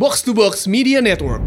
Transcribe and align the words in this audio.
Box 0.00 0.24
to 0.24 0.32
Box 0.32 0.64
Media 0.64 1.04
Network. 1.04 1.44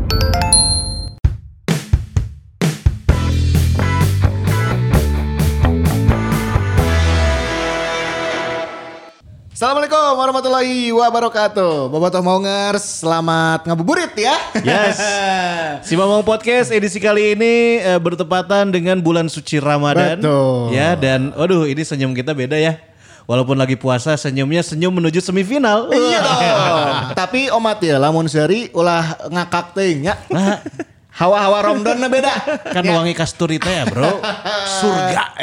Assalamualaikum 9.50 9.98
warahmatullahi 10.22 10.94
wabarakatuh. 10.94 11.90
Bobotoh 11.90 12.22
Maungers, 12.22 13.02
selamat 13.02 13.66
ngabuburit 13.66 14.14
ya. 14.14 14.38
Yes. 14.62 15.02
Si 15.90 15.98
Mamang 15.98 16.22
Podcast 16.22 16.70
edisi 16.70 17.02
kali 17.02 17.34
ini 17.34 17.82
eh, 17.82 17.98
bertepatan 17.98 18.70
dengan 18.70 19.02
bulan 19.02 19.34
suci 19.34 19.58
Ramadan. 19.58 20.22
Betul. 20.22 20.78
Ya 20.78 20.94
dan 20.94 21.34
aduh 21.34 21.66
ini 21.66 21.82
senyum 21.82 22.14
kita 22.14 22.38
beda 22.38 22.62
ya. 22.62 22.78
Walaupun 23.24 23.56
lagi 23.56 23.80
puasa 23.80 24.20
senyumnya 24.20 24.60
senyum 24.60 24.92
menuju 24.92 25.24
semifinal. 25.24 25.88
iya 25.96 26.20
dong. 26.20 27.16
Tapi 27.16 27.48
omat 27.56 27.80
ya 27.80 27.96
lamun 27.96 28.28
seri 28.28 28.68
ulah 28.76 29.16
ngakak 29.32 29.72
teuing 29.80 30.12
ya. 30.12 30.16
Hawa-hawa 31.14 31.72
Ramadan 31.72 32.04
beda. 32.10 32.34
Kan 32.74 32.84
wangi 32.90 33.14
kasturi 33.14 33.62
teh 33.62 33.70
ya 33.70 33.86
bro. 33.86 34.18
Surga. 34.82 35.38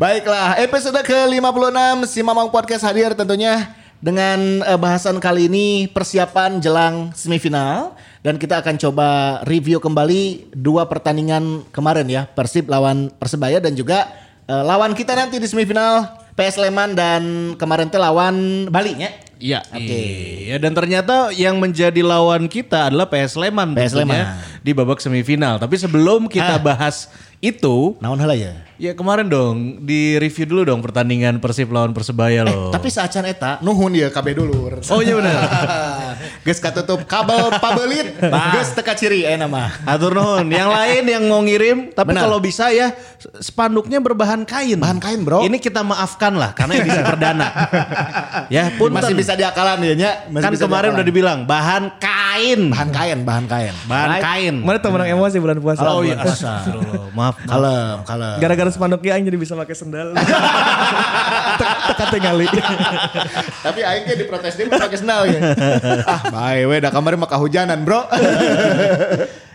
Baiklah, 0.00 0.56
episode 0.56 0.98
ke-56 1.04 2.08
si 2.08 2.24
Mamang 2.24 2.48
Podcast 2.48 2.82
hadir 2.88 3.12
tentunya 3.12 3.76
dengan 4.02 4.64
eh, 4.66 4.80
bahasan 4.80 5.20
kali 5.22 5.46
ini 5.46 5.86
persiapan 5.86 6.58
jelang 6.58 7.14
semifinal 7.14 7.94
dan 8.24 8.34
kita 8.34 8.58
akan 8.64 8.74
coba 8.74 9.08
review 9.46 9.78
kembali 9.78 10.50
dua 10.56 10.90
pertandingan 10.90 11.62
kemarin 11.70 12.08
ya, 12.10 12.26
Persib 12.26 12.66
lawan 12.66 13.12
Persebaya 13.14 13.60
dan 13.60 13.76
juga 13.76 14.10
eh, 14.48 14.64
lawan 14.64 14.96
kita 14.96 15.12
nanti 15.14 15.38
di 15.38 15.46
semifinal 15.46 16.21
PS 16.42 16.58
Sleman 16.58 16.92
dan 16.92 17.22
kemarin 17.54 17.86
teh 17.86 17.96
lawan 17.96 18.66
Bali 18.66 18.98
ya. 18.98 19.10
Iya. 19.38 19.58
Oke. 19.68 20.02
Iya 20.46 20.56
dan 20.58 20.70
ternyata 20.70 21.30
yang 21.30 21.58
menjadi 21.58 21.98
lawan 21.98 22.46
kita 22.46 22.86
adalah 22.86 23.06
PS 23.06 23.34
Sleman 23.34 23.74
PS 23.74 23.94
Sleman. 23.94 24.26
di 24.58 24.70
babak 24.70 24.98
semifinal. 24.98 25.58
Tapi 25.58 25.74
sebelum 25.76 26.26
Ah. 26.26 26.30
kita 26.30 26.54
bahas 26.58 27.06
itu, 27.42 27.98
Naon 27.98 28.22
heula 28.22 28.38
ya? 28.38 28.54
ya 28.82 28.98
kemarin 28.98 29.30
dong 29.30 29.78
di 29.86 30.18
review 30.18 30.42
dulu 30.42 30.62
dong 30.66 30.80
pertandingan 30.82 31.38
Persib 31.38 31.70
lawan 31.70 31.94
Persebaya 31.94 32.42
loh. 32.42 32.74
Tapi 32.74 32.90
saacan 32.90 33.22
eta 33.30 33.62
nuhun 33.62 33.94
ya 33.94 34.10
KB 34.10 34.34
dulur. 34.34 34.82
Oh 34.90 34.98
iya 34.98 35.14
benar. 35.14 35.38
Geus 36.46 36.58
katutup 36.58 37.06
kabel 37.06 37.54
pabelit, 37.62 38.18
geus 38.18 38.74
teka 38.74 38.98
ciri 38.98 39.22
eh 39.22 39.38
nama. 39.38 39.70
Atur 39.86 40.18
nuhun. 40.18 40.50
Yang 40.50 40.70
lain 40.74 41.02
yang 41.06 41.22
mau 41.30 41.38
ngirim, 41.42 41.94
tapi 41.94 42.14
Benar. 42.14 42.26
kalau 42.26 42.38
bisa 42.42 42.74
ya 42.74 42.90
spanduknya 43.38 44.02
berbahan 44.02 44.42
kain. 44.42 44.78
Bahan 44.78 44.98
kain, 44.98 45.22
bro. 45.22 45.46
Ini 45.46 45.62
kita 45.62 45.86
maafkan 45.86 46.34
lah 46.34 46.50
karena 46.50 46.82
edisi 46.82 46.98
perdana. 46.98 47.48
ya 48.54 48.74
pun 48.74 48.90
Masih 48.90 49.14
bisa 49.14 49.38
diakalan 49.38 49.78
ya 49.86 49.94
nya. 49.94 50.10
Masih 50.26 50.42
kan 50.42 50.50
bisa 50.50 50.66
kemarin 50.66 50.90
diakalan. 50.90 50.98
udah 50.98 51.06
dibilang 51.06 51.38
bahan 51.46 51.82
kain. 52.02 52.60
bahan 52.74 52.90
kain, 52.90 53.18
bahan 53.22 53.44
kain. 53.46 53.74
Bahan 53.86 54.10
kain. 54.18 54.54
Mana 54.58 54.78
tuh 54.82 54.90
menang 54.90 55.10
emosi 55.14 55.36
bulan 55.38 55.58
puasa. 55.62 55.86
Oh 55.86 56.02
iya, 56.02 56.18
astagfirullah. 56.18 57.14
maaf. 57.14 57.31
Maaf. 57.34 57.48
Kalem, 57.48 57.96
kalem. 58.04 58.36
Gara-gara 58.38 58.70
spanduknya 58.70 59.10
aing 59.14 59.24
jadi 59.24 59.38
bisa 59.38 59.54
pakai 59.54 59.72
sendal. 59.72 60.12
Teka 61.88 62.04
tinggali. 62.08 62.46
Tapi 63.66 63.80
aing 63.80 64.04
ge 64.04 64.14
diprotes 64.16 64.54
dia 64.54 64.66
pakai 64.66 64.98
sendal 64.98 65.26
ya. 65.26 65.40
ah, 66.04 66.20
bae 66.28 66.64
we 66.64 66.76
da 66.78 66.88
kemarin 66.88 67.16
mah 67.16 67.28
kahujanan, 67.28 67.82
Bro. 67.82 68.06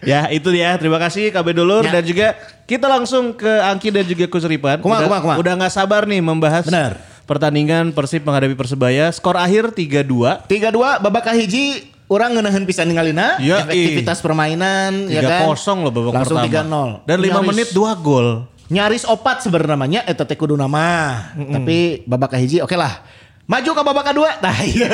Ya 0.06 0.30
itu 0.30 0.48
dia. 0.50 0.78
Terima 0.78 1.02
kasih 1.02 1.34
KB 1.34 1.48
Dulur 1.52 1.82
Ya. 1.82 2.00
dan 2.00 2.04
juga 2.06 2.38
kita 2.64 2.86
langsung 2.86 3.34
ke 3.34 3.50
Angki 3.50 3.90
dan 3.90 4.06
juga 4.06 4.30
Kusripan. 4.30 4.80
Kumaha, 4.80 5.04
udah, 5.04 5.08
kumaha, 5.10 5.22
kumaha? 5.26 5.38
Udah 5.42 5.54
nggak 5.58 5.74
sabar 5.74 6.06
nih 6.06 6.22
membahas 6.22 6.64
Benar. 6.64 7.02
pertandingan 7.26 7.92
Persib 7.92 8.22
menghadapi 8.22 8.54
Persebaya. 8.54 9.10
Skor 9.10 9.36
akhir 9.36 9.74
3-2. 9.74 10.46
3-2 10.48 11.02
babak 11.02 11.28
kahiji 11.28 11.92
orang 12.08 12.34
ngeunaheun 12.34 12.64
pisan 12.64 12.88
ningalina, 12.88 13.36
Ya, 13.38 13.64
efektivitas 13.64 14.20
permainan 14.20 15.08
ya 15.08 15.22
kan. 15.22 15.52
3-0 15.52 15.84
loh 15.84 15.92
babak 15.92 16.24
Langsung 16.24 16.40
pertama. 16.40 17.04
3-0. 17.04 17.08
Dan 17.08 17.18
5 17.20 17.28
Nyaris- 17.28 17.48
menit 17.48 17.70
2 17.72 17.92
gol. 18.00 18.28
Nyaris 18.68 19.04
opat 19.08 19.40
sebenarnya 19.40 19.80
namanya 19.80 20.02
eta 20.04 20.28
teh 20.28 20.36
kudu 20.36 20.56
nama. 20.56 21.16
Tapi 21.34 22.04
babak 22.04 22.36
kahiji 22.36 22.60
oke 22.60 22.76
lah. 22.76 23.00
Maju 23.48 23.70
ke 23.72 23.80
babak 23.80 24.12
kedua. 24.12 24.36
Tah 24.44 24.60
iya. 24.60 24.92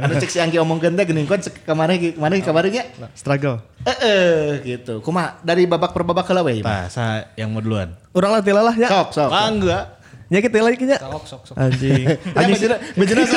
Anu 0.00 0.16
cek 0.16 0.32
si 0.32 0.40
Anggi 0.40 0.56
omongkeun 0.56 0.96
teh 0.96 1.04
geuning 1.04 1.28
kon 1.28 1.36
cek 1.36 1.60
kemarin 1.60 2.16
kemarin 2.16 2.40
kabarnya. 2.40 2.88
Struggle. 3.12 3.60
Eh 3.84 3.96
eh 4.00 4.44
gitu. 4.64 5.04
Kumaha 5.04 5.36
dari 5.44 5.68
babak 5.68 5.92
per 5.92 6.08
babak 6.08 6.24
heula 6.24 6.40
we. 6.40 6.64
Nah, 6.64 6.88
saya 6.88 7.28
yang 7.36 7.52
mau 7.52 7.60
duluan. 7.60 7.92
Orang 8.16 8.32
lah 8.32 8.40
tila 8.40 8.64
lah 8.64 8.72
ya. 8.72 8.88
Sok 8.88 9.08
sok. 9.12 9.28
Ah, 9.28 9.52
enggak. 9.52 9.84
Ya 10.32 10.40
kita 10.40 10.64
lagi 10.64 10.88
nya. 10.88 10.96
Sok 10.96 11.24
sok 11.28 11.42
sok. 11.52 11.56
Anjing. 11.60 12.16
Anjing 12.40 12.56
sih, 12.56 12.68
bejena 12.96 13.28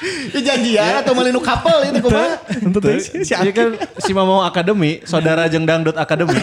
Ini 0.32 0.40
janjian 0.40 0.94
atau 1.04 1.12
melinu 1.12 1.40
couple 1.44 1.80
itu 1.92 2.00
kumaha? 2.00 2.40
Untuk 2.64 2.80
si 3.00 3.20
si 3.24 3.32
Jadi 3.36 3.52
kan 3.52 3.68
si 4.00 4.10
Mamau 4.16 4.40
Akademi, 4.40 5.04
saudara 5.04 5.44
Jeng 5.52 5.68
Dangdut 5.68 5.96
Akademi. 5.96 6.36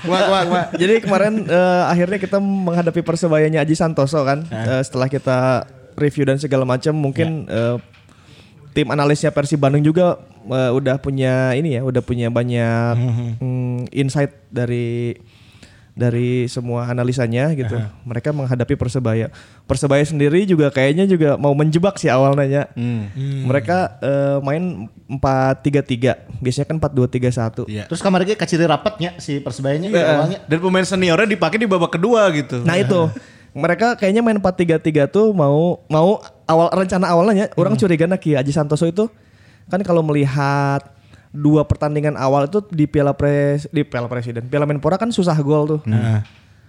Kumaha 0.00 0.22
kumaha 0.28 0.42
kumaha. 0.48 0.64
Jadi 0.76 0.94
kemarin 1.04 1.44
eh, 1.44 1.82
akhirnya 1.92 2.18
kita 2.18 2.40
menghadapi 2.40 3.00
persebayanya 3.04 3.60
Aji 3.60 3.76
Santoso 3.76 4.24
kan. 4.24 4.48
Eh, 4.48 4.80
setelah 4.80 5.08
kita 5.12 5.68
review 6.00 6.24
dan 6.24 6.40
segala 6.40 6.64
macam 6.64 6.96
mungkin 6.96 7.44
eh, 7.44 7.76
tim 8.72 8.88
analisnya 8.88 9.28
Persib 9.28 9.60
Bandung 9.60 9.84
juga 9.84 10.16
eh, 10.48 10.72
udah 10.72 10.96
punya 10.96 11.52
ini 11.52 11.76
ya, 11.76 11.84
udah 11.84 12.00
punya 12.00 12.32
banyak 12.32 12.96
mm, 13.36 13.92
insight 13.92 14.32
dari 14.48 15.12
dari 15.94 16.46
semua 16.46 16.86
analisanya 16.88 17.50
gitu. 17.52 17.76
Mereka 18.06 18.30
menghadapi 18.30 18.74
Persebaya. 18.78 19.28
Persebaya 19.66 20.02
sendiri 20.02 20.46
juga 20.46 20.70
kayaknya 20.70 21.04
juga 21.04 21.34
mau 21.36 21.52
menjebak 21.52 21.98
sih 21.98 22.08
awalnya. 22.08 22.46
ya. 22.46 22.62
Mereka 23.46 23.78
eh, 24.00 24.38
main 24.42 24.86
4-3-3. 25.10 26.40
Biasanya 26.40 26.66
kan 26.66 26.76
4-2-3-1. 26.78 27.66
Iya. 27.68 27.84
Terus 27.90 28.00
kemarin 28.00 28.24
ge 28.26 28.34
kaciri 28.38 28.64
rapatnya 28.64 29.18
si 29.18 29.42
persebayanya 29.42 29.88
Iya. 29.90 30.04
awalnya. 30.16 30.38
Dan 30.46 30.58
pemain 30.62 30.86
seniornya 30.86 31.28
dipakai 31.28 31.58
di 31.58 31.66
babak 31.68 31.98
kedua 31.98 32.26
gitu. 32.32 32.62
Nah 32.62 32.78
itu 32.78 33.10
mereka 33.50 33.98
kayaknya 33.98 34.22
main 34.22 34.38
4-3-3 34.38 35.10
tuh 35.10 35.34
mau 35.34 35.82
mau 35.90 36.22
awal 36.46 36.70
rencana 36.70 37.10
awalnya 37.10 37.50
orang 37.58 37.74
curiga 37.74 38.06
Ki 38.14 38.38
Aji 38.38 38.54
Santoso 38.54 38.86
itu 38.86 39.10
kan 39.66 39.82
kalau 39.82 40.02
melihat 40.06 40.82
dua 41.30 41.62
pertandingan 41.62 42.14
awal 42.14 42.44
itu 42.44 42.58
di 42.68 42.84
Piala 42.84 43.12
Pres 43.12 43.66
di 43.68 43.82
Piala 43.82 44.06
Presiden 44.06 44.44
Piala 44.44 44.64
Menpora 44.64 44.94
kan 44.94 45.08
susah 45.08 45.34
gol 45.38 45.66
tuh. 45.68 45.80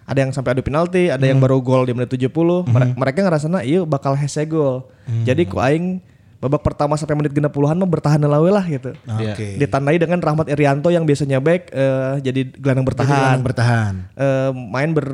Ada 0.01 0.17
yang 0.19 0.31
sampai 0.31 0.51
adu 0.51 0.61
penalti, 0.61 1.07
ada 1.07 1.23
yang 1.23 1.39
baru 1.39 1.57
gol 1.57 1.83
di 1.83 1.93
menit 1.93 2.09
70. 2.09 2.27
Mere- 2.65 2.91
Mereka 2.91 3.21
ngerasana 3.21 3.61
iya 3.61 3.81
bakal 3.81 4.13
hese 4.13 4.43
gol. 4.43 4.89
Jadi 5.23 5.45
ku 5.45 5.57
aing 5.57 6.01
babak 6.37 6.61
pertama 6.61 6.93
sampai 6.93 7.13
menit 7.15 7.31
60-an 7.31 7.77
mah 7.77 7.85
bertahan 7.87 8.17
lawe 8.19 8.49
lah 8.49 8.65
gitu. 8.65 8.97
Iya. 9.07 9.33
Oke. 9.33 9.55
Ditandai 9.57 9.97
dengan 9.97 10.17
Rahmat 10.19 10.49
Irianto 10.49 10.89
yang 10.89 11.05
biasanya 11.05 11.37
back 11.37 11.69
eh, 11.69 12.13
jadi 12.19 12.49
gelandang 12.51 12.83
bertahan 12.83 13.37
Bertahan 13.39 13.39
bertahan. 13.39 13.93
eh, 14.17 14.49
main 14.51 14.89
ber 14.91 15.07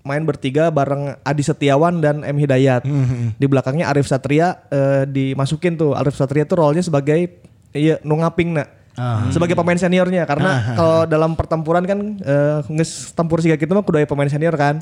main 0.00 0.20
bertiga 0.20 0.68
bareng 0.68 1.16
Adi 1.20 1.42
Setiawan 1.42 1.98
dan 1.98 2.22
M 2.22 2.36
Hidayat. 2.36 2.86
Di 3.34 3.44
belakangnya 3.44 3.88
Arif 3.88 4.06
Satria 4.06 4.62
eh, 4.68 5.04
dimasukin 5.04 5.74
tuh. 5.74 5.92
Arif 5.92 6.14
Satria 6.14 6.42
tuh 6.42 6.56
role-nya 6.56 6.80
sebagai 6.80 7.44
iya 7.74 7.98
nu 8.06 8.16
ngaping 8.22 8.54
nak. 8.54 8.68
Sebagai 9.34 9.58
pemain 9.58 9.74
seniornya 9.74 10.22
karena 10.22 10.78
kalau 10.78 11.02
dalam 11.02 11.34
pertempuran 11.34 11.82
kan 11.82 11.98
eh, 12.22 12.62
nges 12.70 13.10
tempur 13.10 13.42
siga 13.42 13.58
gitu 13.58 13.74
mah 13.74 13.82
kudu 13.82 14.06
pemain 14.06 14.30
senior 14.30 14.54
kan. 14.54 14.78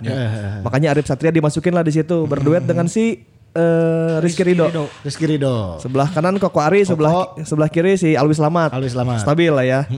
Makanya 0.61 0.93
Arif 0.93 1.09
Satria 1.09 1.33
dimasukin 1.33 1.73
lah 1.73 1.81
di 1.81 1.97
situ 1.97 2.29
berduet 2.29 2.61
dengan 2.61 2.93
si 2.93 3.25
eh, 3.57 4.21
Rizky 4.21 4.45
Ridho. 4.45 4.69
Rizky 5.01 5.25
Ridho. 5.25 5.81
Sebelah 5.81 6.13
kanan 6.13 6.37
Koko 6.37 6.61
Ari, 6.61 6.85
sebelah 6.85 7.41
sebelah 7.41 7.73
kiri 7.73 7.97
si 7.97 8.13
Alwi 8.13 8.37
Slamat. 8.37 8.77
Alwi 8.77 8.93
Slamat. 8.93 9.25
Stabil 9.25 9.49
lah 9.49 9.65
ya. 9.65 9.89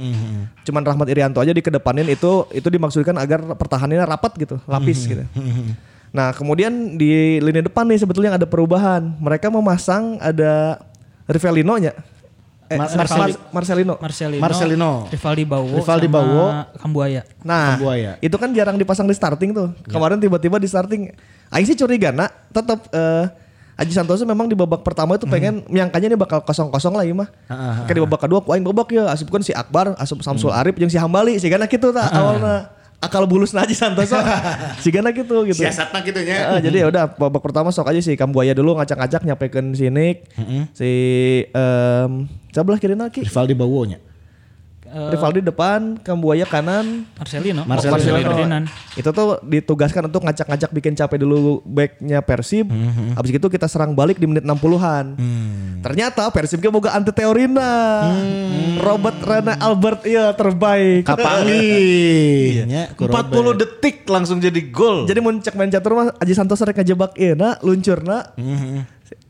Cuman 0.62 0.86
Rahmat 0.86 1.10
Irianto 1.10 1.42
aja 1.42 1.50
dikedepanin 1.50 2.06
itu 2.06 2.46
itu 2.54 2.70
dimaksudkan 2.70 3.18
agar 3.18 3.42
pertahanannya 3.58 4.06
rapat 4.06 4.38
gitu, 4.38 4.62
lapis 4.70 5.10
gitu. 5.10 5.26
Nah, 6.14 6.30
kemudian 6.30 6.70
di 6.94 7.42
lini 7.42 7.66
depan 7.66 7.82
nih 7.90 7.98
sebetulnya 7.98 8.38
ada 8.38 8.46
perubahan. 8.46 9.18
Mereka 9.18 9.50
memasang 9.50 10.22
ada 10.22 10.78
Rivelino 11.26 11.74
nya. 11.82 11.90
Eh, 12.64 12.80
Mar- 12.80 12.88
Mar- 12.88 13.04
Marceli- 13.04 13.36
Mar- 13.36 13.52
Marcelino. 13.52 13.94
Marcelino, 14.00 14.40
Marcelino. 14.40 14.90
Rivaldi 15.12 15.44
Bawo, 15.44 15.76
Rivaldi 15.76 16.08
Bawo. 16.08 16.44
Kambuaya. 16.80 17.22
Nah, 17.44 17.76
Buaya. 17.76 18.16
itu 18.24 18.36
kan 18.40 18.48
jarang 18.56 18.80
dipasang 18.80 19.04
di 19.04 19.12
starting 19.12 19.52
tuh. 19.52 19.68
Kemarin 19.84 20.16
tiba-tiba 20.16 20.56
di 20.56 20.64
starting. 20.64 21.12
Aing 21.52 21.66
sih 21.68 21.76
curiga 21.76 22.08
nak, 22.08 22.32
tetap 22.50 22.88
eh, 22.90 23.28
Aji 23.74 23.90
Santoso 23.90 24.22
memang 24.22 24.46
di 24.46 24.54
babak 24.54 24.86
pertama 24.86 25.18
itu 25.18 25.26
pengen 25.26 25.66
menyangkanya 25.66 26.14
ini 26.14 26.16
bakal 26.16 26.38
kosong-kosong 26.46 26.94
lah 26.94 27.02
ya 27.02 27.10
mah. 27.10 27.26
Kayak 27.84 27.96
di 27.98 28.02
babak 28.06 28.20
kedua 28.22 28.38
ku 28.38 28.54
aing 28.54 28.62
babak 28.62 28.86
ya 28.94 29.10
asup 29.10 29.26
si 29.42 29.50
Akbar, 29.50 29.98
asup 29.98 30.22
Samsul 30.22 30.54
Arif 30.54 30.78
jeung 30.78 30.86
si 30.86 30.94
Hambali 30.94 31.34
sih 31.42 31.50
gana 31.50 31.66
gitu 31.66 31.90
tak 31.90 32.06
awalnya 32.14 32.70
akal 33.02 33.26
bulus 33.26 33.50
Aji 33.50 33.74
Santoso. 33.74 34.14
si 34.82 34.94
gana 34.94 35.10
gitu 35.10 35.42
gitu. 35.42 35.58
Siasatna 35.58 36.06
gitu 36.06 36.22
nya. 36.22 36.54
Ah, 36.54 36.58
jadi 36.62 36.80
ya 36.80 36.86
udah 36.86 37.18
babak 37.18 37.42
pertama 37.42 37.74
sok 37.74 37.90
aja 37.90 37.98
sih 37.98 38.14
Kambuaya 38.14 38.54
dulu 38.54 38.78
ngacak-ngacak 38.78 39.26
nyampekeun 39.26 39.74
si 39.74 39.90
Nick. 39.90 40.30
Si 40.70 40.90
em 41.50 42.30
coba 42.54 42.68
lah 42.70 42.78
kira 42.78 42.94
lagi. 42.94 43.20
Rivaldi 43.20 43.52
Bawonya. 43.52 43.98
eh, 44.84 45.10
Rivaldi 45.10 45.42
depan, 45.42 45.98
Kambuaya 45.98 46.46
kanan. 46.46 47.02
Marcelino. 47.18 47.66
Marcelino. 47.66 47.98
Marcelino. 47.98 48.30
Ferdinand. 48.30 48.64
Itu 48.94 49.10
tuh 49.10 49.42
ditugaskan 49.42 50.06
untuk 50.06 50.22
ngacak-ngacak 50.22 50.70
bikin 50.70 50.94
capek 50.94 51.18
dulu 51.18 51.58
backnya 51.66 52.22
Persib. 52.22 52.70
Mhm. 52.70 53.18
Habis 53.18 53.34
itu 53.34 53.48
kita 53.50 53.66
serang 53.66 53.90
balik 53.90 54.22
di 54.22 54.30
menit 54.30 54.46
60-an. 54.46 55.18
Hmm. 55.18 55.82
Ternyata 55.82 56.30
Persib 56.30 56.62
ge 56.62 56.70
boga 56.70 56.94
ante 56.94 57.10
teorina. 57.10 58.06
Robert 58.78 59.18
Rene 59.18 59.58
Albert 59.58 60.06
iya 60.06 60.30
terbaik. 60.30 61.02
Kapangi. 61.02 62.62
Nya, 62.62 62.94
ku 62.94 63.10
40 63.10 63.34
Robert. 63.34 63.56
detik 63.58 64.06
langsung 64.06 64.38
jadi 64.38 64.62
gol. 64.70 65.10
Jadi 65.10 65.18
mun 65.18 65.42
cek 65.42 65.58
main 65.58 65.68
catur 65.68 65.98
mah 65.98 66.14
Aji 66.22 66.32
Santoso 66.32 66.62
rek 66.62 66.78
ngejebak 66.78 67.18
euna 67.18 67.58
luncurna. 67.60 68.30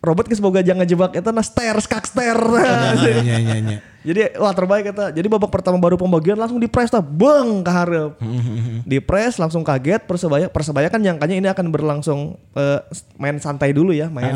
Robert 0.05 0.29
geus 0.29 0.43
boga 0.45 0.61
jangan 0.61 0.85
ngejebak 0.85 1.17
eta 1.17 1.33
na 1.33 1.41
stairs 1.41 1.89
kak 1.89 2.05
stair. 2.05 2.37
Iya, 2.37 3.21
iya, 3.25 3.37
iya. 3.41 3.79
Jadi 4.05 4.37
wah 4.37 4.53
terbaik 4.53 4.93
eta. 4.93 5.09
Jadi 5.09 5.27
babak 5.33 5.49
pertama 5.49 5.81
baru 5.81 5.97
pembagian 5.97 6.37
langsung 6.37 6.61
di 6.61 6.69
press 6.69 6.93
tah 6.93 7.01
beng 7.01 7.65
ke 7.65 7.73
hareup. 7.73 8.21
di 8.91 9.01
press 9.01 9.41
langsung 9.41 9.65
kaget 9.65 10.05
Persebaya. 10.05 10.53
Persebaya 10.53 10.93
kan 10.93 11.01
nyangkanya 11.01 11.37
ini 11.41 11.49
akan 11.49 11.73
berlangsung 11.73 12.37
eh, 12.53 12.85
main 13.17 13.41
santai 13.41 13.73
dulu 13.73 13.97
ya, 13.97 14.13
main 14.13 14.29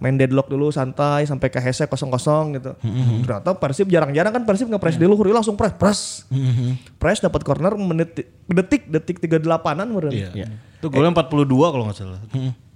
main 0.00 0.16
deadlock 0.16 0.48
dulu 0.48 0.72
santai 0.72 1.28
sampai 1.28 1.52
ke 1.52 1.60
hese 1.60 1.84
kosong-kosong 1.84 2.56
gitu. 2.56 2.72
Ternyata 3.28 3.52
Persib 3.60 3.92
jarang-jarang 3.92 4.32
kan 4.32 4.42
Persib 4.48 4.72
nge-press 4.72 4.96
dulu, 4.96 5.20
Huri 5.20 5.36
langsung 5.36 5.52
press, 5.52 5.76
press. 5.76 6.00
Press 6.96 7.20
dapat 7.20 7.44
corner 7.44 7.76
menit 7.76 8.24
detik 8.48 8.88
detik 8.88 9.20
38-an 9.20 9.84
meureun. 9.84 10.16
Iya. 10.16 10.48
Itu 10.80 10.88
golnya 10.88 11.12
42 11.12 11.44
kalau 11.44 11.84
nggak 11.92 11.98
salah. 12.00 12.24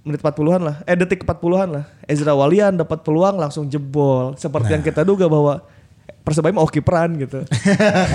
Menit 0.05 0.21
40-an 0.21 0.61
lah. 0.61 0.75
Eh 0.85 0.93
detik 0.93 1.25
40-an 1.25 1.69
lah. 1.71 1.83
Ezra 2.05 2.31
Walian 2.31 2.77
dapat 2.77 3.01
peluang 3.01 3.35
langsung 3.35 3.65
jebol. 3.65 4.37
Seperti 4.37 4.69
yang 4.69 4.85
kita 4.85 5.01
duga 5.01 5.25
bahwa 5.25 5.65
Persebaya 6.21 6.53
mau 6.53 6.65
kiperan 6.65 7.21
gitu. 7.21 7.41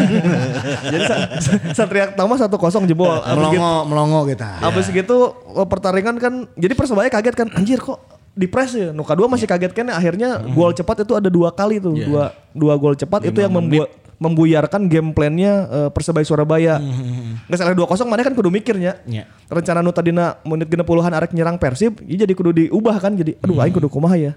Jadi 0.90 1.04
sa- 1.06 1.31
sa- 1.38 1.62
Satria 1.75 2.10
Tama 2.10 2.34
satu 2.34 2.58
kosong 2.58 2.82
jebol. 2.82 3.06
Abis 3.06 3.22
gitu, 3.22 3.58
Melongo, 3.58 3.75
melongo 3.87 4.20
gitu. 4.26 4.42
abis 4.42 4.87
gitu 4.90 5.16
oh, 5.46 5.66
pertandingan 5.66 6.19
kan 6.19 6.34
jadi 6.54 6.75
Persebaya 6.75 7.06
kaget 7.06 7.34
kan 7.38 7.48
anjir 7.54 7.78
kok 7.78 8.02
di 8.34 8.46
press 8.46 8.75
ya. 8.75 8.90
Nuka 8.90 9.14
dua 9.14 9.31
masih 9.31 9.46
kaget 9.46 9.70
kan 9.70 9.87
akhirnya 9.90 10.42
gol 10.42 10.75
cepat 10.75 11.06
itu 11.06 11.14
ada 11.14 11.31
dua 11.31 11.54
kali 11.54 11.78
tuh. 11.78 11.94
Dua 11.94 12.34
dua 12.50 12.75
gol 12.75 12.94
cepat 12.94 13.31
itu 13.31 13.38
yang 13.38 13.54
membuat 13.54 13.90
membuyarkan 14.20 14.84
game 14.84 15.17
plannya 15.17 15.52
eh, 15.67 15.88
Persebaya 15.90 16.22
Surabaya. 16.28 16.76
Nggak 17.49 17.56
salah 17.56 17.72
2-0 17.72 18.05
mana 18.05 18.20
kan 18.20 18.37
kudu 18.37 18.52
mikirnya. 18.52 19.00
Iya. 19.08 19.25
Rencana 19.49 19.81
nu 19.81 19.90
tadina 19.90 20.37
menit 20.44 20.69
genep 20.69 20.84
puluhan 20.84 21.08
arek 21.11 21.32
nyerang 21.32 21.56
Persib, 21.56 22.05
ieu 22.05 22.20
jadi 22.20 22.31
kudu 22.37 22.52
diubah 22.52 23.00
kan 23.00 23.17
jadi 23.17 23.40
aduh 23.40 23.58
aing 23.64 23.72
kudu 23.72 23.88
kumaha 23.88 24.20
ya. 24.20 24.32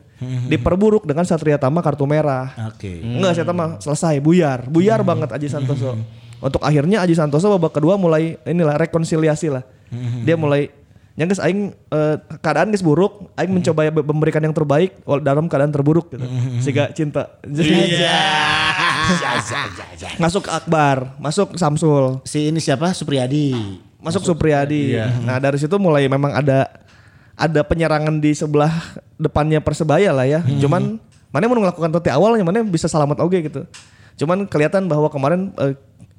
Diperburuk 0.47 1.03
dengan 1.03 1.27
Satria 1.27 1.59
Tama 1.59 1.83
kartu 1.83 2.07
merah. 2.07 2.55
Oke. 2.71 3.03
Enggak, 3.03 3.35
saya 3.35 3.51
mah 3.51 3.77
selesai 3.83 4.23
buyar, 4.23 4.65
buyar 4.71 5.03
banget 5.03 5.35
Aji 5.35 5.51
Santoso. 5.51 5.99
Untuk 6.39 6.63
akhirnya 6.63 7.03
Aji 7.03 7.19
Santoso 7.19 7.51
babak 7.59 7.75
kedua 7.75 7.99
mulai 7.99 8.39
inilah 8.47 8.79
rekonsiliasi 8.79 9.51
lah. 9.51 9.67
Dia 10.23 10.39
mulai 10.39 10.73
yang 11.13 11.29
guys 11.29 11.37
aing 11.39 11.69
eh, 11.69 12.15
keadaan 12.39 12.69
guys 12.69 12.81
buruk, 12.81 13.29
aing 13.35 13.51
mencoba 13.51 13.85
be- 13.87 14.01
memberikan 14.03 14.41
yang 14.41 14.49
terbaik 14.51 14.97
wal- 15.03 15.21
dalam 15.21 15.45
keadaan 15.45 15.69
terburuk 15.69 16.09
gitu. 16.09 16.25
Sehingga 16.57 16.89
cinta. 16.89 17.37
masuk 20.23 20.41
ke 20.43 20.51
Akbar, 20.51 21.13
masuk 21.17 21.53
Samsul, 21.55 22.23
Si 22.23 22.47
ini 22.47 22.57
siapa? 22.57 22.91
Supriyadi. 22.91 23.53
masuk 23.99 24.23
Supriyadi. 24.25 24.99
Nah, 25.21 25.37
dari 25.37 25.55
situ 25.55 25.75
mulai 25.77 26.07
memang 26.07 26.33
ada 26.33 26.67
ada 27.33 27.61
penyerangan 27.61 28.17
di 28.17 28.31
sebelah 28.31 28.71
depannya 29.15 29.59
Persebaya 29.59 30.11
lah 30.11 30.25
ya. 30.25 30.39
Cuman 30.59 30.97
mana 31.29 31.43
mau 31.47 31.57
melakukan 31.57 31.89
tadi 31.91 32.09
awalnya 32.09 32.43
mana 32.43 32.61
bisa 32.61 32.85
selamat 32.85 33.19
oke 33.19 33.37
gitu. 33.37 33.61
Cuman 34.15 34.45
kelihatan 34.45 34.85
bahwa 34.85 35.07
kemarin 35.07 35.53
eh, 35.57 35.73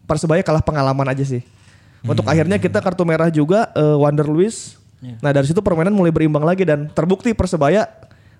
Persebaya 0.04 0.44
kalah 0.44 0.60
pengalaman 0.60 1.08
aja 1.08 1.24
sih. 1.24 1.40
Untuk 2.04 2.28
akhirnya 2.28 2.60
kita 2.60 2.78
kartu 2.78 3.00
merah 3.02 3.28
juga 3.28 3.72
eh, 3.72 3.96
Wander 3.96 4.28
Luis. 4.28 4.76
Nah, 5.20 5.30
dari 5.36 5.44
situ 5.44 5.60
permainan 5.60 5.92
mulai 5.92 6.08
berimbang 6.08 6.42
lagi 6.42 6.64
dan 6.64 6.88
terbukti 6.88 7.36
Persebaya 7.36 7.84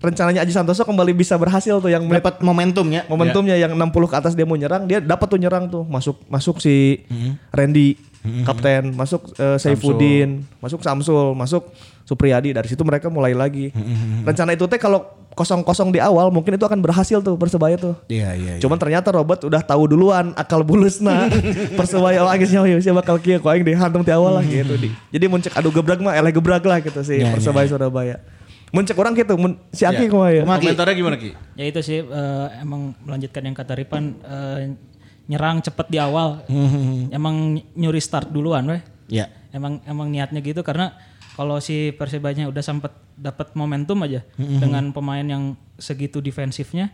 rencananya 0.05 0.45
Aji 0.45 0.53
Santoso 0.53 0.85
kembali 0.85 1.17
bisa 1.17 1.41
berhasil 1.41 1.81
tuh 1.81 1.89
yang 1.89 2.05
Dapat 2.05 2.45
momentumnya. 2.45 3.09
momentumnya 3.09 3.57
yang 3.57 3.73
60 3.73 4.13
ke 4.13 4.17
atas 4.21 4.33
dia 4.37 4.45
mau 4.45 4.55
nyerang 4.55 4.85
dia 4.85 5.01
dapat 5.01 5.27
tuh 5.27 5.41
nyerang 5.41 5.73
tuh. 5.73 5.83
Masuk 5.89 6.21
masuk 6.29 6.61
si 6.61 7.03
Randy 7.51 7.97
kapten 8.45 8.97
masuk 8.97 9.37
eh, 9.37 9.61
Saifuddin 9.61 10.49
masuk 10.61 10.81
Samsul 10.85 11.33
masuk 11.33 11.73
Supriyadi. 12.05 12.53
Dari 12.53 12.69
situ 12.69 12.85
mereka 12.85 13.09
mulai 13.09 13.33
lagi. 13.33 13.73
Rencana 14.29 14.53
itu 14.53 14.69
teh 14.69 14.77
kalau 14.77 15.09
kosong-kosong 15.35 15.91
di 15.91 15.99
awal 15.99 16.31
mungkin 16.31 16.55
itu 16.55 16.63
akan 16.63 16.79
berhasil 16.79 17.19
tuh 17.25 17.35
persebaya 17.35 17.75
tuh. 17.75 17.99
Iya, 18.07 18.39
iya. 18.39 18.53
iya. 18.57 18.63
Cuman 18.63 18.79
ternyata 18.79 19.11
Robert 19.11 19.43
udah 19.43 19.61
tahu 19.61 19.91
duluan 19.91 20.31
akal 20.39 20.63
bulusna. 20.63 21.27
Persebaya 21.81 22.23
lagi 22.23 22.47
sih 22.47 22.57
ya 22.57 22.79
siapa 22.79 23.03
bakal 23.03 23.19
kia 23.19 23.43
kok 23.43 23.51
aing 23.51 23.67
dihantam 23.67 24.07
di 24.07 24.13
awal 24.15 24.39
lah 24.39 24.45
gitu. 24.47 24.79
Di. 24.79 24.95
Jadi 25.11 25.25
muncul 25.27 25.51
adu 25.51 25.69
gebrag 25.75 26.01
mah 26.01 26.15
eleh 26.15 26.33
gebrag 26.33 26.63
lah 26.63 26.79
gitu 26.81 27.03
sih 27.03 27.25
Ya, 27.25 27.35
persebaya 27.35 27.67
Surabaya. 27.67 28.17
Muncul 28.75 28.99
orang 28.99 29.15
gitu 29.15 29.35
mun, 29.35 29.55
si 29.71 29.83
Aki 29.83 30.05
Ya. 30.05 30.11
kumaha 30.11 30.31
ya. 30.31 30.43
Komentarnya 30.43 30.95
gimana 30.95 31.17
Ki? 31.17 31.31
Ya 31.55 31.65
itu 31.65 31.79
sih 31.79 32.03
eh, 32.03 32.47
emang 32.59 32.99
melanjutkan 33.01 33.41
yang 33.41 33.55
kata 33.55 33.73
Ripan 33.73 34.19
eh, 34.19 34.75
nyerang 35.25 35.63
cepet 35.63 35.87
di 35.89 35.97
awal. 35.97 36.43
Emang 37.17 37.55
nyuri 37.73 37.97
start 37.97 38.29
duluan 38.29 38.67
weh. 38.67 38.83
Ya. 39.07 39.31
Emang 39.51 39.79
emang 39.85 40.11
niatnya 40.11 40.43
gitu 40.43 40.61
karena 40.61 40.91
kalau 41.33 41.59
si 41.59 41.91
Persibanya 41.91 42.47
udah 42.47 42.61
sempet 42.61 42.91
dapat 43.15 43.55
momentum 43.55 44.03
aja 44.03 44.27
dengan 44.35 44.91
pemain 44.91 45.23
yang 45.23 45.55
segitu 45.75 46.19
defensifnya, 46.19 46.91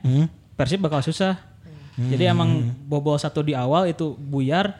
Persib 0.54 0.80
bakal 0.80 1.00
susah. 1.00 1.40
Jadi 1.96 2.24
emang 2.24 2.48
bobol 2.82 3.16
satu 3.16 3.40
di 3.40 3.52
awal 3.52 3.88
itu 3.88 4.12
buyar, 4.12 4.76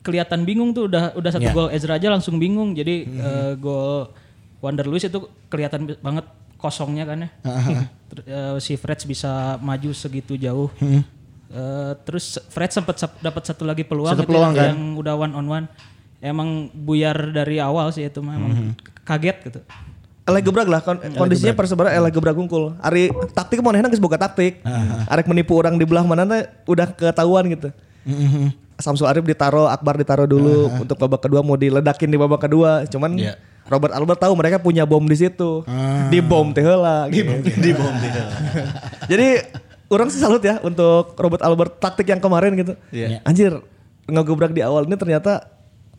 kelihatan 0.00 0.44
bingung 0.44 0.72
tuh 0.72 0.88
udah 0.88 1.12
udah 1.12 1.30
satu 1.30 1.44
Ya. 1.44 1.52
gol 1.52 1.68
Ezra 1.68 1.96
aja 1.96 2.08
langsung 2.08 2.36
bingung. 2.36 2.72
Jadi 2.72 3.04
eh, 3.06 3.52
gol 3.56 4.12
Wander 4.60 4.86
Luis 4.86 5.02
itu 5.02 5.18
kelihatan 5.48 5.96
banget 5.98 6.24
kosongnya 6.56 7.04
kan 7.04 7.26
ya. 7.26 7.30
Eh, 8.10 8.58
si 8.58 8.74
Freds 8.74 9.06
bisa 9.06 9.54
maju 9.62 9.94
segitu 9.94 10.34
jauh. 10.34 10.66
Eh, 11.50 11.92
terus 12.02 12.42
Fred 12.50 12.70
sempat 12.70 12.98
dapat 13.18 13.42
satu 13.42 13.62
lagi 13.62 13.86
peluang, 13.86 14.10
Satu 14.10 14.26
gitu 14.26 14.34
peluang, 14.34 14.50
ya, 14.50 14.58
kan? 14.58 14.68
yang 14.74 14.80
udah 14.98 15.14
one 15.14 15.34
on 15.34 15.46
one. 15.46 15.66
Emang 16.18 16.68
buyar 16.70 17.30
dari 17.30 17.62
awal 17.62 17.90
sih 17.90 18.02
itu 18.02 18.18
mah 18.18 18.34
emang 18.34 18.74
kaget 19.06 19.36
gitu. 19.46 19.60
Eleh 20.26 20.42
gebrag 20.42 20.66
lah 20.66 20.82
kon- 20.82 20.98
kondisinya 21.14 21.54
persebaya 21.54 21.94
eleh 21.94 22.10
gebrag 22.10 22.34
unggul. 22.34 22.74
Ari 22.78 23.14
taktik 23.30 23.62
mau 23.62 23.70
geus 23.70 24.02
boga 24.02 24.18
taktik. 24.18 24.58
Arek 25.06 25.26
menipu 25.26 25.54
orang 25.54 25.78
di 25.78 25.86
belah 25.86 26.02
mana 26.02 26.26
udah 26.66 26.90
ketahuan 26.90 27.46
gitu. 27.46 27.70
Samsul 28.80 29.06
Arif 29.06 29.22
ditaro, 29.22 29.68
Akbar 29.68 29.98
ditaro 29.98 30.24
dulu 30.24 30.66
untuk 30.82 30.98
babak 30.98 31.22
kedua 31.22 31.46
mau 31.46 31.54
diledakin 31.54 32.10
di 32.10 32.18
babak 32.18 32.42
kedua. 32.42 32.86
Cuman 32.90 33.14
Iya. 33.14 33.34
Robert 33.70 33.94
Albert 33.94 34.18
tahu 34.18 34.34
mereka 34.34 34.58
punya 34.58 34.82
bom 34.82 35.06
di 35.06 35.14
situ. 35.14 35.62
Di 36.10 36.18
bom 36.18 36.50
teh 36.50 36.60
heula. 36.66 37.06
gitu. 37.08 37.30
Di 37.46 37.70
bom 37.70 37.94
dia. 38.02 38.26
Jadi 39.06 39.28
orang 39.90 40.10
sih 40.10 40.18
salut 40.18 40.42
ya 40.42 40.58
untuk 40.60 41.14
Robert 41.14 41.42
Albert 41.46 41.78
taktik 41.78 42.10
yang 42.10 42.18
kemarin 42.18 42.58
gitu. 42.58 42.74
Iya. 42.90 43.22
Anjir 43.22 43.62
ngegebrak 44.10 44.50
di 44.50 44.66
awal 44.66 44.90
ini 44.90 44.98
ternyata 44.98 45.46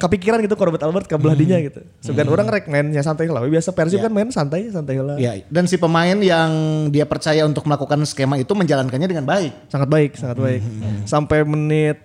kepikiran 0.02 0.42
gitu 0.42 0.58
ke 0.58 0.64
Robert 0.66 0.82
Albert 0.82 1.06
ke 1.06 1.16
belah 1.16 1.38
dinya 1.38 1.62
gitu. 1.62 1.86
Segan 2.02 2.26
orang 2.28 2.50
rek 2.50 2.66
mainnya 2.66 3.06
santai 3.06 3.30
lah. 3.30 3.46
Biasa 3.46 3.70
Persib 3.72 4.02
kan 4.02 4.10
main 4.12 4.34
santai 4.34 4.68
santai 4.74 4.98
lah. 4.98 5.16
Ya, 5.22 5.38
dan 5.48 5.70
si 5.70 5.78
pemain 5.78 6.18
yang 6.18 6.50
dia 6.90 7.06
percaya 7.06 7.46
untuk 7.46 7.64
melakukan 7.70 8.02
skema 8.10 8.42
itu 8.42 8.52
menjalankannya 8.52 9.06
dengan 9.06 9.30
baik. 9.30 9.70
Sangat 9.70 9.88
baik, 9.88 10.12
sangat 10.18 10.38
baik. 10.42 10.62
Sampai 11.06 11.46
menit 11.46 12.02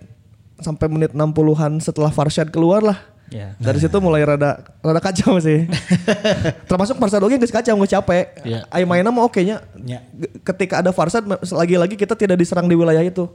sampai 0.61 0.89
menit 0.89 1.13
60-an 1.13 1.81
setelah 1.81 2.13
Farshad 2.13 2.53
keluar 2.53 2.85
lah. 2.85 2.97
Ya. 3.27 3.59
Dari 3.59 3.75
situ 3.77 3.97
mulai 3.99 4.23
rada 4.23 4.63
rada 4.79 5.01
kacau 5.03 5.35
sih. 5.37 5.67
Termasuk 6.69 6.95
Farshad 6.95 7.19
oke 7.19 7.35
geus 7.35 7.51
kacau 7.51 7.75
geus 7.75 7.91
capek. 7.91 8.39
Iya. 8.43 8.63
Ai 8.71 8.87
mainnya 8.87 9.11
mah 9.11 9.27
oke 9.27 9.43
nya. 9.43 9.59
Ya. 9.83 9.99
G- 10.09 10.31
Ketika 10.43 10.79
ada 10.79 10.95
Farshad 10.95 11.27
lagi-lagi 11.51 11.95
kita 11.95 12.15
tidak 12.15 12.39
diserang 12.39 12.65
di 12.65 12.75
wilayah 12.75 13.03
itu. 13.03 13.27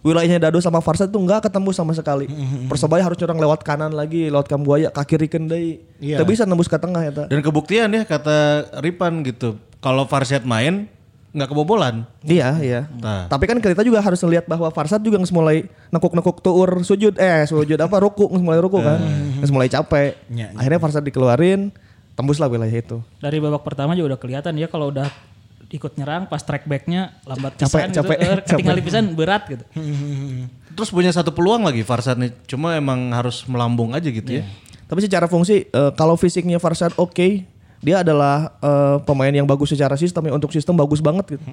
Wilayahnya 0.00 0.48
Dado 0.48 0.62
sama 0.62 0.78
Farshad 0.78 1.10
tuh 1.10 1.18
enggak 1.18 1.50
ketemu 1.50 1.70
sama 1.74 1.90
sekali. 1.92 2.30
Persebaya 2.70 3.02
harus 3.02 3.18
nyerang 3.18 3.38
lewat 3.38 3.66
kanan 3.66 3.90
lagi, 3.90 4.30
lewat 4.30 4.46
Kambuaya, 4.46 4.88
kaki 4.88 5.18
kiri 5.18 5.26
deui. 5.26 5.70
Iya. 5.98 6.22
Teu 6.22 6.26
bisa 6.26 6.46
nembus 6.46 6.70
ke 6.70 6.78
tengah 6.78 7.02
eta. 7.02 7.24
Dan 7.26 7.42
kebuktian 7.42 7.90
ya 7.90 8.06
kata 8.06 8.70
Ripan 8.78 9.26
gitu. 9.26 9.58
Kalau 9.80 10.06
Farshad 10.06 10.46
main 10.46 10.86
nggak 11.30 11.48
kebobolan. 11.54 12.02
Iya, 12.26 12.58
iya. 12.58 12.80
Nah. 12.98 13.30
Tapi 13.30 13.46
kan 13.46 13.56
kita 13.62 13.86
juga 13.86 14.02
harus 14.02 14.18
lihat 14.26 14.50
bahwa 14.50 14.66
Farsad 14.74 14.98
juga 15.02 15.22
nges 15.22 15.30
mulai 15.30 15.70
nekuk-nekuk 15.94 16.42
tuur 16.42 16.82
sujud 16.82 17.14
eh 17.22 17.46
sujud 17.46 17.78
apa 17.78 18.02
ruku 18.02 18.26
nges 18.26 18.42
mulai 18.42 18.58
ruku 18.58 18.82
kan. 18.82 18.98
Nges 19.38 19.52
mulai 19.54 19.70
capek. 19.70 20.18
Iya, 20.26 20.50
iya. 20.50 20.58
Akhirnya 20.58 20.80
Farsad 20.82 21.06
dikeluarin, 21.06 21.70
tembuslah 22.18 22.50
wilayah 22.50 22.74
itu. 22.74 22.98
Dari 23.22 23.38
babak 23.38 23.62
pertama 23.62 23.94
juga 23.94 24.14
udah 24.16 24.20
kelihatan 24.20 24.58
ya 24.58 24.66
kalau 24.66 24.90
udah 24.90 25.06
ikut 25.70 25.92
nyerang 25.94 26.26
pas 26.26 26.42
track 26.42 26.66
backnya 26.66 27.14
lambat 27.22 27.54
Capek, 27.54 27.86
pisan 27.86 27.90
capek, 27.94 28.16
gitu. 28.18 28.26
Capek. 28.26 28.46
ketinggalan 28.50 28.82
pisan 28.82 29.04
berat 29.14 29.42
gitu. 29.46 29.64
Terus 30.76 30.90
punya 30.90 31.10
satu 31.14 31.30
peluang 31.30 31.62
lagi 31.62 31.86
Farshad 31.86 32.18
nih. 32.18 32.34
Cuma 32.50 32.74
emang 32.74 33.14
harus 33.14 33.46
melambung 33.46 33.94
aja 33.94 34.10
gitu 34.10 34.42
ya. 34.42 34.44
Tapi 34.90 35.06
secara 35.06 35.30
fungsi 35.30 35.70
eh, 35.70 35.92
kalau 35.94 36.18
fisiknya 36.18 36.58
Farsad 36.58 36.90
oke, 36.98 37.46
dia 37.80 38.04
adalah 38.04 38.54
eh, 38.60 38.96
pemain 39.08 39.32
yang 39.32 39.48
bagus 39.48 39.72
secara 39.72 39.96
sistem 39.96 40.28
ya 40.28 40.32
untuk 40.36 40.52
sistem 40.52 40.76
bagus 40.76 41.00
banget 41.00 41.36
gitu. 41.36 41.44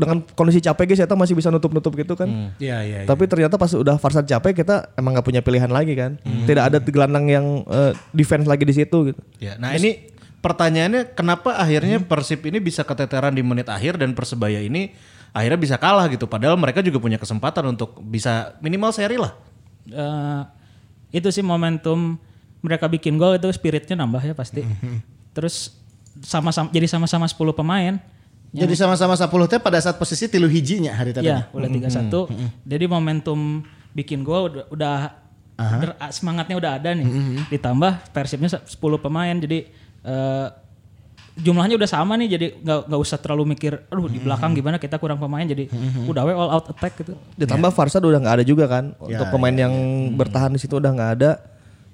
dengan 0.00 0.24
kondisi 0.32 0.64
capek 0.64 0.96
guys, 0.96 1.04
kita 1.04 1.12
masih 1.12 1.36
bisa 1.36 1.52
nutup-nutup 1.52 1.92
gitu 1.92 2.16
kan. 2.16 2.56
Iya 2.56 2.80
iya. 2.88 2.98
iya. 3.04 3.08
Tapi 3.08 3.28
ternyata 3.28 3.60
pas 3.60 3.68
udah 3.68 4.00
Farsad 4.00 4.24
capek 4.24 4.64
kita 4.64 4.96
emang 4.96 5.12
nggak 5.12 5.26
punya 5.28 5.44
pilihan 5.44 5.68
lagi 5.68 5.92
kan. 5.92 6.16
Tidak 6.24 6.64
ada 6.72 6.80
gelandang 6.80 7.28
yang 7.28 7.46
eh, 7.68 7.92
defense 8.16 8.48
lagi 8.48 8.64
di 8.64 8.72
situ 8.72 9.12
gitu. 9.12 9.20
Ya, 9.36 9.60
nah 9.60 9.76
ini 9.76 10.08
pertanyaannya 10.40 11.12
kenapa 11.12 11.52
akhirnya 11.60 12.00
Persib 12.00 12.40
ini 12.48 12.64
bisa 12.64 12.80
keteteran 12.80 13.36
di 13.36 13.44
menit 13.44 13.68
akhir 13.68 14.00
dan 14.00 14.16
Persebaya 14.16 14.64
ini 14.64 14.96
akhirnya 15.36 15.60
bisa 15.60 15.76
kalah 15.76 16.08
gitu. 16.08 16.24
Padahal 16.24 16.56
mereka 16.56 16.80
juga 16.80 16.96
punya 16.96 17.20
kesempatan 17.20 17.68
untuk 17.68 18.00
bisa 18.00 18.56
minimal 18.64 18.96
seri 18.96 19.20
lah. 19.20 19.36
Eh, 19.84 20.42
itu 21.12 21.28
sih 21.28 21.44
momentum 21.44 22.16
mereka 22.64 22.88
bikin 22.88 23.20
gol 23.20 23.36
itu 23.36 23.52
spiritnya 23.52 24.00
nambah 24.00 24.32
ya 24.32 24.32
pasti. 24.32 24.64
Terus 25.30 25.76
sama-sama 26.20 26.68
jadi 26.68 26.86
sama-sama 26.86 27.24
10 27.24 27.36
pemain. 27.52 27.94
Jadi 28.50 28.74
sama-sama 28.74 29.14
10 29.14 29.30
teh 29.46 29.58
pada 29.58 29.78
saat 29.78 29.94
posisi 29.94 30.26
tilu 30.26 30.46
hijinya 30.46 30.90
hari 30.90 31.10
tadi. 31.10 31.30
Ya, 31.30 31.46
udah 31.52 31.68
3-1. 31.70 32.26
Jadi 32.66 32.84
momentum 32.84 33.62
bikin 33.90 34.20
gol 34.20 34.50
udah, 34.50 34.64
udah 34.68 34.96
ber- 35.78 35.98
semangatnya 36.10 36.56
udah 36.56 36.72
ada 36.74 36.90
nih. 36.92 37.06
Ditambah 37.48 38.10
Persibnya 38.10 38.50
10 38.50 38.66
pemain 38.98 39.36
jadi 39.36 39.70
eh, 40.02 40.48
jumlahnya 41.36 41.78
udah 41.78 41.86
sama 41.86 42.18
nih 42.18 42.28
jadi 42.28 42.46
nggak 42.58 42.78
nggak 42.90 43.00
usah 43.00 43.16
terlalu 43.16 43.54
mikir 43.54 43.86
aduh 43.86 44.10
di 44.10 44.18
belakang 44.18 44.50
gimana 44.52 44.76
kita 44.76 44.98
kurang 44.98 45.16
pemain 45.16 45.46
jadi 45.46 45.70
udah 46.04 46.22
we 46.22 46.32
all 46.34 46.50
out 46.50 46.66
attack 46.68 46.98
gitu. 46.98 47.14
Ditambah 47.36 47.70
Farsad 47.70 48.02
udah 48.02 48.18
nggak 48.18 48.34
ada 48.34 48.44
juga 48.44 48.66
kan. 48.66 48.92
Untuk 48.98 49.30
pemain 49.30 49.54
yang 49.54 49.72
bertahan 50.12 50.50
di 50.50 50.58
situ 50.58 50.74
udah 50.74 50.90
nggak 50.90 51.10
ada. 51.14 51.30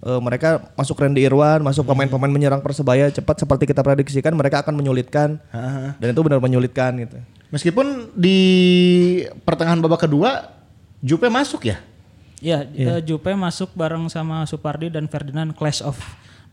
Eh, 0.04 0.20
mereka 0.20 0.60
masuk 0.76 1.00
Randy 1.00 1.24
Irwan, 1.24 1.64
masuk 1.64 1.88
pemain-pemain 1.88 2.28
menyerang 2.28 2.60
Persebaya 2.60 3.08
cepat 3.08 3.40
seperti 3.40 3.64
kita 3.64 3.80
prediksikan 3.80 4.36
mereka 4.36 4.60
akan 4.60 4.76
menyulitkan. 4.76 5.40
Dan 5.96 6.06
itu 6.12 6.20
benar 6.20 6.40
menyulitkan 6.42 6.92
gitu. 7.00 7.16
Meskipun 7.48 8.12
di 8.12 8.38
pertengahan 9.46 9.80
babak 9.80 10.04
kedua 10.04 10.52
Jupe 11.00 11.30
masuk 11.30 11.70
ya. 11.70 11.80
Iya, 12.44 12.68
eh, 12.76 13.00
Jupe 13.00 13.32
masuk 13.32 13.72
bareng 13.72 14.12
sama 14.12 14.44
Supardi 14.44 14.92
dan 14.92 15.08
Ferdinand 15.08 15.56
Clash 15.56 15.80
of 15.80 15.96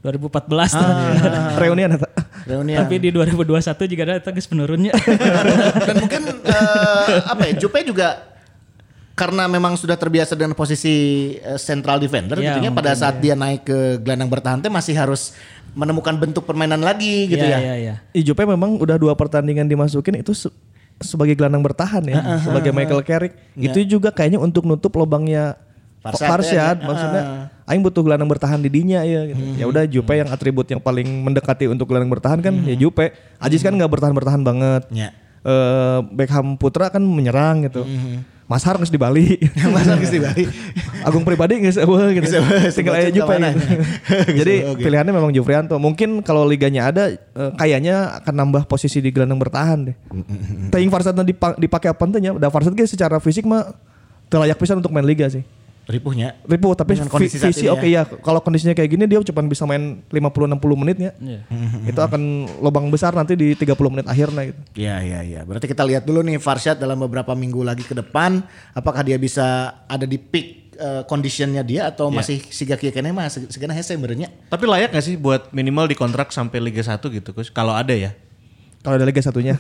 2014 0.04 0.76
Reunian 1.64 1.96
eta. 1.96 2.10
Reuni 2.44 2.76
Tapi 2.76 3.00
di 3.00 3.10
2021 3.12 3.88
juga 3.88 4.04
ada 4.04 4.32
geus 4.36 4.48
menurunnya. 4.52 4.92
Dan 5.88 5.96
mungkin 6.04 6.22
eh, 6.44 7.08
apa 7.24 7.42
ya 7.48 7.54
Jupe 7.56 7.80
juga 7.88 8.33
karena 9.14 9.46
memang 9.46 9.74
sudah 9.74 9.94
terbiasa 9.94 10.34
dengan 10.34 10.54
posisi 10.54 10.94
eh, 11.36 11.58
central 11.58 11.98
defender 11.98 12.36
Ya, 12.36 12.52
tentunya 12.52 12.70
pada 12.70 12.94
saat 12.94 13.18
dia 13.18 13.34
naik 13.34 13.62
ke 13.64 13.78
gelandang 14.00 14.28
bertahan 14.28 14.58
teh 14.58 14.68
masih 14.68 14.94
harus 14.94 15.38
menemukan 15.72 16.14
bentuk 16.14 16.44
permainan 16.44 16.80
lagi 16.80 17.26
gitu 17.28 17.42
Iya, 17.42 17.58
ya. 17.58 17.60
iya, 17.60 17.76
iya. 17.76 17.96
Ijupe 18.12 18.42
memang 18.44 18.78
udah 18.78 18.98
dua 18.98 19.14
pertandingan 19.14 19.66
dimasukin 19.66 20.18
itu 20.18 20.34
se- 20.34 20.54
sebagai 20.98 21.34
gelandang 21.34 21.62
bertahan 21.62 22.06
ya, 22.06 22.22
sebagai 22.40 22.70
Michael 22.70 23.02
Carrick. 23.02 23.34
Itu 23.54 23.82
juga 23.84 24.10
kayaknya 24.10 24.38
untuk 24.38 24.64
nutup 24.64 24.94
lubangnya 24.94 25.58
Farsad 26.00 26.28
Farsyad, 26.28 26.78
ya, 26.78 26.86
maksudnya 26.86 27.24
aing 27.64 27.80
butuh 27.80 28.04
gelandang 28.04 28.28
bertahan 28.28 28.60
di 28.60 28.68
dinya 28.68 29.02
ya 29.02 29.24
gitu. 29.26 29.42
Ya 29.56 29.66
udah 29.66 29.84
Jupe 29.86 30.14
yang 30.14 30.30
atribut 30.30 30.68
yang 30.68 30.78
paling 30.78 31.08
mendekati 31.24 31.66
untuk 31.66 31.88
gelandang 31.88 32.12
bertahan 32.12 32.40
kan 32.40 32.54
ya 32.62 32.76
Jupe. 32.76 33.14
Ajis 33.38 33.62
kan 33.62 33.72
nggak 33.72 33.88
bertahan-bertahan 33.90 34.42
banget. 34.42 34.84
Ya. 34.92 35.10
Eh, 35.42 36.00
Beckham 36.12 36.56
Putra 36.56 36.88
kan 36.88 37.00
menyerang 37.00 37.64
gitu. 37.64 37.88
Mas 38.44 38.64
Har 38.68 38.76
di 38.76 39.00
Bali. 39.00 39.40
Mas 39.74 39.88
Har 39.88 39.98
di 40.00 40.20
Bali. 40.20 40.44
Agung 41.04 41.24
pribadi 41.24 41.64
geus 41.64 41.80
eueuh 41.80 42.12
gitu. 42.12 42.28
Tinggal 42.30 42.72
sebut 42.72 43.16
Jupe. 43.16 43.28
ke 43.28 43.34
mana. 43.40 43.50
gitu. 44.30 44.38
Jadi 44.44 44.54
pilihannya 44.84 45.14
memang 45.16 45.32
Jufrianto. 45.32 45.76
Mungkin 45.80 46.22
kalau 46.22 46.44
liganya 46.44 46.92
ada 46.92 47.04
eh, 47.14 47.52
kayaknya 47.56 48.20
akan 48.24 48.34
nambah 48.34 48.64
posisi 48.68 49.00
di 49.00 49.10
gelandang 49.16 49.40
bertahan 49.40 49.92
deh. 49.92 49.96
Tapi 50.70 50.84
Farsad 50.92 51.16
dipa- 51.24 51.58
dipakai 51.58 51.90
apa 51.96 52.04
nya? 52.20 52.36
Da 52.36 52.52
Farsad 52.52 52.76
secara 52.84 53.18
fisik 53.24 53.48
mah 53.48 53.72
teu 54.28 54.42
layak 54.44 54.60
pisan 54.60 54.84
untuk 54.84 54.92
main 54.92 55.08
liga 55.08 55.26
sih. 55.32 55.44
Ripuhnya. 55.84 56.40
Ribu 56.48 56.72
tapi 56.80 56.96
kondisi 57.12 57.36
saat 57.36 57.52
visi 57.52 57.68
oke 57.68 57.84
ya. 57.84 58.08
Kalau 58.08 58.40
kondisinya 58.40 58.72
kayak 58.72 58.88
gini 58.88 59.04
dia 59.04 59.20
cuma 59.20 59.44
bisa 59.44 59.68
main 59.68 60.00
50 60.08 60.56
60 60.56 60.80
menit 60.80 60.96
ya. 60.96 61.12
Iya. 61.20 61.40
Itu 61.92 62.00
akan 62.00 62.22
lubang 62.64 62.88
besar 62.88 63.12
nanti 63.12 63.36
di 63.36 63.52
30 63.52 63.76
menit 63.92 64.08
akhirnya 64.08 64.48
gitu. 64.48 64.60
Iya 64.80 64.96
iya 65.04 65.20
iya. 65.28 65.42
Berarti 65.44 65.68
kita 65.68 65.84
lihat 65.84 66.08
dulu 66.08 66.24
nih 66.24 66.40
Farshad 66.40 66.80
dalam 66.80 66.96
beberapa 67.04 67.36
minggu 67.36 67.68
lagi 67.68 67.84
ke 67.84 67.92
depan 67.92 68.40
apakah 68.72 69.04
dia 69.04 69.20
bisa 69.20 69.76
ada 69.84 70.08
di 70.08 70.16
peak 70.16 70.72
eh, 70.80 71.04
conditionnya 71.04 71.68
dia 71.68 71.92
atau 71.92 72.08
masih 72.08 72.40
siga 72.48 72.80
kieu 72.80 72.96
keneh 72.96 73.12
mah 73.12 73.28
se- 73.28 73.52
segana 73.52 73.76
hese 73.76 74.00
benernya. 74.00 74.32
Tapi 74.48 74.64
layak 74.64 74.96
gak 74.96 75.04
sih 75.04 75.20
buat 75.20 75.52
minimal 75.52 75.92
dikontrak 75.92 76.32
sampai 76.32 76.64
Liga 76.64 76.80
1 76.80 76.96
gitu 77.12 77.36
Kus? 77.36 77.52
Kalau 77.52 77.76
ada 77.76 77.92
ya. 77.92 78.16
Kalau 78.84 79.00
ada 79.00 79.08
liga 79.08 79.24
satunya. 79.24 79.56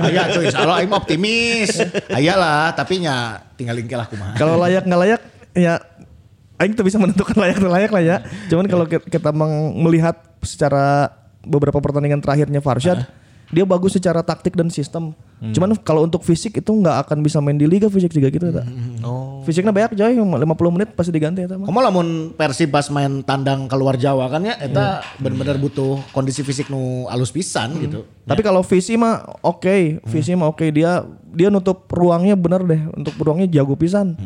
Aya 0.00 0.32
tuh 0.32 0.40
insya 0.40 0.64
Allah 0.64 0.80
aing 0.80 0.88
optimis. 0.88 1.76
Aya 2.08 2.40
lah 2.40 2.72
tapi 2.72 3.04
nya 3.04 3.44
tinggal 3.52 3.76
lah 3.76 4.08
kumaha. 4.08 4.32
kalau 4.32 4.56
layak 4.56 4.88
nggak 4.88 5.00
layak 5.04 5.20
ya 5.56 5.80
Aing 6.56 6.72
tuh 6.72 6.88
bisa 6.88 6.96
menentukan 6.96 7.36
layak 7.36 7.60
nggak 7.60 7.72
layak 7.72 7.90
lah 7.92 8.02
ya. 8.02 8.16
Cuman 8.48 8.64
kalau 8.64 8.88
ki- 8.88 9.08
kita 9.10 9.28
melihat 9.76 10.16
secara 10.40 11.12
beberapa 11.44 11.76
pertandingan 11.76 12.16
terakhirnya 12.16 12.64
Farshad, 12.64 13.04
dia 13.52 13.62
bagus 13.62 13.92
secara 13.92 14.24
taktik 14.24 14.56
dan 14.56 14.72
sistem. 14.72 15.12
Cuman 15.52 15.76
kalau 15.76 16.08
untuk 16.08 16.24
fisik 16.24 16.56
itu 16.56 16.72
nggak 16.72 17.04
akan 17.04 17.20
bisa 17.20 17.44
main 17.44 17.60
di 17.60 17.68
liga 17.68 17.92
fisik 17.92 18.08
juga 18.08 18.32
gitu. 18.32 18.48
tak. 18.48 18.64
Oh. 19.04 19.44
Fisiknya 19.44 19.68
banyak 19.68 19.92
coy, 19.92 20.16
50 20.16 20.74
menit 20.74 20.88
pasti 20.96 21.12
diganti 21.12 21.44
ya. 21.44 21.48
Kamu 21.52 21.76
lamun 21.76 22.32
Persib 22.32 22.72
pas 22.72 22.88
main 22.88 23.20
tandang 23.20 23.68
keluar 23.68 24.00
Jawa 24.00 24.32
kan 24.32 24.40
ya 24.40 24.56
eta 24.56 25.04
bener-bener 25.20 25.60
butuh 25.60 26.00
kondisi 26.10 26.40
fisik 26.40 26.72
nu 26.72 27.04
alus 27.12 27.28
pisan 27.28 27.76
gitu. 27.84 28.08
Tapi 28.24 28.40
kalau 28.40 28.64
visi 28.64 28.96
mah 28.96 29.28
oke, 29.44 30.00
visi 30.08 30.32
mah 30.32 30.48
oke 30.48 30.64
dia 30.72 31.04
dia 31.30 31.52
nutup 31.52 31.84
ruangnya 31.92 32.32
bener 32.32 32.64
deh 32.64 32.80
untuk 32.96 33.12
ruangnya 33.20 33.44
jago 33.52 33.76
pisan. 33.76 34.16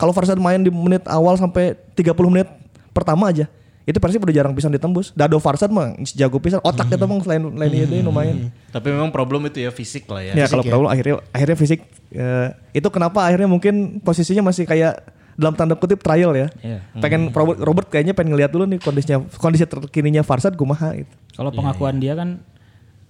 Kalau 0.00 0.16
Farsad 0.16 0.40
main 0.40 0.56
di 0.56 0.72
menit 0.72 1.04
awal 1.04 1.36
sampai 1.36 1.76
30 1.92 2.08
menit 2.26 2.48
pertama 2.90 3.28
aja, 3.28 3.44
itu 3.84 3.98
Persib 3.98 4.24
udah 4.24 4.32
jarang 4.32 4.56
pisan 4.56 4.72
ditembus. 4.72 5.12
Dado 5.12 5.36
Farsad 5.36 5.68
mah 5.68 5.92
jago 6.00 6.40
pisan, 6.40 6.56
otaknya 6.64 6.96
tuh 6.96 7.04
mah 7.04 7.20
selain 7.20 7.42
lain 7.44 7.70
dia 7.84 8.00
lumayan. 8.00 8.48
Tapi 8.70 8.88
memang 8.88 9.12
problem 9.12 9.44
itu 9.46 9.60
ya 9.60 9.68
fisik 9.68 10.08
lah 10.08 10.24
ya. 10.24 10.32
Ya 10.32 10.46
kalau 10.48 10.64
problem 10.64 10.88
akhirnya 10.88 11.20
akhirnya 11.30 11.56
fisik 11.58 11.84
eh, 12.10 12.48
itu 12.72 12.88
kenapa 12.88 13.28
akhirnya 13.28 13.50
mungkin 13.50 14.00
posisinya 14.00 14.46
masih 14.46 14.64
kayak 14.64 15.04
dalam 15.36 15.52
tanda 15.52 15.76
kutip 15.76 16.00
trial 16.00 16.32
ya. 16.32 16.48
Iya. 16.60 16.78
Pengen 16.96 17.28
Robert, 17.32 17.58
Robert 17.60 17.86
kayaknya 17.88 18.16
pengen 18.16 18.36
ngeliat 18.36 18.52
dulu 18.52 18.64
nih 18.68 18.78
kondisinya 18.78 19.20
kondisi 19.36 19.64
terkininya 19.64 20.24
Farsad 20.24 20.56
kumaha 20.56 20.96
gitu. 20.96 21.12
Kalau 21.36 21.50
pengakuan 21.50 22.00
dia 22.00 22.16
kan 22.16 22.40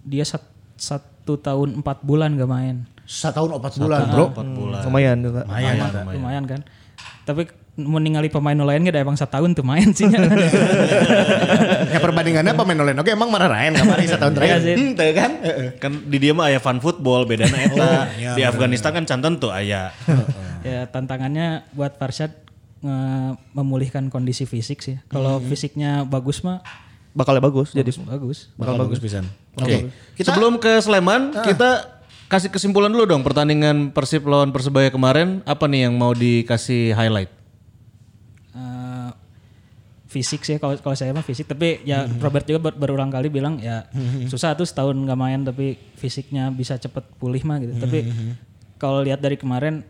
dia 0.02 0.22
sat- 0.22 0.48
satu 0.80 1.36
tahun 1.36 1.84
empat 1.84 2.00
bulan 2.00 2.40
gak 2.40 2.48
main. 2.48 2.76
Setahun 3.04 3.52
empat 3.52 3.76
bulan 3.76 4.00
bro. 4.08 4.26
Empat 4.32 4.48
bulan. 4.48 4.80
Lumayan 4.86 5.16
gitu. 5.20 5.40
Lumayan. 5.44 5.76
Lumayan, 6.14 6.44
kan. 6.48 6.60
Tapi 7.30 7.46
meninggali 7.78 8.26
pemain 8.26 8.58
lain 8.58 8.82
gak 8.82 8.98
emang 8.98 9.14
setahun 9.14 9.54
tuh 9.54 9.62
main 9.62 9.86
sih. 9.94 10.10
ya 11.94 11.98
perbandingannya 12.02 12.58
pemain 12.58 12.74
lain 12.82 12.98
oke 12.98 13.06
emang 13.06 13.30
mana 13.30 13.46
Ryan 13.46 13.78
kemarin 13.78 14.06
setahun 14.10 14.34
terakhir. 14.34 14.58
Iya 14.58 14.58
sih. 14.66 14.74
Hmm, 14.74 14.90
teu 14.98 15.10
kan? 15.14 15.30
Heeh. 15.38 15.68
Kan 15.78 15.92
di 16.10 16.18
dia 16.18 16.32
mah 16.34 16.50
aya 16.50 16.58
fan 16.58 16.82
football 16.82 17.24
bedana 17.24 17.54
eta. 17.54 17.90
iya, 18.18 18.34
di 18.34 18.42
Afghanistan 18.42 18.90
kan 18.90 19.06
canton 19.06 19.38
tuh 19.38 19.54
aya. 19.54 19.94
ya 20.66 20.90
tantangannya 20.90 21.70
buat 21.70 21.94
Farshad 21.94 22.34
nge- 22.82 23.38
memulihkan 23.54 24.10
kondisi 24.10 24.44
fisik 24.44 24.82
sih. 24.82 24.98
Kalau 25.06 25.38
fisiknya 25.38 26.02
bagus 26.02 26.42
mah 26.42 26.60
Bakalnya 27.10 27.42
bagus 27.42 27.74
jadi 27.74 27.90
bagus. 28.06 28.54
Bakal 28.54 28.74
bagus 28.78 28.98
pisan. 29.02 29.26
Oke. 29.58 29.90
Sebelum 30.14 30.62
ke 30.62 30.78
Sleman, 30.78 31.34
kita 31.42 31.99
kasih 32.30 32.48
kesimpulan 32.48 32.88
dulu 32.88 33.04
dong 33.04 33.20
pertandingan 33.20 33.90
Persib 33.90 34.22
lawan 34.24 34.54
Persebaya 34.54 34.88
kemarin. 34.88 35.42
Apa 35.44 35.66
nih 35.66 35.84
yang 35.84 35.94
mau 35.94 36.14
dikasih 36.14 36.94
highlight? 36.94 37.28
Eh, 38.52 39.10
fisik 40.06 40.42
sih 40.42 40.56
kalau 40.56 40.74
kalau 40.76 40.94
saya 40.94 41.10
mah 41.10 41.22
fisik 41.22 41.46
tapi 41.46 41.82
ya 41.82 42.02
Robert 42.18 42.42
juga 42.42 42.58
ber- 42.60 42.74
berulang 42.76 43.10
kali 43.10 43.26
bilang 43.28 43.58
ya 43.58 43.86
susah 44.26 44.54
tuh 44.54 44.64
setahun 44.64 44.94
nggak 44.96 45.14
main 45.16 45.42
tapi 45.42 45.74
fisiknya 45.94 46.50
bisa 46.50 46.74
cepet 46.76 47.02
pulih 47.16 47.42
mah 47.42 47.58
gitu. 47.58 47.74
Tapi 47.76 47.98
kalau 48.76 49.02
lihat 49.02 49.18
dari 49.18 49.34
kemarin 49.34 49.82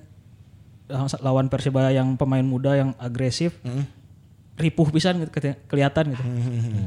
lawan- 0.86 1.20
lawan 1.20 1.46
Persibaya 1.46 1.88
yang 1.90 2.16
pemain 2.16 2.42
muda 2.42 2.74
yang 2.74 2.90
agresif 2.96 3.52
ripuh 4.56 4.88
pisan 4.88 5.20
gitu 5.20 5.32
kelihatan 5.66 6.04
gitu 6.10 6.24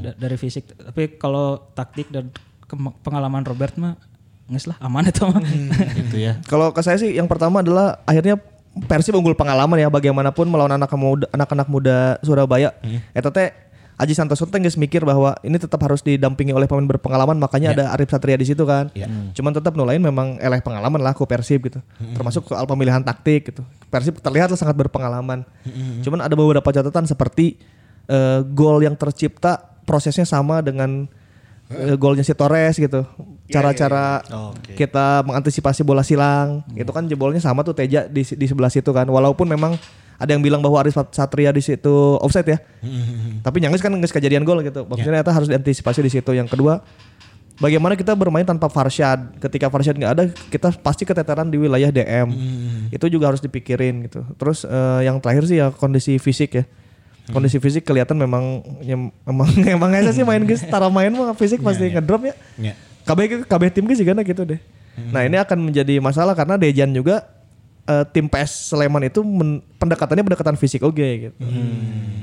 Da- 0.00 0.14
dari 0.16 0.34
fisik. 0.34 0.66
Tapi 0.68 1.14
kalau 1.14 1.58
taktik 1.70 2.06
dan 2.08 2.30
pengalaman 3.00 3.42
Robert 3.42 3.74
mah 3.74 3.94
nges 4.44 4.68
lah 4.68 4.76
aman 4.84 5.08
itu 5.08 5.24
mah 5.24 5.40
gitu 6.04 6.16
ya. 6.20 6.36
Kalau 6.44 6.70
ke 6.76 6.80
saya 6.84 7.00
sih 7.00 7.16
yang 7.16 7.28
pertama 7.30 7.64
adalah 7.64 8.00
akhirnya 8.04 8.36
Persib 8.74 9.14
unggul 9.14 9.38
pengalaman 9.38 9.78
ya 9.78 9.86
bagaimanapun 9.86 10.50
melawan 10.50 10.74
anak 10.74 10.90
muda 10.98 11.30
anak-anak 11.30 11.70
muda 11.70 12.18
Surabaya. 12.26 12.74
Eta 13.14 13.30
teh 13.30 13.54
Aji 13.94 14.10
Santoso 14.18 14.42
teh 14.50 14.58
geus 14.58 14.74
mikir 14.74 15.06
bahwa 15.06 15.38
ini 15.46 15.54
tetap 15.54 15.78
harus 15.86 16.02
didampingi 16.02 16.50
oleh 16.50 16.66
pemain 16.66 16.82
berpengalaman 16.82 17.38
makanya 17.38 17.70
ada 17.70 17.84
Arif 17.94 18.10
Satria 18.10 18.34
di 18.34 18.42
situ 18.42 18.66
kan. 18.66 18.90
Cuman 19.30 19.54
tetap 19.54 19.78
nulain 19.78 20.02
memang 20.02 20.34
eleh 20.42 20.58
pengalaman 20.58 20.98
lah 20.98 21.14
ku 21.14 21.22
Persib 21.22 21.70
gitu. 21.70 21.78
Termasuk 22.18 22.50
soal 22.50 22.66
pemilihan 22.66 22.98
taktik 23.06 23.54
gitu. 23.54 23.62
Persib 23.94 24.18
terlihat 24.18 24.50
sangat 24.58 24.74
berpengalaman. 24.74 25.46
Cuman 26.02 26.26
ada 26.26 26.34
beberapa 26.34 26.66
catatan 26.66 27.06
seperti 27.06 27.62
eh, 28.10 28.42
gol 28.42 28.82
yang 28.82 28.98
tercipta 28.98 29.78
prosesnya 29.86 30.26
sama 30.26 30.58
dengan 30.58 31.06
eh, 31.70 31.94
golnya 31.94 32.26
si 32.26 32.34
Torres 32.34 32.74
gitu. 32.82 33.06
Cara-cara 33.48 34.24
Oke. 34.52 34.72
kita 34.76 35.20
mengantisipasi 35.24 35.84
bola 35.84 36.00
silang. 36.00 36.64
Itu 36.72 36.90
kan 36.90 37.04
jebolnya 37.04 37.40
sama 37.40 37.60
tuh 37.60 37.76
Teja 37.76 38.08
di, 38.08 38.24
di 38.24 38.46
sebelah 38.48 38.72
situ 38.72 38.88
kan. 38.90 39.04
Walaupun 39.04 39.44
memang 39.44 39.76
ada 40.16 40.30
yang 40.30 40.40
bilang 40.40 40.62
bahwa 40.62 40.80
Aris 40.80 40.94
Satria 41.12 41.50
di 41.52 41.60
situ 41.60 42.16
offside 42.22 42.48
ya. 42.48 42.58
Tapi 43.44 43.56
nyangis 43.60 43.82
kan 43.84 43.92
nggak 43.92 44.12
kejadian 44.14 44.46
gol 44.46 44.64
gitu. 44.64 44.88
Maksudnya 44.88 45.20
ternyata 45.20 45.30
harus 45.34 45.48
diantisipasi 45.50 46.00
di 46.00 46.10
situ. 46.10 46.30
Yang 46.32 46.56
kedua 46.56 46.80
bagaimana 47.60 47.94
kita 47.98 48.16
bermain 48.16 48.46
tanpa 48.46 48.72
Farshad? 48.72 49.36
Ketika 49.42 49.68
Farshad 49.68 49.98
nggak 49.98 50.12
ada 50.16 50.24
kita 50.48 50.72
pasti 50.80 51.04
keteteran 51.04 51.50
di 51.52 51.60
wilayah 51.60 51.90
DM 51.92 52.28
itu 52.88 53.06
juga 53.12 53.28
harus 53.34 53.42
dipikirin 53.44 54.08
gitu. 54.08 54.24
Terus 54.40 54.64
eh, 54.64 55.00
yang 55.04 55.20
terakhir 55.20 55.44
sih 55.50 55.60
ya 55.60 55.68
kondisi 55.74 56.16
fisik 56.16 56.62
ya. 56.62 56.64
Kondisi 57.24 57.56
fisik 57.56 57.88
kelihatan 57.88 58.20
memang 58.20 58.60
ya, 58.84 59.00
memang 59.00 59.48
emang 59.80 59.90
aja 59.96 60.12
sih 60.12 60.24
main 60.28 60.44
guys. 60.44 60.60
Tara 60.68 60.92
main 60.92 61.08
mah 61.08 61.32
fisik 61.32 61.64
pasti 61.64 61.88
ngedrop 61.88 62.28
ya. 62.28 62.34
Iya. 62.60 62.74
KB 63.04 63.18
KB 63.44 63.62
tim 63.70 63.84
sih 63.92 64.04
karena 64.04 64.24
gitu 64.24 64.42
deh. 64.44 64.60
Nah 65.10 65.26
ini 65.26 65.36
akan 65.36 65.70
menjadi 65.70 65.98
masalah 65.98 66.32
karena 66.32 66.54
Dejan 66.54 66.94
juga 66.94 67.26
eh, 67.84 68.04
tim 68.14 68.30
PS 68.30 68.72
Sleman 68.72 69.04
itu 69.06 69.20
men- 69.20 69.60
pendekatannya 69.76 70.24
pendekatan 70.24 70.56
fisik 70.56 70.80
oge 70.80 71.28
gitu. 71.28 71.36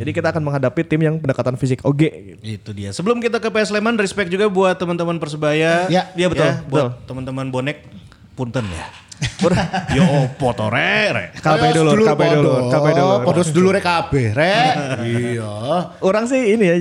Jadi 0.01 0.11
kita 0.11 0.33
akan 0.33 0.41
menghadapi 0.41 0.81
tim 0.87 1.01
yang 1.03 1.15
pendekatan 1.21 1.53
fisik 1.59 1.85
oge. 1.85 2.09
Gitu. 2.09 2.41
Itu 2.41 2.69
dia. 2.73 2.89
Sebelum 2.89 3.21
kita 3.21 3.37
ke 3.37 3.53
PS 3.53 3.69
Sleman, 3.75 3.99
respect 3.99 4.33
juga 4.33 4.49
buat 4.49 4.73
teman-teman 4.73 5.21
Persebaya. 5.21 5.85
Ya. 5.91 6.09
Iya 6.17 6.27
betul. 6.31 6.47
Ya, 6.49 6.63
buat 6.65 7.05
teman-teman 7.05 7.53
bonek, 7.53 7.85
punten 8.33 8.65
ya. 8.71 8.87
Yo 9.97 10.01
opo 10.01 10.49
to 10.57 10.65
re, 10.73 11.13
re. 11.13 11.25
KB 11.37 11.63
dulu, 11.77 11.93
KB 12.09 12.21
dulu, 12.41 12.51
KB 12.73 12.85
dulu. 12.97 13.15
Podos 13.21 13.53
dulu 13.53 13.69
rek 13.69 13.85
KB, 13.85 14.33
rek. 14.33 14.73
Iya. 15.05 15.53
Orang 16.01 16.25
sih 16.25 16.57
ini 16.57 16.65
ya 16.65 16.75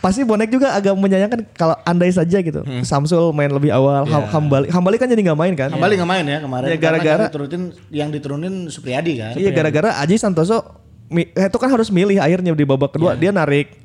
pasti 0.00 0.24
bonek 0.24 0.48
juga 0.48 0.72
agak 0.72 0.92
menyayangkan 0.92 1.44
kalau 1.52 1.76
andai 1.82 2.08
saja 2.08 2.40
gitu. 2.40 2.64
Samsul 2.82 3.30
main 3.30 3.48
lebih 3.48 3.68
awal, 3.68 4.02
Ham- 4.02 4.28
Hambali 4.30 4.66
Hambali 4.66 4.96
kan 4.96 5.06
jadi 5.06 5.20
nggak 5.22 5.38
main 5.38 5.52
kan. 5.52 5.68
Kembali 5.70 5.94
nggak 5.94 6.08
main 6.08 6.24
ya 6.24 6.38
kemarin. 6.40 6.66
Ya, 6.66 6.70
Karena 6.72 6.80
gara-gara- 6.80 7.04
yang 7.04 7.28
diturunin 7.28 7.62
yang 7.90 8.08
diturunin 8.08 8.54
Supriyadi 8.66 9.12
kan. 9.16 9.32
Iya 9.34 9.50
gara-gara 9.50 10.00
Aji 10.00 10.16
Santoso 10.16 10.64
eh, 11.10 11.28
itu 11.28 11.58
kan 11.58 11.68
harus 11.68 11.88
milih 11.88 12.16
akhirnya 12.16 12.50
di 12.50 12.64
babak 12.64 12.94
kedua 12.94 13.12
dia 13.12 13.28
narik 13.28 13.76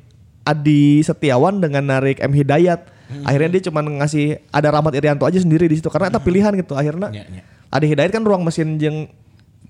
Adi 0.42 1.02
Setiawan 1.02 1.58
dengan 1.58 1.84
narik 1.84 2.18
M 2.18 2.32
Hidayat. 2.32 2.96
Akhirnya 3.22 3.50
dia 3.52 3.62
cuma 3.62 3.82
ngasih 3.82 4.42
ada 4.48 4.68
Rahmat 4.68 4.90
Irianto 4.94 5.22
aja 5.22 5.38
sendiri 5.38 5.66
di 5.66 5.76
situ 5.76 5.86
karena 5.86 6.08
itu 6.08 6.18
pilihan 6.18 6.50
gitu. 6.54 6.74
Akhirnya 6.74 7.12
Iya, 7.12 7.24
iya. 7.28 7.42
Adi 7.68 7.86
Hidayat 7.86 8.10
kan 8.10 8.22
ruang 8.22 8.40
mesin 8.40 8.78
eh, 8.78 9.06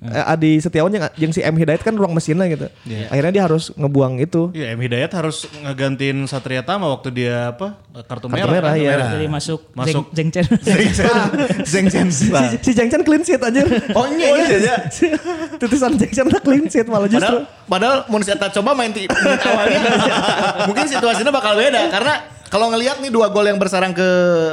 Adi 0.04 0.60
Setiawan 0.60 0.92
yang, 0.92 1.04
yang 1.16 1.32
si 1.32 1.40
M 1.40 1.56
Hidayat 1.56 1.80
kan 1.80 1.96
ruang 1.96 2.12
mesinnya 2.12 2.44
gitu. 2.52 2.68
Akhirnya 3.08 3.32
dia 3.32 3.44
harus 3.48 3.72
ngebuang 3.74 4.20
itu. 4.20 4.52
Iya, 4.52 4.76
M 4.76 4.80
Hidayat 4.84 5.12
harus 5.16 5.48
ngegantiin 5.64 6.28
Satria 6.28 6.60
Tama 6.60 6.92
waktu 6.92 7.08
dia 7.12 7.56
apa? 7.56 7.80
Kartu 8.04 8.28
merah. 8.28 8.44
Kartu 8.44 8.54
merah 8.60 8.72
kan? 8.76 8.84
ya. 8.84 8.96
Jadi 9.16 9.26
masuk, 9.26 9.60
Masuk. 9.72 10.04
Zeng, 10.12 10.28
Zeng 10.28 10.28
Chen. 10.32 10.46
Zeng 11.72 11.86
Chen. 11.88 12.06
Si, 12.12 12.28
si 12.60 12.70
Jeng 12.76 12.88
Chen 12.92 13.02
clean 13.02 13.22
sheet 13.24 13.40
aja. 13.40 13.60
Oh 13.96 14.04
iya 14.12 14.28
iya. 14.36 14.76
Tutusan 15.62 15.96
Jeng 15.96 16.12
Chen 16.12 16.26
udah 16.28 16.42
clean 16.44 16.68
sheet 16.68 16.86
malah 16.86 17.08
justru. 17.08 17.48
Padahal, 17.66 18.04
padahal 18.04 18.12
mun 18.12 18.20
saya 18.20 18.36
coba 18.52 18.76
main 18.76 18.92
di 18.92 19.08
awalnya 19.08 19.80
mungkin 20.68 20.86
situasinya 20.86 21.32
bakal 21.32 21.56
beda 21.56 21.88
karena 21.88 22.14
kalau 22.46 22.70
ngelihat 22.70 23.02
nih 23.02 23.10
dua 23.10 23.32
gol 23.32 23.46
yang 23.48 23.58
bersarang 23.58 23.90
ke 23.90 24.08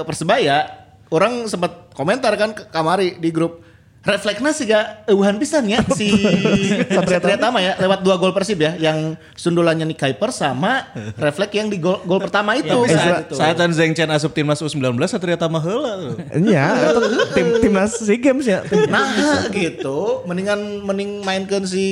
Persebaya, 0.07 0.65
orang 1.13 1.45
sempat 1.45 1.93
komentar 1.93 2.33
kan 2.39 2.57
ke 2.57 2.65
kamari 2.73 3.21
di 3.21 3.29
grup 3.29 3.61
refleksnya 4.03 4.51
sih 4.51 4.65
gak 4.67 5.07
eueuhan 5.07 5.35
pisan 5.35 5.63
ya 5.63 5.79
si 5.91 6.11
Satria 6.95 7.39
Tama 7.39 7.57
ya 7.57 7.75
lewat 7.77 8.03
dua 8.03 8.15
gol 8.15 8.31
Persib 8.31 8.59
ya 8.59 8.75
yang 8.75 9.15
sundulannya 9.33 9.83
Nick 9.85 9.95
Kuiper 9.95 10.27
sama 10.29 10.91
refleks 11.15 11.51
yang 11.51 11.67
di 11.67 11.77
gol, 11.77 12.03
gol 12.03 12.19
pertama 12.19 12.51
itu 12.53 12.67
saat 12.85 13.31
itu. 13.31 13.73
Zeng 13.73 13.95
Chen 13.95 14.09
asup 14.09 14.31
timnas 14.31 14.59
U19 14.59 14.83
Satria 15.07 15.33
Tama 15.33 15.57
heula. 15.57 15.95
tuh. 15.95 16.15
Iya, 16.35 16.93
tim 17.35 17.47
timnas 17.59 17.95
SEA 17.95 18.19
Games 18.19 18.43
ya. 18.43 18.59
Tim- 18.61 18.85
Nah 18.85 19.07
gitu, 19.49 20.21
mendingan 20.23 20.59
mending 20.83 21.23
mainkan 21.23 21.63
si 21.63 21.85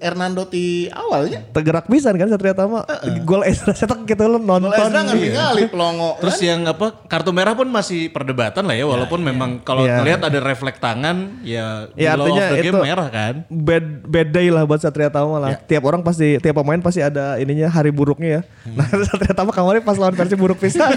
Hernando 0.00 0.42
di 0.44 0.88
awalnya. 0.88 1.44
Tergerak 1.50 1.86
pisan 1.86 2.16
kan 2.16 2.26
Satria 2.26 2.56
Tama. 2.56 2.88
Gol 3.22 3.44
Ezra 3.44 3.70
cetak 3.70 4.02
gitu 4.04 4.24
lo 4.24 4.40
nonton. 4.40 4.72
Kalau 4.72 4.88
Ezra 4.90 5.04
ningali 5.04 5.68
pelongo. 5.68 6.16
Terus 6.18 6.40
yang 6.40 6.64
apa 6.64 7.04
kartu 7.04 7.30
merah 7.30 7.52
pun 7.52 7.68
masih 7.68 8.08
perdebatan 8.08 8.64
lah 8.64 8.72
ya 8.72 8.88
walaupun 8.88 9.20
memang 9.20 9.60
kalau 9.60 9.82
Iya. 9.82 10.00
ngelihat 10.00 10.20
ada 10.22 10.38
refleks 10.40 10.78
tangan 10.78 11.42
ya, 11.50 11.90
Ya, 11.94 12.14
artinya 12.14 12.44
game 12.54 12.70
itu- 12.70 12.82
merah 12.82 13.08
kan. 13.08 13.34
bad 13.46 13.84
bad 14.04 14.28
day 14.30 14.46
lah 14.48 14.62
buat 14.62 14.78
Satria 14.78 15.08
Tama 15.08 15.36
lah. 15.36 15.58
Tiap 15.60 15.82
orang 15.82 16.00
pasti 16.00 16.38
tiap 16.38 16.54
pemain 16.56 16.78
pasti 16.78 17.00
ada 17.00 17.34
ininya 17.36 17.66
hari 17.66 17.90
buruknya 17.90 18.28
ya. 18.30 18.42
Nah 18.70 18.86
Satria 19.10 19.32
Tama 19.32 19.50
kemarin 19.50 19.82
pas 19.82 19.94
lawan 19.94 20.14
versi 20.14 20.34
buruk 20.34 20.56
pisan. 20.56 20.86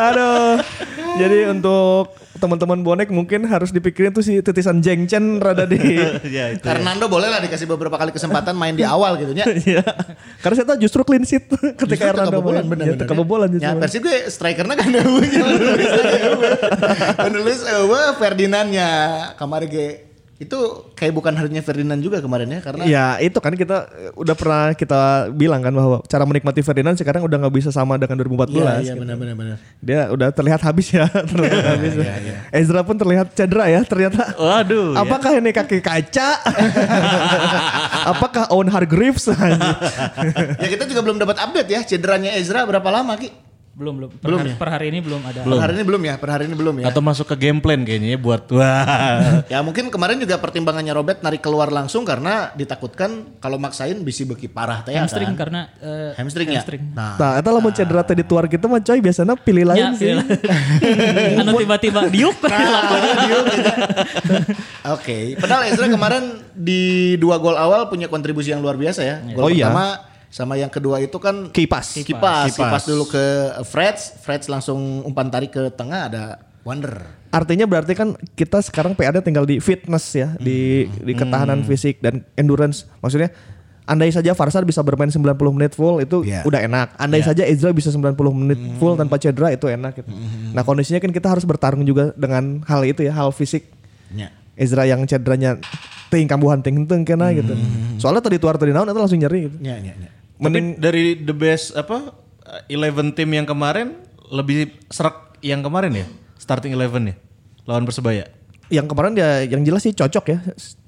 Aduh. 0.00 0.58
Jadi 1.14 1.46
untuk 1.46 2.10
teman-teman 2.34 2.82
bonek 2.82 3.08
mungkin 3.08 3.46
harus 3.46 3.70
dipikirin 3.70 4.10
tuh 4.10 4.20
si 4.20 4.38
titisan 4.38 4.78
Jeng 4.78 5.06
Chen 5.06 5.38
rada 5.38 5.62
di 5.62 5.78
ya 6.36 6.50
itu. 6.50 6.60
Hernando 6.60 7.06
boleh 7.06 7.30
lah 7.30 7.38
dikasih 7.38 7.64
beberapa 7.66 7.94
kali 7.94 8.10
kesempatan 8.10 8.52
main 8.52 8.74
di 8.74 8.82
awal 8.94 9.14
gitu 9.16 9.30
ya. 9.32 9.46
Iya. 9.46 9.82
Karena 10.38 10.54
saya 10.54 10.66
tahu 10.68 10.78
justru 10.80 11.00
clean 11.02 11.22
sheet 11.22 11.46
ketika 11.80 11.86
Justru 11.86 12.08
Hernando 12.10 12.30
kebobolan, 12.34 12.62
main. 12.62 12.70
bener, 12.70 12.84
Ya, 12.84 12.92
bener, 12.94 13.06
kebobolan 13.06 13.48
ya. 13.48 13.54
justru. 13.54 13.68
Ya 13.68 13.78
versi 13.78 13.98
gue 13.98 14.16
strikernya 14.28 14.74
kan 14.74 14.88
Penulis 17.16 17.60
Ewe 17.64 18.02
Ferdinandnya 18.16 18.90
Kemarin 19.34 19.68
gue 19.68 19.88
itu 20.34 20.58
kayak 20.98 21.14
bukan 21.14 21.30
harinya 21.30 21.62
Ferdinand 21.62 22.02
juga 22.02 22.18
kemarin 22.18 22.50
ya 22.50 22.60
karena 22.60 22.82
Ya 22.82 23.06
itu 23.22 23.38
kan 23.38 23.54
kita 23.54 23.86
eh, 23.94 24.10
udah 24.18 24.34
pernah 24.34 24.74
kita 24.74 25.30
bilang 25.30 25.62
kan 25.62 25.70
bahwa 25.70 26.02
cara 26.10 26.26
menikmati 26.26 26.58
Ferdinand 26.58 26.98
sekarang 26.98 27.22
udah 27.22 27.38
nggak 27.46 27.54
bisa 27.54 27.70
sama 27.70 27.94
dengan 27.94 28.18
2014. 28.18 28.50
Iya, 28.50 28.62
iya 28.82 28.82
gitu. 28.82 29.06
benar 29.06 29.14
benar 29.14 29.34
benar. 29.38 29.56
Dia 29.78 30.00
udah 30.10 30.28
terlihat 30.34 30.60
habis 30.66 30.90
ya, 30.90 31.06
terlihat 31.30 31.62
habis. 31.62 31.92
Ezra 32.50 32.82
pun 32.82 32.98
terlihat 32.98 33.30
cedera 33.30 33.70
ya 33.70 33.86
ternyata. 33.86 34.34
Waduh. 34.34 34.98
ya. 34.98 35.06
Apakah 35.06 35.38
ini 35.38 35.54
kaki 35.54 35.78
kaca? 35.78 36.42
Apakah 38.18 38.50
Owen 38.50 38.74
Hargreaves? 38.74 39.30
ya 40.62 40.66
kita 40.66 40.84
juga 40.90 41.00
belum 41.06 41.22
dapat 41.22 41.38
update 41.46 41.70
ya 41.70 41.80
cederanya 41.86 42.34
Ezra 42.34 42.66
berapa 42.66 42.90
lama 42.90 43.14
Ki? 43.14 43.43
Belum, 43.74 43.94
belum. 43.98 44.10
Per, 44.16 44.28
hari, 44.30 44.50
per 44.54 44.68
hari 44.70 44.86
ini 44.88 44.98
belum 45.02 45.20
ada. 45.20 45.40
Per 45.42 45.58
hari 45.58 45.74
ini 45.74 45.82
belum 45.82 46.02
ya, 46.02 46.14
per 46.14 46.30
hari 46.30 46.44
ini 46.46 46.54
belum 46.54 46.74
ya. 46.78 46.86
Atau 46.88 47.02
masuk 47.02 47.26
ke 47.26 47.36
game 47.36 47.58
plan 47.58 47.82
kayaknya 47.82 48.14
ya 48.14 48.18
buat 48.18 48.46
wah. 48.54 49.42
Ya 49.52 49.58
mungkin 49.60 49.90
kemarin 49.90 50.16
juga 50.16 50.38
pertimbangannya 50.38 50.94
Robert 50.94 51.18
narik 51.20 51.42
keluar 51.42 51.68
langsung 51.68 52.06
karena 52.06 52.54
ditakutkan 52.54 53.34
kalau 53.38 53.58
maksain 53.58 53.98
bisa 54.00 54.22
beki 54.24 54.46
parah 54.46 54.80
teh 54.80 54.94
ya 54.94 55.02
hamstring 55.02 55.34
kan. 55.34 55.36
karena 55.36 55.60
eh, 55.78 56.14
Hamstring 56.14 56.48
ya. 56.48 56.62
hamstring. 56.62 56.82
Nah, 56.94 57.18
nah, 57.18 57.32
itu 57.36 57.48
lah 57.48 57.60
mau 57.60 57.70
cedera 57.70 58.02
tadi 58.02 58.22
tuar 58.22 58.46
kita 58.46 58.64
mah 58.64 58.78
coy 58.78 58.98
biasanya 58.98 59.34
pilih 59.36 59.64
lain 59.66 59.82
Ya, 59.82 59.88
sih. 59.92 60.14
anu 61.42 61.58
tiba-tiba 61.58 62.00
diuk. 62.08 62.36
Oke, 64.94 65.34
padahal 65.34 65.66
Ezra 65.66 65.86
kemarin 65.88 66.22
di 66.52 66.82
dua 67.16 67.36
gol 67.36 67.56
awal 67.56 67.88
punya 67.88 68.06
kontribusi 68.06 68.52
yang 68.52 68.60
luar 68.60 68.76
biasa 68.76 69.00
ya. 69.02 69.16
Gol 69.34 69.44
Oh 69.44 69.50
iya. 69.50 69.68
Sama 70.34 70.58
yang 70.58 70.66
kedua 70.66 70.98
itu 70.98 71.14
kan 71.22 71.46
Kipas. 71.54 71.94
kipas, 71.94 72.50
kipas, 72.50 72.58
Kipas. 72.58 72.82
dulu 72.90 73.06
ke 73.06 73.24
Freds, 73.62 74.18
Freds 74.18 74.50
langsung 74.50 75.06
umpan 75.06 75.30
tarik 75.30 75.54
ke 75.54 75.70
tengah 75.70 76.10
ada 76.10 76.24
Wonder. 76.66 77.06
Artinya 77.30 77.70
berarti 77.70 77.94
kan 77.94 78.18
kita 78.34 78.58
sekarang 78.58 78.98
PAD 78.98 79.22
tinggal 79.22 79.46
di 79.46 79.62
fitness 79.62 80.10
ya, 80.10 80.34
di 80.34 80.90
di 80.90 81.12
ketahanan 81.14 81.62
fisik 81.62 82.02
dan 82.02 82.26
endurance. 82.34 82.88
Maksudnya 82.98 83.30
andai 83.84 84.10
saja 84.10 84.32
Farsad 84.34 84.64
bisa 84.64 84.80
bermain 84.80 85.12
90 85.12 85.22
menit 85.52 85.76
full 85.76 86.00
itu 86.00 86.24
Iya. 86.24 86.42
udah 86.42 86.60
enak. 86.64 86.88
Andai 86.96 87.20
saja 87.22 87.44
Ezra 87.44 87.70
bisa 87.70 87.92
90 87.92 88.16
menit 88.32 88.58
full 88.80 88.96
tanpa 88.96 89.20
cedera 89.20 89.52
itu 89.52 89.68
enak 89.68 90.02
gitu. 90.02 90.08
Nah, 90.50 90.64
kondisinya 90.64 90.98
kan 90.98 91.12
kita 91.12 91.28
harus 91.30 91.44
bertarung 91.44 91.84
juga 91.84 92.10
dengan 92.16 92.64
hal 92.64 92.82
itu 92.82 93.04
ya, 93.04 93.12
hal 93.12 93.30
fisik. 93.30 93.68
Ya. 94.10 94.32
Ezra 94.56 94.88
yang 94.88 95.04
cederanya 95.04 95.60
ting 96.08 96.24
kambuhan 96.24 96.58
ting 96.58 96.86
ting 96.86 97.02
kena 97.04 97.28
gitu. 97.34 97.52
Soalnya 98.00 98.24
tadi 98.24 98.38
tuar 98.38 98.56
tadi 98.56 98.72
naon 98.72 98.88
itu 98.88 98.96
langsung 98.96 99.20
nyeri 99.20 99.52
gitu. 99.52 99.56
Ya, 99.60 99.76
ya, 99.78 99.92
ya. 99.92 100.10
Mending 100.38 100.82
dari 100.82 101.14
the 101.18 101.34
best 101.34 101.76
apa 101.78 102.10
11 102.66 103.14
tim 103.14 103.30
yang 103.30 103.46
kemarin 103.46 103.98
lebih 104.30 104.74
serak 104.90 105.38
yang 105.44 105.62
kemarin 105.62 105.92
ya 105.94 106.06
starting 106.40 106.74
11 106.74 107.10
ya 107.10 107.14
lawan 107.64 107.84
Persebaya. 107.88 108.28
Yang 108.72 108.96
kemarin 108.96 109.12
dia 109.12 109.44
yang 109.44 109.60
jelas 109.60 109.84
sih 109.84 109.92
cocok 109.92 110.24
ya. 110.24 110.38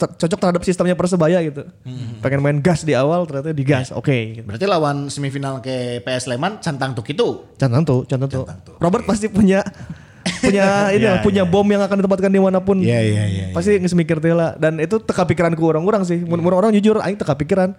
Ter- 0.00 0.14
Cocok 0.16 0.38
terhadap 0.40 0.62
sistemnya 0.64 0.96
Persebaya 0.96 1.44
gitu. 1.44 1.68
Pengen 2.24 2.40
main 2.40 2.58
gas 2.64 2.88
di 2.88 2.96
awal 2.96 3.28
ternyata 3.28 3.52
digas. 3.52 3.92
Oke 3.92 4.40
gitu. 4.40 4.48
Berarti 4.48 4.64
lawan 4.64 5.12
semifinal 5.12 5.60
ke 5.60 6.00
PS 6.00 6.28
Sleman 6.28 6.58
cantang 6.64 6.96
tuk 6.96 7.04
itu. 7.12 7.44
Cantan 7.60 7.84
tuh, 7.84 8.08
cantan 8.08 8.28
tuh. 8.32 8.44
Robert 8.80 9.04
pasti 9.04 9.28
punya 9.28 9.60
punya 10.42 10.66
ini 10.96 11.06
lah, 11.06 11.20
punya 11.22 11.42
bom 11.46 11.66
yang 11.66 11.82
akan 11.82 12.02
ditempatkan 12.02 12.30
di 12.30 12.40
mana 12.40 12.58
pun. 12.62 12.78
Iya, 12.82 13.00
iya, 13.02 13.24
iya, 13.26 13.44
Pasti 13.50 13.78
nggak 13.78 13.96
mikir 13.96 14.16
teh 14.18 14.34
lah. 14.34 14.54
Dan 14.58 14.78
itu 14.82 14.98
teka 14.98 15.24
pikiran 15.24 15.54
ku 15.54 15.70
orang-orang 15.70 16.02
sih. 16.04 16.20
Mun 16.22 16.42
mun 16.42 16.54
orang 16.54 16.74
jujur, 16.74 16.98
aing 17.02 17.18
teka 17.18 17.34
pikiran. 17.38 17.74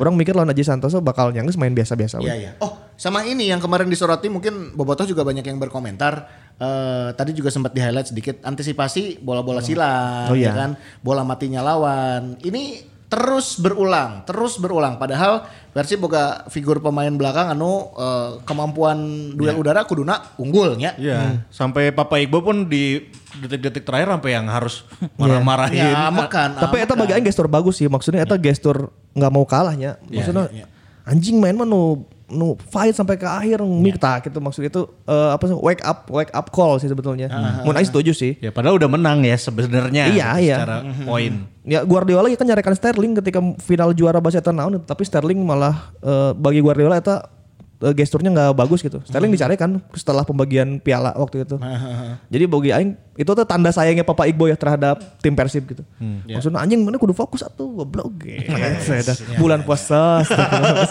Orang 0.00 0.16
mikir 0.16 0.32
lawan 0.32 0.48
Aji 0.50 0.64
Santoso 0.64 1.04
bakal 1.04 1.30
nyangges 1.30 1.60
main 1.60 1.76
biasa-biasa. 1.76 2.20
Iya 2.24 2.32
we. 2.32 2.40
iya. 2.46 2.52
Oh 2.64 2.90
sama 3.00 3.24
ini 3.24 3.48
yang 3.48 3.64
kemarin 3.64 3.88
disoroti 3.88 4.28
mungkin 4.28 4.76
Bobotoh 4.76 5.08
juga 5.08 5.24
banyak 5.24 5.40
yang 5.40 5.56
berkomentar. 5.56 6.28
Eh, 6.60 7.08
tadi 7.16 7.32
juga 7.32 7.48
sempat 7.48 7.72
di 7.72 7.80
highlight 7.80 8.12
sedikit 8.12 8.44
antisipasi 8.44 9.24
bola-bola 9.24 9.64
silang, 9.64 10.28
Oh, 10.28 10.36
ya 10.36 10.52
iya. 10.52 10.52
kan, 10.52 10.70
bola 11.00 11.24
matinya 11.24 11.64
lawan. 11.64 12.36
Ini 12.44 12.89
terus 13.10 13.58
berulang, 13.58 14.22
terus 14.22 14.54
berulang. 14.56 14.94
Padahal 14.96 15.44
Persib 15.70 16.02
boga 16.02 16.46
figur 16.50 16.82
pemain 16.82 17.10
belakang 17.14 17.54
anu 17.54 17.94
eh, 17.94 18.42
kemampuan 18.42 19.30
duel 19.34 19.54
udara 19.58 19.86
kuduna 19.86 20.34
unggulnya. 20.38 20.98
Iya. 20.98 21.46
Sampai 21.50 21.94
Papa 21.94 22.18
Iqbal 22.18 22.42
pun 22.42 22.56
di 22.66 22.98
detik-detik 23.38 23.86
terakhir 23.86 24.10
sampai 24.14 24.30
yang 24.34 24.46
harus 24.50 24.82
marah-marahin. 25.18 25.94
Ya, 25.94 26.10
makan. 26.10 26.58
Tapi 26.58 26.76
eta 26.82 26.98
bagi 26.98 27.14
aing 27.14 27.26
gestur 27.26 27.46
bagus 27.46 27.78
sih. 27.78 27.86
Maksudnya 27.86 28.26
eta 28.26 28.34
gestur 28.34 28.90
nggak 29.14 29.30
mau 29.30 29.46
kalahnya. 29.46 29.98
Maksudnya 30.10 30.50
iya, 30.50 30.66
iya. 30.66 30.66
anjing 31.06 31.38
main 31.38 31.54
mah 31.54 31.66
nu 31.66 32.02
nu 32.30 32.54
fight 32.70 32.94
sampai 32.94 33.18
ke 33.18 33.26
akhir 33.26 33.60
minta 33.66 34.22
gitu 34.22 34.38
maksud 34.38 34.62
itu 34.62 34.86
eh, 35.04 35.30
apa 35.34 35.42
sih 35.50 35.56
wake 35.58 35.82
up 35.82 36.06
wake 36.08 36.30
up 36.30 36.48
call 36.54 36.78
sih 36.78 36.86
sebetulnya. 36.86 37.28
Mun 37.66 37.74
aing 37.74 37.90
setuju 37.90 38.14
sih. 38.14 38.38
Ya 38.38 38.54
padahal 38.54 38.78
udah 38.78 38.88
menang 38.88 39.26
ya 39.26 39.34
sebenarnya 39.34 40.14
Iya, 40.14 40.28
iya. 40.38 40.56
secara 40.62 40.76
poin. 41.04 41.44
Ya 41.66 41.84
Guardiola 41.84 42.30
kan 42.38 42.46
nyarekan 42.48 42.74
Sterling 42.78 43.12
ketika 43.20 43.42
final 43.60 43.92
juara 43.92 44.22
tahun 44.22 44.80
tapi 44.86 45.02
Sterling 45.04 45.42
malah 45.42 45.92
eh, 46.00 46.32
bagi 46.38 46.62
Guardiola 46.62 46.96
eta 46.96 47.39
eh, 47.80 47.94
gesturnya 47.96 48.30
nggak 48.30 48.52
bagus 48.56 48.80
gitu. 48.84 49.00
Sterling 49.04 49.32
dicarekan 49.32 49.80
setelah 49.96 50.22
pembagian 50.22 50.78
piala 50.80 51.16
waktu 51.16 51.44
itu. 51.44 51.56
Jadi 52.32 52.44
bagi 52.46 52.70
aing 52.76 52.90
itu 53.20 53.30
tuh 53.36 53.44
tanda 53.44 53.68
sayangnya 53.68 54.00
Papa 54.00 54.24
Iqbal 54.24 54.52
ya 54.52 54.56
terhadap 54.56 54.96
tim 55.20 55.36
Persib 55.36 55.68
gitu. 55.68 55.84
Maksudnya 56.28 56.60
anjing 56.60 56.80
mana 56.80 56.96
kudu 56.96 57.12
fokus 57.12 57.44
atuh 57.44 57.68
goblok 57.84 58.16
gitu. 58.24 58.48
Bulan 59.36 59.64
puasa. 59.64 60.24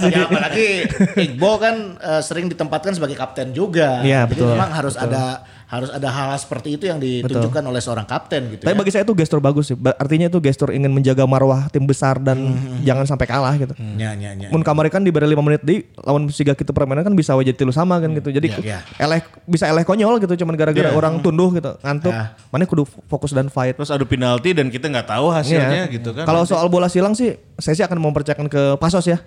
ya 0.06 0.26
apalagi 0.30 0.86
Iqbal 1.18 1.54
kan 1.58 1.76
eh, 1.98 2.22
sering 2.22 2.50
ditempatkan 2.50 2.94
sebagai 2.98 3.18
kapten 3.18 3.54
juga. 3.54 4.02
Iya, 4.06 4.26
Jadi 4.30 4.42
betul. 4.42 4.54
memang 4.54 4.70
harus 4.74 4.96
ada 4.98 5.46
harus 5.70 5.94
ada 5.94 6.10
hal 6.10 6.34
seperti 6.34 6.82
itu 6.82 6.90
yang 6.90 6.98
ditunjukkan 6.98 7.62
oleh 7.62 7.78
seorang 7.78 8.02
kapten 8.10 8.50
gitu. 8.50 8.66
Tapi 8.66 8.74
ya. 8.74 8.80
bagi 8.82 8.90
saya 8.90 9.06
itu 9.06 9.14
gestur 9.14 9.38
bagus 9.38 9.70
sih. 9.70 9.78
Artinya 9.78 10.26
itu 10.26 10.42
gestur 10.42 10.74
ingin 10.74 10.90
menjaga 10.90 11.30
marwah 11.30 11.70
tim 11.70 11.86
besar 11.86 12.18
dan 12.18 12.58
jangan 12.82 13.06
sampai 13.06 13.30
kalah 13.30 13.54
gitu. 13.54 13.78
Ya, 13.94 14.18
ya, 14.18 14.34
ya. 14.34 14.50
Mun 14.50 14.66
kamari 14.66 14.90
kan 14.90 15.06
diberi 15.06 15.30
5 15.30 15.38
menit 15.46 15.62
di 15.62 15.86
lawan 16.02 16.26
siga 16.34 16.58
kita 16.58 16.74
permainan 16.74 17.06
kan 17.06 17.14
bisa 17.14 17.38
wajah 17.38 17.54
tilu 17.54 17.70
sama 17.70 18.02
kan 18.02 18.10
gitu. 18.18 18.34
Jadi 18.34 18.50
Iya, 18.50 18.58
iya. 18.66 18.80
eleh 18.98 19.22
bisa 19.46 19.70
eleh 19.70 19.86
konyol 19.86 20.18
gitu 20.18 20.42
cuman 20.42 20.58
gara-gara 20.58 20.90
orang 20.90 21.22
tunduh 21.22 21.54
gitu 21.54 21.78
ngantuk. 21.86 22.18
Ah. 22.18 22.34
Mana 22.50 22.66
kudu 22.66 22.90
fokus 23.06 23.30
dan 23.30 23.54
fight. 23.54 23.78
Terus 23.78 23.94
adu 23.94 24.10
penalti 24.10 24.58
dan 24.58 24.74
kita 24.74 24.90
nggak 24.90 25.06
tahu 25.06 25.30
hasilnya 25.30 25.86
Iya. 25.86 25.94
gitu 25.94 26.18
kan. 26.18 26.26
Kalau 26.26 26.50
soal 26.50 26.66
bola 26.74 26.90
silang 26.90 27.14
sih 27.14 27.38
saya 27.62 27.78
sih 27.78 27.86
akan 27.86 28.02
mempercayakan 28.10 28.50
ke 28.50 28.74
Pasos 28.82 29.06
ya. 29.06 29.22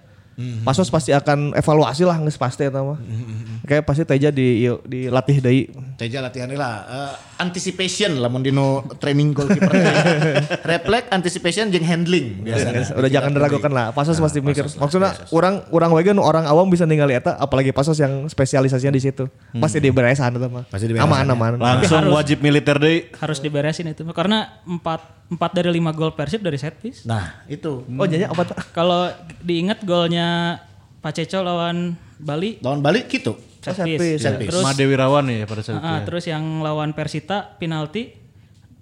Pasos 0.62 0.88
pasti 0.88 1.12
akan 1.12 1.52
evaluasi 1.54 2.02
lah 2.02 2.16
nggak 2.18 2.36
pasti 2.40 2.66
eta 2.66 2.80
mah. 2.80 2.98
Kayak 3.62 3.84
pasti 3.86 4.02
Teja 4.02 4.34
di 4.34 4.66
dilatih 4.66 5.38
deui. 5.38 5.70
Teja 5.94 6.18
latihan 6.18 6.50
lah 6.50 6.74
eh, 6.88 7.12
anticipation 7.38 8.18
lah 8.18 8.26
mun 8.26 8.42
dino 8.42 8.82
training 8.98 9.30
goalkeeper. 9.30 9.70
Refleks, 10.70 11.08
anticipation 11.14 11.70
jeung 11.70 11.86
handling 11.86 12.42
biasanya. 12.42 12.90
Udah 12.96 13.10
jangan 13.12 13.30
diragukan 13.30 13.70
lah. 13.70 13.86
Pasos 13.94 14.18
pasti 14.18 14.42
mikir. 14.42 14.66
Maksudnya 14.66 15.14
orang 15.30 15.62
orang 15.70 15.90
wegen 15.94 16.18
orang 16.18 16.44
awam 16.48 16.66
bisa 16.66 16.88
ningali 16.88 17.14
eta 17.14 17.38
apalagi 17.38 17.70
Pasos 17.70 18.00
yang 18.02 18.26
spesialisasinya 18.26 18.90
di 18.90 19.02
situ. 19.02 19.30
Pasti 19.56 19.78
diberesan 19.78 20.34
eta 20.34 20.48
mah. 20.50 20.64
Pasti 20.66 20.90
diberesan, 20.90 21.06
Aman 21.06 21.28
aman. 21.30 21.52
langsung 21.60 22.02
wajib 22.10 22.42
militer 22.42 22.76
deh. 22.82 23.14
harus 23.22 23.38
diberesin 23.38 23.86
itu 23.86 24.02
karena 24.10 24.62
empat 24.66 25.21
empat 25.32 25.50
dari 25.56 25.72
lima 25.72 25.96
gol 25.96 26.12
Persib 26.12 26.44
dari 26.44 26.60
set 26.60 26.76
piece. 26.76 27.08
Nah, 27.08 27.42
itu. 27.48 27.88
Oh 27.96 28.04
jadinya 28.04 28.36
apa 28.36 28.42
tuh? 28.44 28.56
Kalau 28.76 29.08
diingat 29.40 29.80
golnya 29.82 30.60
Paceco 31.00 31.40
lawan 31.40 31.96
Bali 32.22 32.62
Lawan 32.62 32.78
balik 32.78 33.10
gitu. 33.10 33.34
set 33.58 33.74
set 33.74 33.86
piece. 33.88 34.22
Set 34.22 34.36
piece. 34.38 34.52
Terus 34.52 34.62
Made 34.62 34.84
Wirawan 34.86 35.24
ya 35.26 35.46
pada 35.48 35.62
saat 35.64 35.80
itu. 35.80 35.82
ah, 35.82 35.98
ya. 35.98 36.06
terus 36.06 36.24
yang 36.28 36.44
lawan 36.62 36.92
Persita 36.94 37.58
penalti 37.58 38.21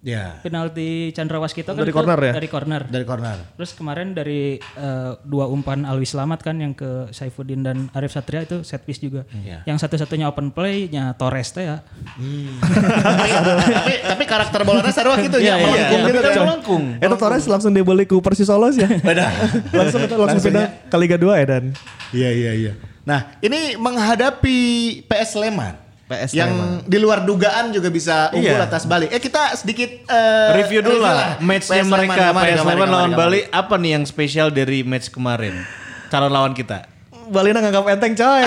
Ya, 0.00 0.40
penalti 0.40 1.12
Chandra 1.12 1.36
Waskito 1.36 1.76
kan 1.76 1.84
Dari 1.84 1.92
itu 1.92 1.98
corner 2.00 2.16
ya? 2.16 2.32
Dari 2.32 2.48
corner. 2.48 2.82
dari 2.88 3.04
corner. 3.04 3.36
Terus 3.60 3.76
kemarin 3.76 4.16
dari 4.16 4.56
eh, 4.56 5.12
dua 5.28 5.44
umpan 5.44 5.84
Alwi 5.84 6.08
Slamet 6.08 6.40
kan 6.40 6.56
yang 6.56 6.72
ke 6.72 7.12
Saifuddin 7.12 7.60
dan 7.60 7.92
Arif 7.92 8.16
Satria 8.16 8.40
itu 8.48 8.64
set 8.64 8.80
piece 8.88 8.96
juga. 8.96 9.28
Iya. 9.28 9.60
Yang 9.68 9.84
satu-satunya 9.84 10.24
open 10.24 10.56
play-nya 10.56 11.12
Torres 11.20 11.52
teh 11.52 11.68
ya. 11.68 11.84
tapi, 11.84 13.28
tapi 13.28 13.92
tapi 14.00 14.24
karakter 14.24 14.60
bolanya 14.64 14.88
sarua 14.88 15.20
gitu 15.20 15.36
ya. 15.36 15.60
Iya, 15.60 15.68
iya, 15.68 16.00
melengkung 16.08 16.48
melengkung. 16.48 16.84
Eta 17.04 17.16
Torres 17.20 17.44
langsung 17.44 17.76
dibeli 17.76 18.08
ku 18.08 18.24
Persis 18.24 18.48
Solo 18.48 18.72
ya. 18.72 18.88
Beda. 19.08 19.28
langsung 19.76 20.00
langsung, 20.00 20.16
langsung 20.24 20.48
pindah 20.48 20.88
ke 20.88 20.96
Liga 20.96 21.16
2 21.20 21.40
ya 21.40 21.44
dan. 21.44 21.64
Iya 22.16 22.30
iya 22.32 22.52
iya. 22.56 22.72
Nah 23.04 23.36
ini 23.44 23.76
menghadapi 23.76 24.58
PS 25.04 25.36
Sleman. 25.36 25.89
PS 26.10 26.34
yang 26.34 26.50
di 26.82 26.98
luar 26.98 27.22
dugaan 27.22 27.70
juga 27.70 27.86
bisa 27.86 28.34
unggul 28.34 28.50
Iya. 28.52 28.66
atas 28.66 28.82
Bali. 28.82 29.06
Eh 29.06 29.16
kita 29.16 29.54
sedikit 29.54 29.86
eh, 30.02 30.50
Review 30.58 30.82
dulu 30.82 30.98
lah 30.98 31.38
matchnya 31.38 31.86
mereka 31.86 32.10
PS 32.10 32.34
kemarin, 32.34 32.54
Sleman 32.58 32.88
lawan 32.90 33.12
Bali 33.14 33.40
apa 33.46 33.78
nih 33.78 33.90
yang 33.94 34.04
spesial 34.04 34.50
dari 34.50 34.82
match 34.82 35.06
kemarin? 35.08 35.54
Calon 36.10 36.28
lawan 36.28 36.50
kita. 36.50 36.90
Balina 37.30 37.62
nganggap 37.62 37.86
enteng 37.88 38.18
coy. 38.18 38.42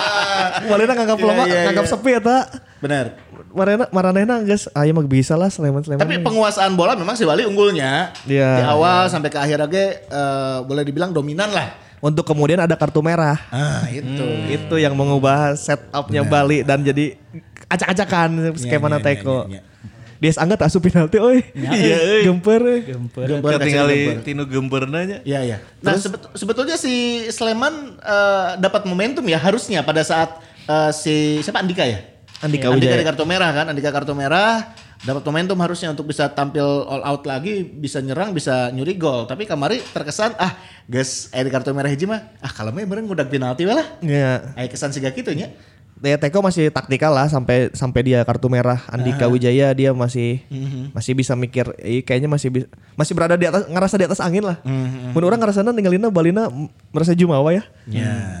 Balina 0.70 0.92
nganggap 0.96 1.18
Iya, 1.18 1.26
lemah, 1.28 1.44
iya, 1.46 1.60
nganggap 1.68 1.84
iya. 1.84 1.92
sepi 1.92 2.10
eta. 2.16 2.38
Benar. 2.78 3.04
Marana 3.48 3.84
Maranena 3.90 4.36
guys, 4.40 4.68
ayo 4.70 4.92
mah 4.92 5.04
bisa 5.04 5.36
lah 5.36 5.48
Sleman 5.48 5.84
Sleman. 5.84 6.00
Tapi 6.00 6.20
penguasaan 6.20 6.72
bola 6.72 6.96
memang 6.96 7.12
si 7.12 7.28
Bali 7.28 7.44
unggulnya. 7.44 8.16
Iya. 8.24 8.50
Di 8.54 8.64
awal 8.64 9.08
sampai 9.08 9.28
ke 9.28 9.36
akhir 9.36 9.60
aja 9.60 9.82
eh, 10.00 10.58
boleh 10.64 10.82
dibilang 10.82 11.12
dominan 11.12 11.52
lah. 11.52 11.68
Untuk 11.98 12.24
kemudian 12.26 12.62
ada 12.62 12.74
kartu 12.78 13.02
merah. 13.02 13.38
Ah 13.50 13.86
itu. 13.90 14.26
Itu 14.50 14.74
yang 14.78 14.94
mengubah 14.94 15.54
setupnya 15.58 16.22
Bali 16.22 16.62
dan 16.62 16.82
jadi 16.82 17.18
acak-acakan 17.68 18.56
skema 18.56 18.88
iya, 18.88 18.96
iya, 18.96 19.04
Teko. 19.04 19.38
iya, 19.50 19.60
iya. 19.60 19.62
Dia 20.18 20.34
angkat 20.34 20.66
asup 20.66 20.82
penalti, 20.82 21.22
oi. 21.22 21.46
Iya, 21.54 21.98
euy. 22.02 22.22
Gemper. 22.26 22.62
Gemper. 22.90 23.26
Gembel 23.30 23.50
kasih 23.54 23.62
Tinggal 23.70 23.86
gembel. 23.86 24.18
Tino 24.26 24.42
Gembernanya. 24.50 25.16
Iya 25.22 25.40
iya. 25.46 25.56
Nah 25.78 25.94
sebet- 25.94 26.34
sebetulnya 26.34 26.74
si 26.74 27.22
Sleman 27.30 28.02
eh, 28.02 28.48
dapat 28.58 28.82
momentum 28.82 29.22
ya 29.30 29.38
harusnya 29.38 29.86
pada 29.86 30.02
saat 30.02 30.42
eh, 30.66 30.90
si 30.90 31.38
siapa 31.46 31.62
Andika 31.62 31.86
ya? 31.86 32.02
Andika 32.42 32.70
Andika 32.70 32.94
Wijaya. 32.94 32.98
di 32.98 33.06
kartu 33.06 33.24
merah 33.26 33.50
kan, 33.54 33.66
Andika 33.70 33.90
kartu 33.94 34.14
merah 34.14 34.74
dapat 34.98 35.22
momentum 35.22 35.58
harusnya 35.62 35.94
untuk 35.94 36.10
bisa 36.10 36.26
tampil 36.32 36.64
all 36.90 37.02
out 37.06 37.22
lagi, 37.22 37.62
bisa 37.62 38.02
nyerang, 38.02 38.34
bisa 38.34 38.74
nyuri 38.74 38.98
gol. 38.98 39.30
Tapi 39.30 39.46
kamari 39.46 39.78
terkesan 39.94 40.34
ah 40.38 40.58
guys, 40.90 41.30
eh 41.30 41.42
di 41.44 41.50
kartu 41.54 41.70
merah 41.70 41.90
hiji 41.90 42.10
mah 42.10 42.34
ah 42.42 42.50
kalau 42.50 42.74
mah 42.74 42.82
bener 42.82 43.06
ngudak 43.06 43.30
penalti 43.30 43.62
lah. 43.62 43.98
Iya. 44.02 44.58
Aya 44.58 44.66
kesan 44.66 44.90
siga 44.90 45.14
kitu 45.14 45.30
nya. 45.38 45.54
Ya 46.00 46.14
Teko 46.14 46.38
masih 46.38 46.70
taktikal 46.70 47.10
lah 47.10 47.26
sampai 47.26 47.74
sampai 47.74 48.00
dia 48.06 48.22
kartu 48.22 48.46
merah 48.46 48.86
Andika 48.86 49.26
Wijaya 49.26 49.74
dia 49.74 49.90
masih 49.90 50.38
masih 50.94 51.12
bisa 51.12 51.34
mikir 51.34 51.74
eh, 51.78 52.06
kayaknya 52.06 52.30
masih 52.30 52.48
bi- 52.48 52.68
masih 52.94 53.18
berada 53.18 53.34
di 53.34 53.46
atas 53.46 53.66
ngerasa 53.66 53.94
di 53.98 54.06
atas 54.06 54.20
angin 54.22 54.46
lah. 54.46 54.62
Mun 55.10 55.22
orang 55.22 55.42
ngerasana 55.42 55.74
ninggalina 55.74 56.06
Balina 56.08 56.46
merasa 56.90 57.12
jumawa 57.12 57.50
ya. 57.50 57.66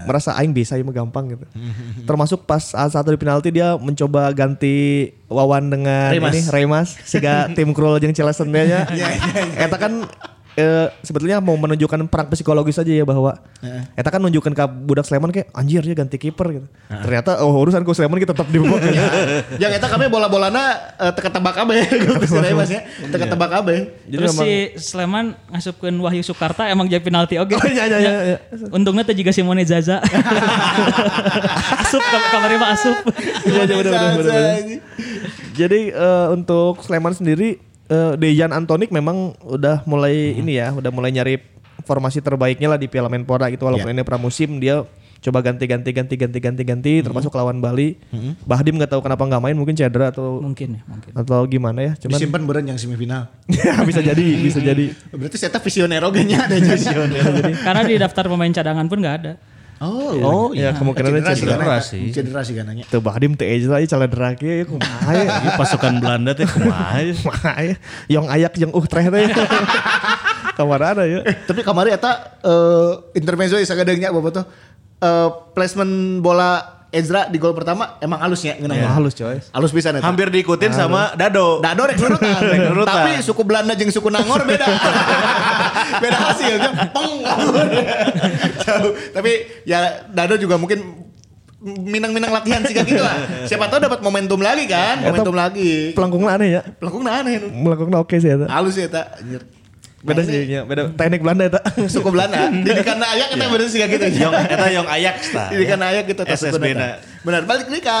Merasa 0.06 0.38
aing 0.38 0.54
bisa 0.54 0.78
ya 0.78 0.86
gampang 0.86 1.34
gitu. 1.34 1.44
Termasuk 2.04 2.46
pas 2.46 2.62
saat 2.62 2.94
satu 2.94 3.10
di 3.10 3.18
penalti 3.18 3.50
dia 3.50 3.74
mencoba 3.74 4.30
ganti 4.30 5.10
Wawan 5.28 5.68
dengan 5.68 6.08
Remas. 6.08 6.32
ini 6.32 6.40
Remas 6.48 6.88
sehingga 7.04 7.34
tim 7.58 7.74
Krul 7.74 7.98
jeung 7.98 8.14
Cilesen 8.14 8.48
nya. 8.48 8.88
Eta 9.58 9.76
kan 9.76 10.06
eh, 10.58 10.86
sebetulnya 11.06 11.38
mau 11.38 11.54
menunjukkan 11.54 12.10
perang 12.10 12.26
psikologis 12.34 12.82
aja 12.82 12.90
ya 12.90 13.06
bahwa 13.06 13.38
Eta 13.94 14.10
kan 14.10 14.18
nunjukkan 14.18 14.50
ke 14.54 14.64
budak 14.82 15.06
Sleman 15.06 15.30
kayak 15.30 15.54
anjir 15.54 15.82
ya 15.86 15.94
ganti 15.94 16.18
kiper 16.18 16.46
gitu. 16.50 16.66
Ternyata 16.90 17.42
oh 17.46 17.54
urusan 17.62 17.86
ku 17.86 17.94
Sleman 17.94 18.18
kita 18.18 18.34
tetap 18.34 18.50
di 18.50 18.58
bawah. 18.58 18.78
Yang 19.62 19.72
eta 19.78 19.86
kami 19.86 20.10
bola-bolana 20.10 20.94
eh, 20.98 21.12
teka 21.14 21.30
tebak 21.30 21.54
kabeh 21.54 21.82
gitu 22.02 22.18
Mas 22.58 22.70
ya. 22.70 22.82
Teka 22.86 23.26
tebak 23.30 23.50
kabeh. 23.54 23.78
Jadi 24.10 24.18
Terus 24.18 24.34
si 24.34 24.50
Sleman 24.78 25.38
ngasupkeun 25.54 25.94
Wahyu 26.02 26.22
Sukarta 26.26 26.66
emang 26.66 26.90
jadi 26.90 27.02
penalti 27.02 27.38
oke. 27.38 27.54
Oh, 27.54 27.66
iya, 27.70 27.86
iya, 27.86 27.98
iya, 27.98 28.12
iya. 28.34 28.38
Untungnya 28.76 29.06
teh 29.06 29.14
juga 29.14 29.30
Simone 29.30 29.62
Zaza. 29.62 30.02
asup 31.78 32.02
kam- 32.02 32.28
kamari 32.34 32.56
mah 32.58 32.74
asup. 32.74 32.96
Iya, 33.46 33.62
iya. 33.66 34.78
Jadi 35.54 35.80
eh, 35.90 36.26
untuk 36.30 36.82
Sleman 36.82 37.14
sendiri 37.14 37.67
eh, 37.88 38.12
Dejan 38.16 38.52
Antonik 38.52 38.88
memang 38.88 39.34
udah 39.40 39.82
mulai 39.84 40.36
ini 40.36 40.60
ya, 40.60 40.72
udah 40.72 40.90
mulai 40.92 41.10
nyari 41.10 41.40
formasi 41.84 42.20
terbaiknya 42.20 42.68
lah 42.68 42.78
di 42.78 42.86
Piala 42.86 43.08
Menpora 43.08 43.48
gitu 43.48 43.64
walaupun 43.64 43.88
ini 43.88 44.04
pramusim 44.04 44.60
dia 44.60 44.84
coba 45.18 45.42
ganti-ganti 45.42 45.90
ganti-ganti 45.90 46.38
ganti-ganti 46.38 46.92
termasuk 47.02 47.34
lawan 47.34 47.58
Bali. 47.58 47.98
Bahdim 48.46 48.78
nggak 48.78 48.92
tahu 48.94 49.02
kenapa 49.02 49.26
nggak 49.26 49.42
main 49.42 49.56
mungkin 49.58 49.74
cedera 49.74 50.14
atau 50.14 50.38
Mungkin 50.38 50.78
ya, 50.78 50.82
mungkin. 50.86 51.10
atau 51.10 51.42
gimana 51.50 51.80
ya. 51.82 51.92
Cuman 51.98 52.18
Disimpan 52.22 52.42
beren 52.46 52.66
yang 52.70 52.78
semifinal. 52.78 53.26
ya, 53.50 53.82
bisa 53.88 53.98
jadi, 53.98 54.26
bisa 54.38 54.62
jadi. 54.62 54.94
Berarti 55.10 55.36
saya 55.40 55.58
visioner 55.58 56.02
oge 56.06 56.22
nya 56.22 56.46
ada 56.46 56.54
visioner. 56.54 57.24
Karena 57.66 57.82
di 57.82 57.94
daftar 57.98 58.30
pemain 58.30 58.52
cadangan 58.54 58.86
pun 58.86 58.98
nggak 59.02 59.16
ada. 59.24 59.32
Oh, 59.78 60.10
Oh, 60.18 60.46
iya, 60.50 60.74
kemungkinannya 60.74 61.22
cedera. 61.34 61.54
cedera 61.54 61.76
sih. 61.78 62.10
sih. 62.10 62.18
Cedera 62.18 62.40
sih 62.42 62.54
kananya. 62.58 62.82
Tuh 62.90 62.98
Bahdim 62.98 63.38
teh 63.38 63.46
aja 63.46 63.66
lah 63.70 63.82
calon 63.86 64.10
deraki 64.10 64.46
ya 64.46 64.64
kumaha 64.66 65.10
ya. 65.14 65.26
Ini 65.38 65.50
pasukan 65.54 65.92
Belanda 66.02 66.30
teh 66.34 66.46
kumaha 66.50 66.98
ya. 66.98 67.14
Kumaha 67.22 67.52
ya. 67.62 67.74
Yang 68.10 68.24
ayak 68.34 68.52
yang 68.58 68.70
uh 68.74 68.86
treh 68.90 69.06
teh. 69.06 69.26
Kamar 70.58 70.80
ada 70.82 71.06
ya. 71.06 71.22
Tapi 71.46 71.62
kamari 71.62 71.94
eta 71.94 72.38
eh, 72.42 72.90
intermezzo 73.14 73.54
ya 73.54 73.62
sagadengnya 73.62 74.10
bapak 74.10 74.42
tuh 74.42 74.44
eh, 74.98 75.28
placement 75.54 76.18
bola 76.18 76.77
Ezra 76.88 77.28
di 77.28 77.36
gol 77.36 77.52
pertama 77.52 78.00
emang 78.00 78.16
halus 78.24 78.40
ya 78.40 78.56
ngeunah. 78.56 78.96
Halus 78.96 79.12
coy. 79.12 79.36
Halus 79.52 79.70
pisan 79.76 80.00
eta. 80.00 80.08
Hampir 80.08 80.32
diikutin 80.32 80.72
sama 80.72 81.12
Dado. 81.12 81.60
Dado 81.60 81.84
rek 81.88 82.00
nurutan. 82.00 82.88
Tapi 82.88 83.20
suku 83.20 83.44
Belanda 83.44 83.76
jeung 83.76 83.92
suku 83.92 84.08
Nangor 84.08 84.48
beda. 84.48 84.64
beda 86.02 86.18
hasilnya. 86.32 86.70
Peng. 86.88 87.12
Jauh. 88.64 88.92
Tapi 89.12 89.32
ya 89.68 90.08
Dado 90.08 90.40
juga 90.40 90.56
mungkin 90.56 91.08
minang-minang 91.60 92.32
latihan 92.32 92.64
sih 92.64 92.72
gitu 92.72 93.02
lah. 93.04 93.44
Siapa 93.44 93.68
tahu 93.68 93.84
dapat 93.84 94.00
momentum 94.00 94.40
lagi 94.40 94.64
kan? 94.64 95.04
Momentum 95.04 95.36
lagi. 95.36 95.92
Pelangkungna 95.92 96.40
aneh 96.40 96.48
ya. 96.56 96.62
Pelakungna 96.64 97.10
aneh. 97.20 97.36
nu. 97.42 97.48
Melangkungna 97.68 97.98
oke 98.00 98.16
sih 98.16 98.32
eta. 98.32 98.46
Halus 98.48 98.80
ya 98.80 98.88
tak. 98.88 99.20
Beda 99.98 100.22
sih 100.22 100.46
ini 100.46 100.54
ya, 100.54 100.62
beda 100.62 100.94
teknik 100.94 101.26
Belanda 101.26 101.50
eta. 101.50 101.60
Suku 101.92 102.14
Belanda. 102.14 102.38
Jadi 102.70 102.80
karena 102.86 103.06
ayak 103.10 103.28
kita 103.34 103.44
bener 103.50 103.66
sih 103.66 103.78
kayak 103.82 103.90
gitu. 103.98 104.06
Yong, 104.22 104.34
eta 104.46 104.66
Yong 104.70 104.86
Ajax 104.86 105.16
ta. 105.34 105.44
Jadi 105.50 105.64
karena 105.66 105.84
ayak 105.90 106.04
kita 106.06 106.22
tas 106.22 106.38
SSB 106.38 106.64
na. 106.70 107.02
Benar. 107.26 107.42
Balik 107.50 107.66
nih 107.66 107.82
ke 107.82 107.96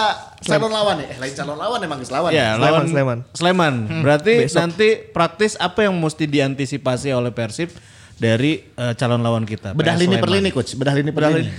calon 0.46 0.70
lawan 0.70 0.96
ya. 1.02 1.06
Eh, 1.10 1.18
lain 1.18 1.34
calon 1.34 1.58
lawan 1.58 1.78
emang 1.82 1.98
geus 1.98 2.14
lawan. 2.14 2.30
Ya, 2.30 2.54
Sleman, 2.54 2.62
lawan 2.62 2.84
Sleman. 2.86 3.18
Sleman. 3.34 3.74
Berarti 4.06 4.34
nanti 4.54 4.88
praktis 5.10 5.58
apa 5.58 5.90
yang 5.90 5.94
mesti 5.98 6.30
diantisipasi 6.30 7.10
oleh 7.10 7.34
Persib 7.34 7.74
dari 8.14 8.62
eh, 8.62 8.92
calon 8.94 9.18
lawan 9.18 9.42
kita? 9.42 9.74
Bedah 9.74 9.98
lini 9.98 10.22
per 10.22 10.30
Sleman. 10.30 10.38
lini 10.38 10.50
coach. 10.54 10.78
Bedah 10.78 10.94
lini 10.94 11.10
per 11.10 11.34
lini. 11.34 11.50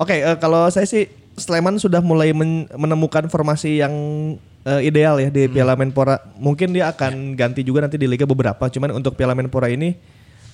Oke, 0.00 0.24
eh, 0.24 0.36
kalau 0.40 0.72
saya 0.72 0.88
sih 0.88 1.04
Sleman 1.36 1.76
sudah 1.76 2.00
mulai 2.00 2.32
men- 2.32 2.64
menemukan 2.72 3.28
formasi 3.28 3.84
yang 3.84 3.92
eh, 4.66 4.80
ideal 4.88 5.18
ya 5.18 5.30
di 5.30 5.46
Piala 5.50 5.74
Menpora. 5.78 6.18
Mungkin 6.38 6.74
dia 6.74 6.90
akan 6.90 7.34
ganti 7.38 7.62
juga 7.62 7.84
nanti 7.84 7.98
di 7.98 8.06
liga 8.06 8.26
beberapa. 8.26 8.68
Cuman 8.70 8.94
untuk 8.94 9.14
Piala 9.14 9.34
Menpora 9.34 9.70
ini 9.70 9.94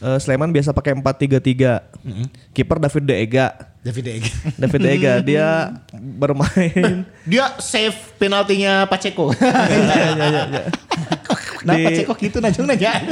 eh, 0.03 0.19
Sleman 0.19 0.53
biasa 0.53 0.73
pakai 0.73 0.97
4-3-3. 0.97 2.53
Kiper 2.53 2.79
David 2.81 3.05
De 3.05 3.15
Ega. 3.17 3.47
David 3.79 4.05
De 4.05 4.13
Gea. 4.19 4.35
David 4.61 4.81
De 4.81 4.89
Ega 4.91 5.13
dia 5.21 5.47
bermain 6.21 7.07
Dia 7.23 7.57
save 7.59 7.95
penaltinya 8.17 8.85
Pacheco. 8.85 9.31
Nah, 11.59 11.75
Di- 11.75 11.85
Pacheco 11.85 12.15
gitu 12.15 12.39
najung 12.39 12.65
nanya. 12.65 13.03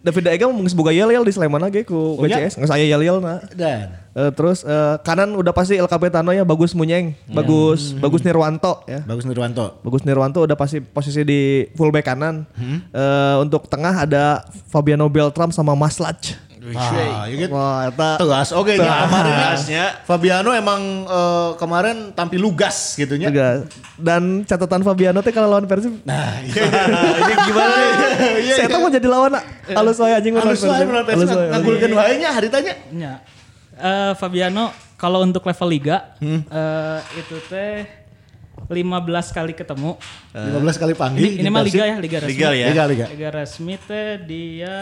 David 0.00 0.22
De 0.24 0.30
Ega 0.32 0.48
mau 0.48 0.64
boga 0.64 0.90
yel-yel 0.90 1.22
di 1.22 1.30
Sleman 1.30 1.60
lagi 1.60 1.84
ku 1.84 2.16
Oh, 2.16 2.24
ya? 2.24 2.40
BCS. 2.40 2.56
Nggak 2.56 2.70
saya 2.70 2.84
yel-yel 2.84 3.20
nah. 3.20 3.44
Dan 3.52 4.00
Eh, 4.12 4.28
terus 4.32 4.60
eh, 4.60 4.96
kanan 5.00 5.32
udah 5.32 5.52
pasti 5.52 5.72
El 5.72 5.88
Capitano 5.88 6.32
ya 6.32 6.40
bagus 6.42 6.72
Munyeng, 6.72 7.16
bagus 7.26 7.96
bagus 7.96 8.20
Nirwanto 8.20 8.84
ya. 8.84 9.00
bagus 9.02 9.24
Nurwanto. 9.24 9.80
Bagus 9.80 10.04
Nirwanto 10.04 10.40
udah 10.40 10.52
pasti 10.52 10.80
posisi 10.80 11.20
di 11.22 11.40
fullback 11.72 12.04
kanan. 12.06 12.44
Eh, 12.92 13.36
untuk 13.40 13.64
tengah 13.66 14.04
ada 14.04 14.44
Fabiano 14.68 15.08
Beltram 15.08 15.48
sama 15.48 15.72
Maslach. 15.72 16.32
Ah, 16.70 17.26
ya 17.26 17.34
gitu. 17.34 17.50
Wah, 17.50 17.90
eta 17.90 18.22
Tegas, 18.22 18.54
oke 18.54 18.78
ya. 18.78 19.10
Kemarin 19.10 19.32
ya, 19.34 19.38
Tegasnya. 19.42 19.84
Fabiano 20.06 20.50
emang 20.54 20.80
eh, 21.10 21.50
kemarin 21.58 22.14
tampil 22.14 22.38
lugas 22.38 22.94
gitu 22.94 23.18
nya. 23.18 23.34
Dan 23.98 24.46
catatan 24.46 24.86
Fabiano 24.86 25.18
teh 25.26 25.34
kalau 25.34 25.50
lawan 25.50 25.66
Persib, 25.66 25.98
Nah, 26.06 26.38
iya, 26.38 26.54
iya. 26.62 27.02
ini 27.18 27.34
gimana? 27.50 27.74
Iya, 28.38 28.54
saya 28.62 28.66
tuh 28.70 28.78
mau 28.78 28.90
jadi 28.94 29.08
lawan 29.10 29.32
halus 29.74 29.98
wae 29.98 30.14
anjing 30.14 30.38
Halus 30.38 30.62
wae 30.62 30.86
menurut 30.86 31.06
Persib 31.10 31.34
ngagulkeun 31.34 31.92
wae 31.98 32.14
nya 32.22 32.30
haritanya. 32.30 32.74
Ya. 32.94 33.12
Eh, 33.82 34.12
Fabiano 34.14 34.70
kalau 34.94 35.26
untuk 35.26 35.42
level 35.42 35.66
liga 35.66 36.14
eh, 36.22 36.98
itu 37.18 37.42
teh 37.50 37.82
15 38.70 39.34
kali 39.34 39.52
ketemu. 39.58 39.98
15 40.30 40.78
kali 40.78 40.94
panggil. 40.94 41.26
Ini, 41.26 41.42
ini 41.42 41.48
mah 41.50 41.66
liga 41.66 41.82
ya, 41.82 41.96
liga 41.98 42.18
resmi. 42.22 42.30
Liga 42.38 42.48
ya. 42.54 42.66
Liga, 42.70 42.84
liga. 42.86 43.06
Liga 43.10 43.28
resmi 43.34 43.74
teh 43.82 44.22
dia 44.22 44.76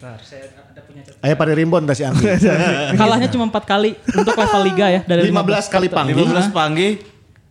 Bentar, 0.00 0.16
saya 0.24 0.48
ada 0.48 0.80
punya 0.80 1.04
catatan. 1.04 1.20
Ayo 1.28 1.34
pada 1.36 1.52
rimbon 1.52 1.84
tadi 1.84 2.08
Anggi. 2.08 2.24
Kalahnya 2.96 3.28
cuma 3.28 3.52
4 3.52 3.68
kali 3.68 3.90
untuk 4.16 4.32
level 4.32 4.62
liga 4.64 4.88
ya 4.88 5.00
dari 5.04 5.28
15 5.28 5.68
kali 5.68 5.92
panggil. 5.92 6.24
15 6.24 6.56
panggih. 6.56 6.92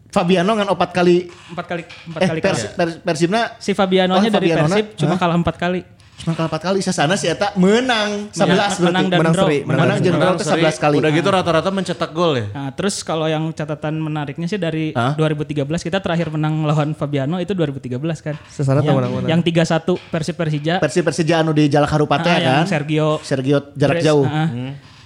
Fabiano 0.10 0.58
ngan 0.58 0.74
opat 0.74 0.90
kali 0.90 1.30
4 1.30 1.62
kali 1.70 1.86
4 1.86 2.18
eh 2.18 2.26
kali 2.26 2.40
Pers, 2.42 2.58
kalah. 2.66 2.74
Pers, 2.74 2.94
Persibna 3.06 3.54
Si 3.62 3.78
Fabianonya 3.78 4.34
Oh, 4.34 4.34
dari. 4.34 4.50
Persib 4.50 4.98
cuma 4.98 5.22
kalah 5.22 5.38
4 5.38 5.46
kali. 5.62 5.86
Cuma 6.20 6.34
kalah 6.34 6.50
4 6.50 6.60
kali 6.62 6.80
sasana 6.80 7.16
si 7.16 7.26
eta 7.26 7.56
menang 7.56 8.28
11 8.30 8.36
Menang- 8.36 8.58
berarti. 8.60 8.82
menang 8.82 9.06
dan 9.06 9.18
Menang 9.18 9.34
draw. 9.34 9.46
seri, 9.46 9.58
Menang 9.62 9.80
menang 9.90 10.00
draw 10.04 10.34
teh 10.36 10.46
seri. 10.46 10.62
11 10.62 10.76
kali. 10.78 10.96
Udah 10.98 11.12
gitu 11.12 11.30
rata-rata 11.30 11.70
mencetak 11.70 12.12
gol 12.12 12.34
ya. 12.36 12.46
Nah, 12.50 12.70
terus 12.72 12.96
kalau 13.02 13.26
yang 13.26 13.48
catatan 13.50 13.96
menariknya 13.96 14.46
sih 14.46 14.58
dari 14.58 14.92
Hah? 14.92 15.16
2013 15.16 15.64
kita 15.80 15.98
terakhir 15.98 16.28
menang 16.30 16.62
lawan 16.62 16.92
Fabiano 16.92 17.38
itu 17.38 17.52
2013 17.52 17.96
kan. 18.20 18.36
Sesana 18.46 18.80
yang, 18.80 18.96
menang-menang. 18.96 19.30
yang 19.30 19.42
3-1 19.42 19.80
Persib 20.06 20.36
Persija. 20.36 20.74
Persib 20.78 21.04
Persija 21.04 21.36
anu 21.38 21.52
di 21.52 21.66
Jalak 21.66 21.90
Harupat 21.90 22.20
Ah, 22.22 22.28
ya 22.28 22.38
yang 22.38 22.56
kan. 22.60 22.66
Sergio 22.70 23.08
Sergio 23.20 23.72
jarak 23.74 23.98
Perez, 23.98 24.06
jauh. 24.06 24.24
ah. 24.24 24.48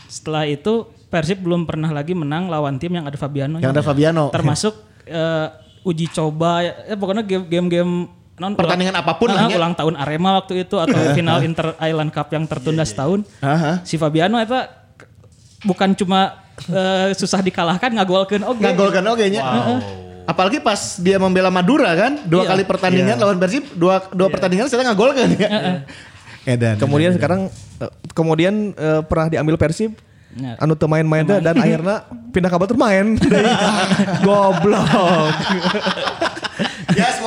Setelah 0.05 0.43
itu 0.45 0.73
Persib 1.05 1.39
belum 1.39 1.63
pernah 1.63 1.87
lagi 1.87 2.11
menang 2.11 2.45
lawan 2.47 2.75
tim 2.75 2.89
yang 2.91 3.05
ada 3.05 3.13
Fabiano. 3.15 3.57
Yang 3.57 3.71
ada 3.71 3.83
Fabiano. 3.83 4.23
Termasuk 4.27 4.73
eh, 5.03 5.47
uji 5.83 6.09
coba 6.09 6.63
ya 6.63 6.95
pokoknya 6.95 7.21
game- 7.21 7.45
game-game 7.45 7.93
non 8.33 8.53
Pertandingan 8.53 8.95
apa 8.95 9.13
pun 9.13 9.29
Ah, 9.29 9.35
lah 9.35 9.43
ya. 9.45 9.57
ulang 9.57 9.73
tahun 9.73 9.93
Arema 9.93 10.37
waktu 10.37 10.63
itu 10.63 10.75
atau 10.75 10.97
final 11.17 11.41
Inter 11.41 11.77
Island 11.77 12.09
Cup 12.09 12.27
yang 12.29 12.43
tertunda 12.43 12.81
setahun. 12.81 13.21
Aha. 13.39 13.81
Si 13.83 13.95
Fabiano 13.95 14.37
eta 14.37 14.69
bukan 15.61 15.93
cuma 15.93 16.41
eh, 16.65 17.13
susah 17.13 17.39
dikalahkan 17.39 17.93
ngagolkeun 17.93 18.41
oge. 18.43 18.61
Ngagolkan 18.61 19.03
oke 19.05 19.25
nya. 19.27 19.41
Apalagi 20.23 20.57
pas 20.57 20.79
dia 20.97 21.19
membela 21.19 21.51
Madura 21.51 21.91
kan, 21.93 22.15
dua 22.23 22.43
Iya. 22.43 22.49
kali 22.49 22.63
pertandingan 22.63 23.15
lawan 23.17 23.37
Persib, 23.37 23.67
dua 23.73 23.99
dua 24.09 24.27
pertandingan 24.27 24.65
saya 24.65 24.87
ngagolkan 24.87 25.27
ya. 25.35 25.49
Edan. 26.49 26.75
Kemudian 26.75 27.11
sekarang 27.11 27.51
eh, 27.77 27.91
kemudian 28.11 28.71
eh, 28.71 29.01
pernah 29.03 29.27
diambil 29.29 29.55
Persib 29.55 29.93
Ya. 30.33 30.57
anu 30.57 30.73
teu 30.73 30.89
main-main 30.89 31.21
dan 31.21 31.53
akhirnya 31.53 32.09
pindah 32.33 32.49
ke 32.49 32.57
Batur 32.57 32.73
main. 32.73 33.21
Goblok. 34.25 35.29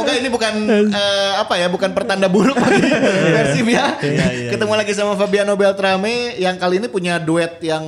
Semoga 0.06 0.12
ini 0.16 0.28
bukan 0.28 0.54
eh, 0.88 1.32
apa 1.36 1.54
ya, 1.56 1.66
bukan 1.66 1.90
pertanda 1.90 2.26
buruk 2.26 2.54
bagi 2.54 2.78
Persib 3.34 3.66
ya. 3.66 3.98
Ketemu 4.48 4.72
lagi 4.72 4.92
sama 4.92 5.12
Fabiano 5.14 5.52
Beltrame 5.54 6.36
yang 6.36 6.54
kali 6.56 6.78
ini 6.78 6.86
punya 6.86 7.18
duet 7.18 7.58
yang 7.60 7.82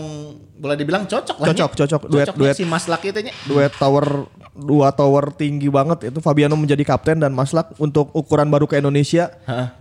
boleh 0.59 0.75
dibilang 0.75 1.07
cocok 1.07 1.39
lah. 1.39 1.47
Cocok, 1.49 1.71
ya. 1.71 1.79
cocok. 1.79 2.01
Duet- 2.05 2.29
Cocoknya 2.29 2.43
duet. 2.45 2.55
si 2.55 2.65
Mas 2.65 2.85
Laki 2.85 3.15
itu. 3.15 3.31
Duet 3.47 3.71
tower 3.73 4.27
dua 4.59 4.91
tower 4.91 5.31
tinggi 5.31 5.71
banget 5.71 6.11
itu 6.11 6.19
Fabiano 6.19 6.59
menjadi 6.59 6.83
kapten 6.83 7.23
dan 7.23 7.31
Maslak 7.31 7.79
untuk 7.79 8.11
ukuran 8.11 8.51
baru 8.51 8.67
ke 8.67 8.77
Indonesia. 8.77 9.31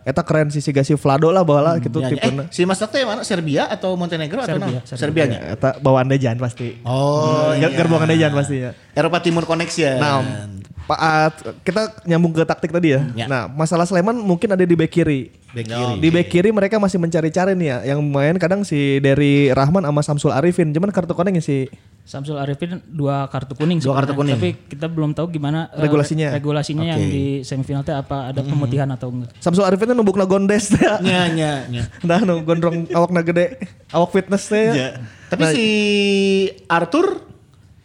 Eta 0.05 0.21
keren 0.21 0.53
sih 0.53 0.61
si 0.61 0.69
Gasi 0.69 0.93
Vlado 0.93 1.33
lah 1.33 1.41
bawa 1.41 1.59
lah 1.59 1.75
gitu 1.81 1.97
Ya, 1.97 2.13
tipenya. 2.13 2.45
eh, 2.45 2.53
si 2.53 2.61
Mas 2.63 2.77
Laki 2.77 3.01
yang 3.01 3.09
mana? 3.09 3.21
Serbia 3.25 3.65
atau 3.65 3.97
Montenegro 3.97 4.37
atau 4.39 4.53
Serbia, 4.53 4.79
mana? 4.79 4.85
Serbia. 4.85 5.01
Serbia 5.01 5.23
nya. 5.25 5.39
Eta 5.51 5.69
bawaan 5.81 6.05
Dejan 6.05 6.37
pasti. 6.37 6.77
Oh, 6.85 7.51
Ger- 7.57 7.73
Gerbongan 7.73 8.07
Dejan 8.07 8.31
pasti 8.31 8.61
ya. 8.61 8.71
Eropa 8.93 9.17
Timur 9.19 9.43
Connection. 9.43 9.97
Nah, 9.97 10.21
Pak 10.87 10.99
kita 11.67 11.81
nyambung 12.07 12.31
ke 12.31 12.47
taktik 12.47 12.71
tadi 12.71 12.95
ya. 12.95 13.03
Ya. 13.11 13.25
Nah, 13.27 13.51
masalah 13.51 13.83
Sleman 13.83 14.15
mungkin 14.15 14.47
ada 14.47 14.63
di 14.63 14.71
back 14.71 14.87
kiri. 14.89 15.27
Back 15.51 15.67
kiri. 15.67 15.93
Di 15.99 16.07
back 16.07 16.27
kiri 16.29 16.49
mereka 16.49 16.79
masih 16.79 16.95
mencari-cari 16.95 17.59
nih 17.59 17.67
ya. 17.67 17.77
Yang 17.91 17.99
main 18.07 18.35
kadang 18.39 18.63
si 18.63 19.03
dari 19.03 19.51
Rahman 19.51 19.83
sama 19.83 19.99
Samsul 19.99 20.31
Arifin. 20.31 20.71
Cuman 20.71 20.95
kartu 20.95 21.11
konengnya 21.11 21.43
si 21.43 21.67
Samsul 22.07 22.39
Arifin 22.39 22.79
dua 22.87 23.27
kartu 23.27 23.51
kuning 23.51 23.83
Dua 23.83 23.99
kartu 23.99 24.15
kuning. 24.15 24.39
Tapi 24.39 24.55
kita 24.71 24.87
belum 24.87 25.11
tahu 25.11 25.27
gimana 25.27 25.67
eh, 25.75 25.83
Regulasinya. 25.83 26.31
regulasinya 26.31 26.87
yang 26.87 27.03
Oke. 27.03 27.11
di 27.11 27.25
semifinal 27.43 27.83
teh 27.83 27.91
apa 27.91 28.31
ada 28.31 28.39
pemutihan 28.47 28.87
atau 28.87 29.11
enggak. 29.11 29.35
Samsul 29.43 29.67
Arifin 29.67 29.91
tuh 29.91 29.97
numbukna 29.99 30.23
gondes 30.23 30.71
ya. 30.71 30.97
Nya 31.03 31.27
nya 31.27 31.51
nya. 31.67 31.83
Nah, 32.07 32.23
nu 32.23 32.39
gondrong 32.47 32.87
awakna 32.95 33.27
gede, 33.27 33.59
awak 33.91 34.15
fitness 34.15 34.47
teh. 34.47 34.71
ya. 34.71 34.89
Tapi 35.27 35.43
si 35.51 35.67
Arthur 36.71 37.27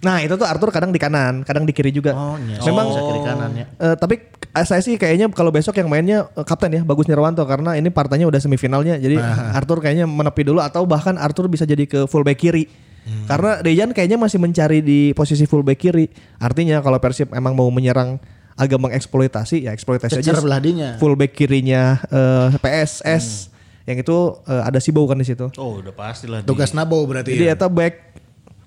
Nah, 0.03 0.19
itu 0.19 0.35
tuh 0.35 0.43
Arthur 0.43 0.75
kadang 0.75 0.91
di 0.91 0.99
kanan, 0.99 1.47
kadang 1.47 1.63
di 1.63 1.71
kiri 1.71 1.95
juga. 1.95 2.11
Oh, 2.19 2.35
nya. 2.35 2.59
Memang 2.67 2.91
Bisa 2.91 3.01
kiri 3.07 3.21
kanan 3.23 3.51
ya. 3.55 3.67
Eh, 3.79 3.95
tapi 3.95 4.19
saya 4.67 4.83
sih 4.83 4.99
kayaknya 4.99 5.31
kalau 5.31 5.55
besok 5.55 5.79
yang 5.79 5.87
mainnya 5.87 6.27
eh, 6.35 6.43
kapten 6.43 6.75
ya 6.75 6.83
Bagus 6.83 7.07
Nirwanto 7.07 7.47
karena 7.47 7.79
ini 7.79 7.87
partanya 7.87 8.27
udah 8.27 8.43
semifinalnya. 8.43 8.99
Jadi 8.99 9.15
Arthur 9.55 9.79
kayaknya 9.79 10.11
menepi 10.11 10.43
dulu 10.43 10.59
atau 10.59 10.83
bahkan 10.91 11.15
Arthur 11.15 11.47
bisa 11.47 11.63
jadi 11.67 11.87
ke 11.87 12.11
fullback 12.11 12.39
kiri. 12.39 12.67
Hmm. 13.03 13.27
Karena 13.27 13.59
Dejan 13.61 13.91
kayaknya 13.91 14.15
masih 14.15 14.39
mencari 14.39 14.79
di 14.79 15.11
posisi 15.13 15.43
fullback 15.43 15.79
kiri. 15.81 16.07
Artinya 16.39 16.79
kalau 16.79 17.03
Persib 17.03 17.35
emang 17.35 17.53
mau 17.53 17.67
menyerang 17.69 18.23
agak 18.55 18.79
mengeksploitasi 18.79 19.67
ya 19.67 19.75
eksploitasi 19.75 20.23
aja. 20.23 20.33
Cecer 20.33 20.39
belah 20.39 20.63
dinya. 20.63 20.95
Fullback 21.03 21.35
kirinya 21.35 21.99
eh, 22.07 22.49
PSS. 22.57 23.51
Yang 23.83 24.07
itu 24.07 24.17
eh, 24.47 24.63
ada 24.63 24.79
Sibau 24.79 25.03
kan 25.05 25.19
di 25.19 25.27
situ. 25.27 25.51
Oh, 25.59 25.83
udah 25.83 25.91
pastilah. 25.91 26.41
di- 26.43 26.47
Tugas 26.47 26.71
Nabo 26.71 27.03
berarti 27.03 27.35
Jadi 27.35 27.51
ya. 27.51 27.59
eta 27.59 27.67
back 27.67 28.15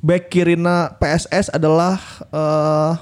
back 0.04 0.28
kirina 0.28 0.94
PSS 1.00 1.56
adalah 1.56 1.96
eh 2.30 2.94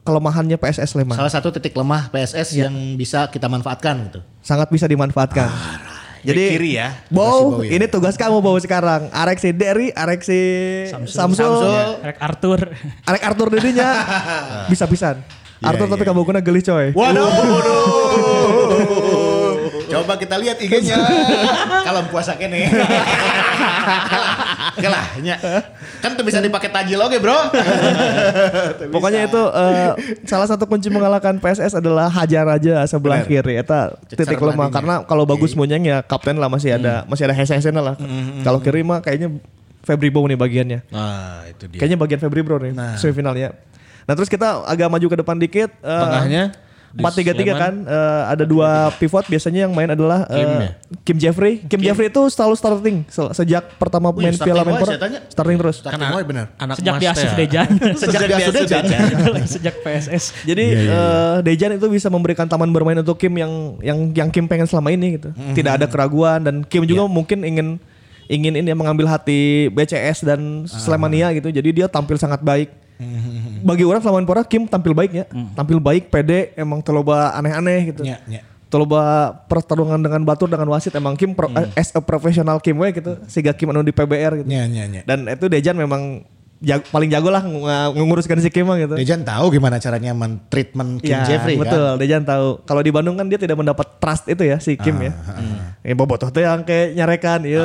kelemahannya 0.00 0.56
PSS 0.56 0.96
Sleman. 0.96 1.16
Salah 1.16 1.32
satu 1.32 1.48
titik 1.50 1.72
lemah 1.72 2.08
PSS 2.08 2.56
yang 2.56 2.72
bisa 2.96 3.28
kita 3.28 3.46
manfaatkan 3.46 4.08
gitu. 4.08 4.20
Sangat 4.40 4.68
bisa 4.68 4.84
dimanfaatkan. 4.84 5.48
Back 6.20 6.36
kiri 6.36 6.70
ya. 6.76 6.88
Bow, 7.08 7.60
Bow 7.60 7.64
ya. 7.64 7.80
ini 7.80 7.86
tugas 7.88 8.16
kamu 8.16 8.44
Bow 8.44 8.56
sekarang. 8.60 9.08
Arek 9.08 9.40
si 9.40 9.50
Derry, 9.56 9.88
arek 9.92 10.20
si 10.20 10.38
Samsul, 10.92 11.16
Samsul. 11.16 12.04
Rek 12.04 12.18
Arthur. 12.20 12.60
arek 13.08 13.22
Arthur 13.24 13.48
dirinya 13.48 13.88
bisa-pisan. 14.72 15.20
Arthur 15.60 15.88
tapi 15.88 16.04
kamu 16.04 16.20
guna 16.24 16.40
geli 16.40 16.60
coy. 16.60 16.92
Waduh. 16.96 17.28
Coba 19.90 20.14
kita 20.14 20.38
lihat 20.38 20.62
IG-nya. 20.62 20.96
Kalau 21.86 22.06
puasa 22.08 22.38
kene. 22.38 22.66
Oke 24.80 24.88
lah, 24.88 25.04
nya. 25.18 25.36
Kan 26.00 26.16
tuh 26.16 26.24
bisa 26.24 26.40
dipakai 26.40 26.72
tajil 26.72 26.96
oke, 26.96 27.20
Bro. 27.20 27.36
Pokoknya 28.94 29.28
itu 29.28 29.42
eh, 29.52 29.92
salah 30.24 30.48
satu 30.48 30.64
kunci 30.64 30.88
mengalahkan 30.88 31.36
PSS 31.36 31.82
adalah 31.82 32.08
hajar 32.08 32.46
aja 32.48 32.86
sebelah 32.86 33.26
Bener. 33.26 33.44
kiri. 33.44 33.54
Eta 33.60 33.98
titik 34.08 34.40
lemah 34.40 34.72
karena 34.72 34.94
kalau 35.04 35.28
bagus 35.28 35.52
munyeng 35.52 35.84
ya 35.84 36.00
kapten 36.00 36.40
lah 36.40 36.48
masih 36.48 36.80
ada 36.80 37.04
masih 37.04 37.28
ada 37.28 37.36
hese 37.36 37.60
lah. 37.68 37.98
Kalau 38.46 38.62
kiri 38.62 38.80
mah 38.80 39.04
kayaknya 39.04 39.36
Febri 39.84 40.08
Bow 40.08 40.24
nih 40.28 40.38
bagiannya. 40.38 40.80
Nah, 40.92 41.44
itu 41.50 41.68
dia. 41.68 41.80
Kayaknya 41.82 41.98
bagian 42.00 42.20
Febri 42.22 42.40
Bro 42.40 42.62
nih 42.64 42.72
semifinalnya. 42.96 43.52
Nah 44.08 44.14
terus 44.16 44.32
kita 44.32 44.64
agak 44.64 44.88
maju 44.88 45.06
ke 45.06 45.16
depan 45.20 45.36
dikit. 45.36 45.70
eh, 45.82 46.00
Tengahnya 46.00 46.44
Empat 46.90 47.12
tiga 47.14 47.30
tiga 47.30 47.54
kan 47.54 47.86
eh, 47.86 48.22
ada 48.26 48.42
dua 48.42 48.90
pivot 48.98 49.22
biasanya 49.22 49.66
yang 49.66 49.72
main 49.72 49.86
adalah 49.86 50.26
eh, 50.26 50.34
Kim 50.34 50.50
ya? 50.50 50.70
Kim 51.06 51.16
Jeffrey. 51.22 51.52
Kim, 51.62 51.78
Jeffrey 51.78 52.10
itu 52.10 52.22
selalu 52.26 52.54
starting 52.58 52.96
Se- 53.06 53.30
sejak 53.32 53.78
pertama 53.78 54.10
Wih, 54.10 54.26
main 54.26 54.34
starting 54.34 54.50
Piala 54.50 54.66
Menpora. 54.66 54.98
tanya. 54.98 55.20
Starting 55.30 55.56
terus. 55.56 55.76
Starting 55.78 56.10
boy 56.10 56.24
bener. 56.26 56.44
Anak 56.58 56.74
Sejak 56.82 56.94
Mas 56.94 57.02
diasuh 57.06 57.30
teh. 57.30 57.38
Dejan. 57.38 57.68
Sejak 58.02 58.20
dia 58.26 58.38
sudah 58.42 58.62
jadi. 58.74 58.88
Sejak 59.46 59.74
PSS. 59.80 60.24
Jadi 60.42 60.64
eh, 60.90 61.36
Dejan 61.46 61.70
itu 61.78 61.86
bisa 61.86 62.10
memberikan 62.10 62.50
taman 62.50 62.74
bermain 62.74 62.98
untuk 62.98 63.14
Kim 63.14 63.38
yang 63.38 63.78
yang 63.78 63.98
yang 64.10 64.28
Kim 64.34 64.50
pengen 64.50 64.66
selama 64.66 64.90
ini 64.90 65.14
gitu. 65.14 65.30
Tidak 65.30 65.72
ada 65.78 65.86
keraguan 65.86 66.42
dan 66.42 66.66
Kim 66.66 66.82
juga 66.82 67.06
mungkin 67.06 67.46
ingin 67.46 67.78
ingin 68.26 68.54
ini 68.54 68.66
ya, 68.66 68.74
mengambil 68.74 69.06
hati 69.06 69.70
BCS 69.70 70.22
dan 70.22 70.66
Slemania 70.66 71.30
gitu. 71.30 71.50
Jadi 71.50 71.70
dia 71.70 71.86
tampil 71.86 72.18
sangat 72.18 72.42
baik. 72.42 72.70
Bagi 73.68 73.84
orang 73.84 74.00
selama 74.04 74.20
Menpora 74.20 74.42
Kim 74.44 74.68
tampil 74.68 74.92
baiknya, 74.92 75.24
tampil 75.56 75.80
baik, 75.80 76.12
pede, 76.12 76.52
emang 76.54 76.84
terloba 76.84 77.32
aneh-aneh 77.34 77.92
gitu. 77.92 78.02
Nya, 78.04 78.20
nya. 78.28 78.40
Terloba 78.70 79.34
pertarungan 79.50 79.98
dengan 79.98 80.22
Batur 80.22 80.46
dengan 80.46 80.70
wasit 80.70 80.94
emang 80.94 81.18
Kim 81.18 81.34
pro- 81.34 81.50
as 81.74 81.90
a 81.90 81.98
professional 81.98 82.62
Kim 82.62 82.78
we 82.78 82.94
gitu. 82.94 83.18
Sehingga 83.26 83.50
Kim 83.50 83.72
anu 83.74 83.82
di 83.82 83.90
PBR 83.90 84.44
gitu. 84.44 84.48
Nya, 84.48 84.70
nya, 84.70 84.86
nya. 84.86 85.02
Dan 85.02 85.26
itu 85.26 85.50
Dejan 85.50 85.74
memang 85.74 86.22
jag- 86.60 86.84
paling 86.86 87.08
jago 87.08 87.28
lah 87.28 87.40
ng- 87.40 87.64
nguruskan 87.98 88.38
si 88.38 88.48
Kim 88.48 88.64
mah 88.64 88.76
gitu. 88.76 88.94
Dejan 88.94 89.20
tahu 89.20 89.50
gimana 89.50 89.76
caranya 89.76 90.12
men-treatment 90.12 91.00
Kim 91.00 91.12
Ya, 91.12 91.24
Jeffrey 91.24 91.56
betul. 91.56 91.96
kan. 91.96 91.98
Dejan 91.98 92.22
tahu. 92.22 92.60
Kalau 92.62 92.80
di 92.80 92.88
Bandung 92.88 93.14
kan 93.14 93.26
dia 93.26 93.36
tidak 93.36 93.56
mendapat 93.56 93.96
trust 93.96 94.24
itu 94.26 94.42
ya 94.42 94.56
si 94.56 94.74
Kim 94.74 95.00
ya. 95.00 95.12
Ya 95.80 95.94
bobotoh 95.94 96.28
tuh 96.28 96.40
yang 96.40 96.60
kayak 96.60 96.92
nyarekan, 96.92 97.40
iya. 97.42 97.64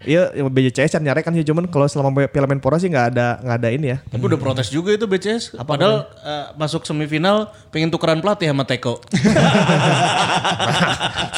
Iya, 0.00 0.22
ya, 0.30 0.42
BJCS 0.44 0.92
kan 0.92 1.02
nyarekan 1.02 1.32
sih 1.32 1.42
cuman 1.42 1.64
kalau 1.66 1.84
selama 1.84 2.24
Piala 2.26 2.44
Menpora 2.44 2.76
sih 2.76 2.86
nggak 2.86 3.06
ada 3.10 3.40
nggak 3.40 3.56
ada 3.56 3.68
ini 3.68 3.86
ya. 3.88 3.98
Tapi 4.02 4.22
udah 4.22 4.36
protes 4.36 4.68
juga 4.68 4.92
itu 4.92 5.04
BCS. 5.04 5.56
Padahal 5.58 6.04
eh, 6.20 6.46
masuk 6.54 6.84
semifinal 6.84 7.48
pengen 7.68 7.88
tukeran 7.88 8.20
pelatih 8.20 8.46
sama 8.46 8.64
Teko. 8.64 9.00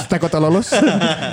Teko 0.08 0.26
lolos. 0.38 0.68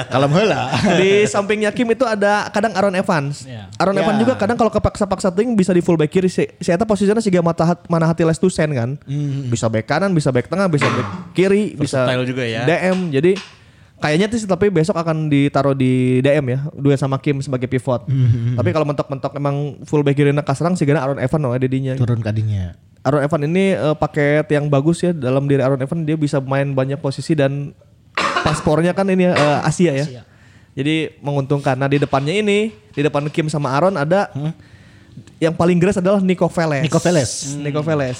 Kalau 0.07 0.27
heula. 0.29 0.69
di 0.95 1.25
sampingnya 1.25 1.71
Kim 1.71 1.89
itu 1.89 2.05
ada 2.05 2.47
kadang 2.49 2.71
Aaron 2.73 2.93
Evans. 2.93 3.43
Ya. 3.43 3.67
Aaron 3.75 3.95
Ya. 3.95 4.05
Evans 4.05 4.19
juga 4.21 4.33
kadang 4.35 4.55
kalau 4.55 4.69
kepaksa-paksa 4.69 5.33
ting 5.39 5.55
bisa 5.55 5.71
di 5.71 5.79
full 5.79 5.95
back 5.95 6.11
kiri. 6.11 6.27
Si, 6.27 6.43
si 6.59 6.69
eta 6.69 6.83
posisinya 6.83 7.23
sih 7.23 7.31
mata 7.39 7.63
hat, 7.63 7.87
mana 7.87 8.11
hati 8.11 8.27
les 8.27 8.35
Tusen 8.35 8.75
kan. 8.75 8.99
Bisa 9.47 9.71
back 9.71 9.87
kanan, 9.87 10.11
bisa 10.11 10.35
back 10.35 10.51
tengah, 10.51 10.67
bisa 10.67 10.83
back 10.91 11.07
kiri, 11.31 11.79
bisa 11.79 12.03
juga 12.27 12.43
ya. 12.43 12.67
DM. 12.67 13.15
Jadi 13.15 13.39
kayaknya 14.03 14.27
sih 14.35 14.43
tapi 14.43 14.67
besok 14.67 14.99
akan 14.99 15.31
ditaruh 15.31 15.71
di 15.71 16.19
DM 16.19 16.45
ya, 16.51 16.59
dua 16.75 16.99
sama 16.99 17.15
Kim 17.23 17.39
sebagai 17.39 17.71
pivot. 17.71 18.03
Tapi 18.59 18.69
kalau 18.75 18.83
mentok-mentok 18.83 19.31
emang 19.39 19.79
full 19.87 20.03
back 20.03 20.19
kiri 20.19 20.35
kaserang 20.43 20.75
sih 20.75 20.83
Aaron 20.83 21.23
Evans 21.23 21.39
no 21.39 21.55
dedinya. 21.55 21.95
Turun 21.95 22.19
kadinya. 22.19 22.75
Aaron 22.99 23.23
Evan 23.23 23.47
ini 23.47 23.79
eh, 23.79 23.95
paket 23.95 24.51
yang 24.51 24.67
bagus 24.67 24.99
ya 24.99 25.15
dalam 25.15 25.47
diri 25.47 25.63
Aaron 25.63 25.79
Evan 25.79 26.03
dia 26.03 26.19
bisa 26.19 26.43
main 26.43 26.75
banyak 26.75 26.99
posisi 26.99 27.31
dan 27.31 27.71
paspornya 28.43 28.91
kan 28.91 29.07
ini 29.07 29.31
ya, 29.31 29.33
eh, 29.39 29.59
Asia 29.63 29.95
ya. 29.95 30.03
Asia. 30.03 30.21
Jadi 30.75 31.19
menguntungkan. 31.23 31.75
Nah 31.79 31.87
di 31.87 31.97
depannya 31.99 32.35
ini 32.35 32.71
di 32.91 33.01
depan 33.01 33.27
Kim 33.31 33.47
sama 33.47 33.71
Aaron 33.75 33.95
ada 33.95 34.31
yang 35.39 35.55
paling 35.55 35.79
geras 35.79 35.97
adalah 35.97 36.19
Nico 36.19 36.45
Veles. 36.51 36.83
Nico 36.83 36.99
Veles. 36.99 37.31
Hmm, 37.55 37.63
Nico 37.63 37.81
Veles. 37.81 38.19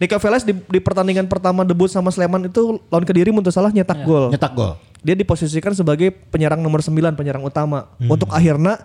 Nico 0.00 0.16
Veles 0.16 0.42
di, 0.44 0.52
di 0.56 0.80
pertandingan 0.80 1.28
pertama 1.28 1.60
debut 1.60 1.88
sama 1.88 2.08
Sleman 2.08 2.48
itu 2.48 2.80
lawan 2.88 3.04
Kediri 3.04 3.32
untuk 3.32 3.52
salah 3.52 3.72
nyetak 3.72 4.00
gol. 4.04 4.32
Nyetak 4.32 4.52
gol. 4.52 4.76
Dia 5.00 5.16
diposisikan 5.16 5.72
sebagai 5.72 6.12
penyerang 6.12 6.60
nomor 6.60 6.84
9, 6.84 6.92
penyerang 7.16 7.44
utama. 7.44 7.88
Untuk 8.04 8.28
akhirnya 8.32 8.80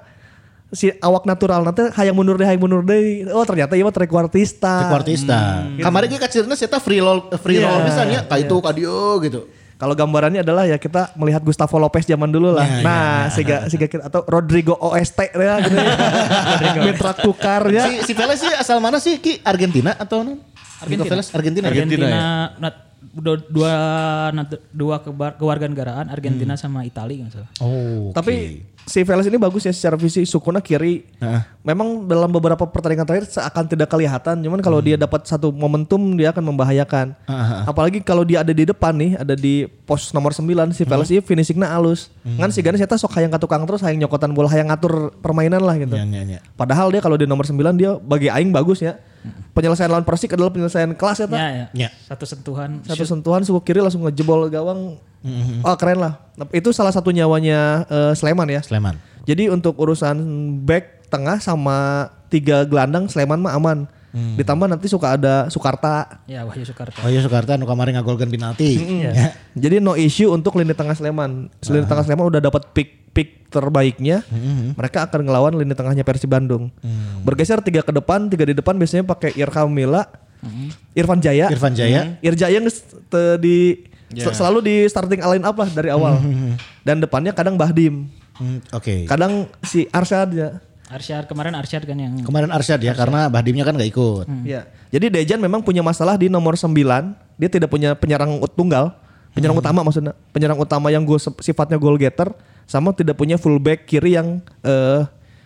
si 0.76 0.92
awak 1.00 1.24
natural 1.24 1.64
nanti 1.64 1.88
hayang 1.96 2.16
mundur 2.16 2.36
deh, 2.36 2.48
hayang 2.48 2.64
mundur 2.64 2.84
deh. 2.84 3.28
Oh 3.32 3.44
ternyata 3.48 3.80
iya 3.80 3.84
mah 3.88 3.96
trequartista. 3.96 4.88
Trequartista. 4.88 5.68
Kemarin 5.80 6.08
kita 6.12 6.22
kacirna 6.28 6.56
kita 6.56 6.80
free 6.80 7.00
roll 7.04 7.32
free 7.40 7.60
roll 7.64 7.80
Iya, 7.80 7.88
misalnya 7.88 8.20
kayak 8.28 8.48
itu 8.48 8.56
kadio 8.60 9.00
gitu. 9.24 9.40
Kalau 9.76 9.92
gambarannya 9.92 10.40
adalah 10.40 10.64
ya 10.64 10.80
kita 10.80 11.12
melihat 11.20 11.44
Gustavo 11.44 11.76
Lopez 11.76 12.08
zaman 12.08 12.32
dulu 12.32 12.56
lah. 12.56 12.64
Ya, 12.64 12.80
nah, 12.80 13.22
siga 13.28 13.68
siga 13.68 13.92
kita 13.92 14.08
atau 14.08 14.24
Rodrigo 14.24 14.80
OST 14.80 15.36
ya 15.36 15.54
gitu 15.60 15.76
ya. 15.76 15.94
Mitra 16.88 17.12
Kukar 17.12 17.68
ya. 17.68 17.84
Si 17.92 18.08
si 18.08 18.14
Veles 18.16 18.40
sih 18.40 18.52
asal 18.56 18.80
mana 18.80 19.04
sih 19.04 19.20
Ki? 19.20 19.44
Argentina 19.44 19.92
atau 20.00 20.24
Argentina. 20.80 21.12
Veles 21.12 21.28
Argentina. 21.36 21.66
Argentina, 21.68 22.08
ya? 22.08 22.24
nat- 22.56 22.86
dua 23.16 23.36
dua 23.48 23.74
dua 24.72 24.96
kewarganegaraan 25.36 26.12
Argentina 26.12 26.56
sama 26.60 26.84
Italia 26.88 27.28
nggak 27.28 27.34
salah. 27.36 27.52
Oh. 27.64 28.12
Tapi 28.16 28.64
si 28.86 29.02
Veles 29.02 29.26
ini 29.26 29.42
bagus 29.42 29.66
ya 29.66 29.74
secara 29.74 29.98
visi 29.98 30.24
sukuna 30.24 30.62
kiri. 30.62 31.04
Memang 31.66 32.06
dalam 32.06 32.30
beberapa 32.30 32.64
pertandingan 32.70 33.10
terakhir 33.10 33.26
seakan 33.28 33.66
tidak 33.66 33.90
kelihatan, 33.90 34.38
cuman 34.46 34.62
kalau 34.62 34.80
dia 34.80 34.96
dapat 34.96 35.26
satu 35.26 35.50
momentum 35.50 36.14
dia 36.14 36.30
akan 36.30 36.54
membahayakan. 36.54 37.18
Apalagi 37.66 38.00
kalau 38.06 38.22
dia 38.22 38.46
ada 38.46 38.54
di 38.54 38.64
depan 38.64 38.94
nih, 38.94 39.18
ada 39.18 39.34
di 39.34 39.66
pos 39.90 40.14
nomor 40.14 40.32
9 40.32 40.46
si 40.72 40.86
Veles 40.86 41.10
ini 41.10 41.22
finishingnya 41.22 41.68
halus. 41.74 42.14
Kan 42.22 42.54
si 42.54 42.62
Ganes 42.62 42.80
eta 42.80 42.96
sok 42.96 43.18
hayang 43.18 43.34
ka 43.34 43.42
tukang 43.42 43.66
terus 43.66 43.82
hayang 43.82 43.98
nyokotan 44.06 44.32
bola, 44.32 44.48
hayang 44.48 44.70
ngatur 44.70 45.12
permainan 45.20 45.66
lah 45.66 45.76
gitu. 45.82 45.98
Nya, 45.98 46.06
nya, 46.06 46.22
nya. 46.22 46.40
Padahal 46.54 46.94
dia 46.94 47.02
kalau 47.02 47.18
di 47.18 47.26
nomor 47.26 47.44
9 47.44 47.58
dia 47.76 47.98
bagi 47.98 48.30
aing 48.30 48.54
bagus 48.54 48.86
ya. 48.86 49.02
Penyelesaian 49.58 49.90
lawan 49.90 50.06
Persik 50.06 50.38
adalah 50.38 50.54
penyelesaian 50.54 50.94
kelas 50.94 51.26
ya, 51.26 51.26
Pak. 51.26 51.40
Ya, 51.40 51.50
ya. 51.50 51.66
Ya. 51.74 51.90
Satu 52.06 52.30
sentuhan. 52.30 52.86
Satu 52.86 53.10
sentuhan 53.10 53.42
suku 53.42 53.58
kiri 53.66 53.82
langsung 53.82 54.06
ngejebol 54.06 54.54
gawang. 54.54 55.02
Oh 55.66 55.76
keren 55.76 56.00
lah. 56.00 56.14
Itu 56.54 56.70
salah 56.70 56.94
satu 56.94 57.10
nyawanya 57.10 57.86
eh, 57.90 58.14
Sleman 58.14 58.48
ya. 58.48 58.62
Sleman. 58.62 58.96
Jadi 59.26 59.50
untuk 59.50 59.74
urusan 59.76 60.16
back 60.62 61.10
tengah 61.10 61.42
sama 61.42 62.10
tiga 62.30 62.62
gelandang 62.64 63.10
Sleman 63.10 63.42
mah 63.42 63.58
aman. 63.58 63.90
Ditambah 64.16 64.72
nanti 64.72 64.88
suka 64.88 65.20
ada 65.20 65.52
Sukarta. 65.52 66.24
Ya 66.24 66.48
Wahyu 66.48 66.64
Soekarto. 66.64 67.04
Oh 67.04 67.12
iya 67.12 67.20
Soekarta 67.20 67.60
nu 67.60 67.68
kemarin 67.68 68.00
ngagolkeun 68.00 68.32
penalti. 68.32 68.80
Iya. 68.80 69.12
Ya. 69.12 69.28
Jadi 69.60 69.84
no 69.84 70.00
issue 70.00 70.32
untuk 70.32 70.56
lini 70.56 70.72
tengah 70.72 70.96
Sleman. 70.96 71.52
Lini 71.52 71.84
tengah 71.84 72.08
Sleman 72.08 72.24
udah 72.32 72.40
dapat 72.40 72.72
pick 72.72 73.12
pick 73.12 73.52
terbaiknya. 73.52 74.24
Mereka 74.80 75.12
akan 75.12 75.20
ngelawan 75.20 75.60
lini 75.60 75.76
tengahnya 75.76 76.08
Persib 76.08 76.32
Bandung. 76.32 76.72
Bergeser 77.28 77.60
tiga 77.60 77.84
ke 77.84 77.92
depan, 77.92 78.32
tiga 78.32 78.48
di 78.48 78.56
depan 78.56 78.80
biasanya 78.80 79.04
pakai 79.04 79.36
Irka 79.36 79.68
Mila, 79.68 80.08
Irfan 80.96 81.20
Jaya. 81.20 81.52
Irfan 81.52 81.76
Jaya. 81.76 82.16
Irjaya 82.24 82.64
nges- 82.64 82.88
te- 83.12 83.36
di 83.44 83.84
sel- 84.14 84.36
selalu 84.36 84.60
di 84.62 84.76
starting 84.86 85.20
line 85.20 85.42
up 85.42 85.56
lah 85.56 85.70
dari 85.70 85.90
awal. 85.90 86.22
Dan 86.88 87.00
depannya 87.00 87.32
kadang 87.32 87.56
Bahdim, 87.56 88.06
Hmm, 88.36 88.60
Oke. 88.70 89.08
kadang 89.08 89.48
si 89.64 89.88
Arsyad 89.90 90.28
ya. 90.30 90.50
Arsyad 90.86 91.26
kemarin 91.26 91.56
Arsyad 91.56 91.82
kan 91.82 91.96
yang 91.96 92.20
Kemarin 92.22 92.52
Arsyad 92.52 92.78
ya 92.78 92.94
karena 92.94 93.26
Bahdimnya 93.26 93.64
kan 93.64 93.74
gak 93.74 93.90
ikut. 93.90 94.28
Ya. 94.44 94.70
Jadi 94.92 95.10
Dejan 95.10 95.40
memang 95.40 95.64
punya 95.64 95.82
masalah 95.82 96.14
di 96.14 96.28
nomor 96.28 96.54
9. 96.54 96.70
Dia 97.36 97.50
tidak 97.50 97.72
punya 97.72 97.96
penyerang 97.96 98.38
tunggal, 98.54 98.94
penyerang 99.32 99.58
utama 99.58 99.82
maksudnya. 99.82 100.14
Penyerang 100.30 100.60
utama 100.60 100.92
yang 100.92 101.02
gol 101.02 101.18
sifatnya 101.40 101.80
goal 101.80 101.96
getter 101.96 102.30
sama 102.66 102.92
tidak 102.92 103.16
punya 103.16 103.40
fullback 103.40 103.88
kiri 103.88 104.14
yang 104.14 104.44
eh, 104.62 105.02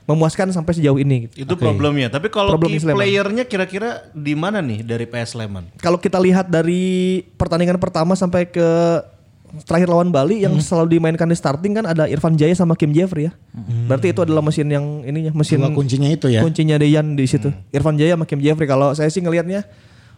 memuaskan 0.10 0.50
sampai 0.50 0.74
sejauh 0.74 0.98
ini. 0.98 1.30
gitu. 1.30 1.46
Itu 1.46 1.54
problemnya. 1.54 2.10
Tapi 2.10 2.34
kalau 2.34 2.58
Problem 2.58 2.74
key 2.74 2.82
playernya 2.82 3.46
kira-kira 3.46 4.10
di 4.18 4.34
mana 4.34 4.58
nih 4.58 4.82
dari 4.82 5.06
PS 5.06 5.38
Sleman? 5.38 5.70
Kalau 5.78 6.02
kita 6.02 6.18
lihat 6.18 6.50
dari 6.50 7.22
pertandingan 7.38 7.78
pertama 7.78 8.18
sampai 8.18 8.50
ke 8.50 8.66
terakhir 9.66 9.90
lawan 9.90 10.14
Bali 10.14 10.46
yang 10.46 10.54
selalu 10.62 10.98
dimainkan 10.98 11.26
di 11.26 11.38
starting 11.38 11.82
kan 11.82 11.86
ada 11.86 12.06
Irfan 12.06 12.38
Jaya 12.38 12.54
sama 12.58 12.74
Kim 12.74 12.90
Jeffrey 12.90 13.30
ya. 13.30 13.34
Berarti 13.86 14.14
itu 14.14 14.22
adalah 14.26 14.42
mesin 14.42 14.70
yang 14.70 15.06
ininya 15.06 15.34
mesin 15.34 15.62
Dua 15.62 15.74
kuncinya 15.74 16.10
itu 16.10 16.30
ya. 16.30 16.42
kuncinya 16.42 16.78
Dejan 16.78 17.14
di 17.14 17.26
situ. 17.30 17.50
Irfan 17.70 17.98
Jaya 17.98 18.18
sama 18.18 18.26
Kim 18.26 18.42
Jeffrey 18.42 18.66
kalau 18.66 18.94
saya 18.94 19.10
sih 19.10 19.22
ngelihatnya 19.22 19.66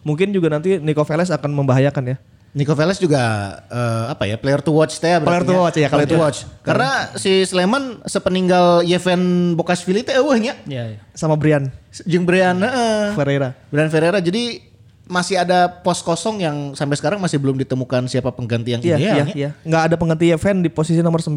mungkin 0.04 0.32
juga 0.36 0.51
nanti 0.51 0.80
Nico 0.80 1.04
Veles 1.04 1.32
akan 1.32 1.51
membahayakan 1.51 2.15
ya. 2.15 2.17
Nico 2.51 2.75
Veles 2.75 2.99
juga 2.99 3.23
eh, 3.63 4.03
apa 4.11 4.27
ya 4.27 4.35
player 4.35 4.59
to 4.59 4.71
watch 4.71 4.99
teh 4.99 5.15
Player 5.17 5.41
to 5.41 5.55
watch, 5.55 5.79
ya, 5.79 5.87
kalau 5.87 6.03
Player 6.03 6.11
to 6.11 6.15
itu. 6.15 6.19
watch. 6.19 6.39
Karena 6.61 6.89
si 7.15 7.43
Sleman 7.43 8.03
sepeninggal 8.03 8.83
Yeven 8.83 9.55
Bokashvili 9.55 10.03
teh 10.03 10.19
eueuh 10.19 10.35
nya. 10.35 10.59
ya, 10.67 10.83
ya. 10.91 10.99
sama 11.15 11.39
Brian 11.39 11.71
Jeung 12.03 12.27
Brian 12.27 12.59
heeh. 12.59 13.15
Ferreira. 13.15 13.55
Brian 13.71 13.87
Ferreira 13.87 14.19
jadi 14.19 14.59
masih 15.07 15.39
ada 15.39 15.67
pos 15.67 15.99
kosong 15.99 16.39
yang 16.39 16.71
sampai 16.71 16.95
sekarang 16.95 17.19
masih 17.19 17.35
belum 17.35 17.59
ditemukan 17.59 18.07
siapa 18.07 18.31
pengganti 18.31 18.71
yang 18.71 18.81
Iya, 18.83 18.95
ideal. 18.95 19.15
iya, 19.15 19.15
ya. 19.15 19.25
iya. 19.31 19.49
Nggak 19.63 19.83
ada 19.87 19.95
pengganti 19.95 20.25
Yeven 20.27 20.59
di 20.59 20.69
posisi 20.69 20.99
nomor 20.99 21.19
9. 21.19 21.35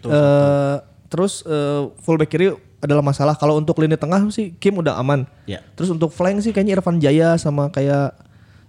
Eh, 0.00 0.74
terus 1.08 1.44
eh, 1.44 1.82
fullback 2.00 2.28
kiri 2.28 2.52
adalah 2.80 3.00
masalah. 3.00 3.36
Kalau 3.36 3.56
untuk 3.56 3.76
lini 3.76 3.96
tengah 3.96 4.24
sih 4.28 4.56
Kim 4.56 4.76
udah 4.76 4.96
aman. 4.96 5.28
Ya. 5.44 5.60
Terus 5.76 5.88
untuk 5.88 6.08
flank 6.08 6.40
sih 6.40 6.52
kayaknya 6.52 6.76
Irfan 6.76 6.96
Jaya 6.96 7.36
sama 7.36 7.68
kayak 7.68 8.16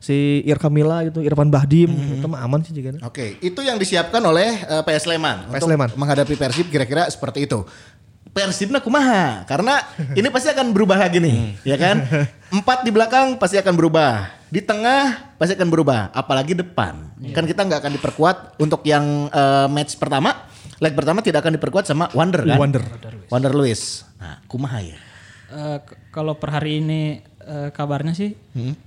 si 0.02 0.42
Irkamila 0.44 1.06
gitu, 1.06 1.22
Irfan 1.22 1.48
Bahdim, 1.48 1.94
itu 2.18 2.26
mah 2.26 2.42
aman 2.42 2.60
sih 2.60 2.74
juga. 2.74 2.98
Oke, 3.02 3.38
itu 3.38 3.62
yang 3.62 3.78
disiapkan 3.78 4.18
oleh 4.20 4.58
eh, 4.60 4.82
PS 4.82 5.06
Sleman 5.06 5.46
PS 5.48 5.62
untuk 5.62 5.70
menghadapi 5.94 6.34
Persib 6.34 6.68
kira-kira 6.68 7.06
seperti 7.06 7.46
itu. 7.46 7.62
Persibnya 8.32 8.80
kumaha 8.80 9.44
karena 9.44 9.84
ini 10.12 10.24
pasti 10.28 10.48
akan 10.48 10.72
berubah 10.72 10.96
lagi 10.98 11.20
nih, 11.20 11.62
ya 11.62 11.76
kan? 11.76 12.00
Empat 12.50 12.82
di 12.82 12.90
belakang 12.90 13.36
pasti 13.36 13.60
akan 13.60 13.76
berubah, 13.76 14.24
di 14.48 14.64
tengah 14.64 15.36
pasti 15.36 15.52
akan 15.54 15.68
berubah, 15.68 16.10
apalagi 16.12 16.56
depan. 16.56 17.12
Kan 17.30 17.44
kita 17.44 17.62
nggak 17.62 17.84
akan 17.84 17.92
diperkuat 17.94 18.38
untuk 18.58 18.88
yang 18.88 19.28
eh, 19.28 19.68
match 19.68 20.00
pertama, 20.00 20.48
leg 20.80 20.96
pertama 20.96 21.20
tidak 21.20 21.44
akan 21.44 21.60
diperkuat 21.60 21.84
sama 21.84 22.08
Wander 22.16 22.42
kan? 22.42 22.56
Wander. 22.56 22.84
Wander 23.28 23.52
Luis. 23.52 24.08
Nah, 24.16 24.40
kumaha 24.48 24.80
ya? 24.80 24.96
Eh, 25.52 25.78
k- 25.84 26.00
kalau 26.10 26.32
per 26.34 26.56
hari 26.56 26.80
ini 26.80 27.20
eh, 27.48 27.70
kabarnya 27.74 28.14
sih 28.14 28.38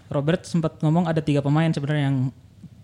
Robert 0.09 0.47
sempat 0.47 0.79
ngomong 0.81 1.11
ada 1.11 1.21
tiga 1.21 1.41
pemain 1.43 1.71
sebenarnya 1.71 2.11
yang 2.13 2.19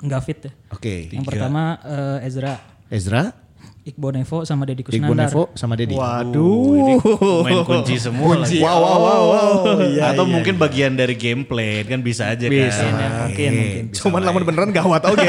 nggak 0.01 0.23
fit 0.25 0.39
ya. 0.49 0.53
Oke. 0.73 0.95
Yang 1.13 1.25
pertama 1.29 1.77
eh, 1.85 2.27
Ezra, 2.27 2.57
Ezra, 2.89 3.33
Iqbal 3.81 4.13
Nevo 4.21 4.45
sama 4.45 4.69
Deddy 4.69 4.85
Iqbal 4.85 5.01
Kusnandar. 5.01 5.33
Nevo 5.33 5.43
sama 5.57 5.75
Dedi. 5.75 5.97
Waduh. 5.97 7.01
Main 7.49 7.65
kunci 7.65 7.97
semua 7.97 8.37
lagi. 8.37 8.61
Wow, 8.61 8.77
wow, 8.77 8.99
wow, 9.01 9.23
wow. 9.25 9.53
Iya, 9.81 10.13
Atau 10.13 10.29
iya. 10.29 10.33
mungkin 10.37 10.55
bagian 10.61 10.93
dari 10.93 11.17
gameplay 11.17 11.81
kan 11.89 12.05
bisa 12.05 12.29
aja 12.29 12.45
Bisa. 12.45 12.85
kan. 12.85 13.11
Mungkin, 13.29 13.51
mungkin. 13.57 13.85
Cuman 13.97 14.21
lamun 14.21 14.45
beneran 14.45 14.71
gawat 14.71 15.01
oke. 15.09 15.29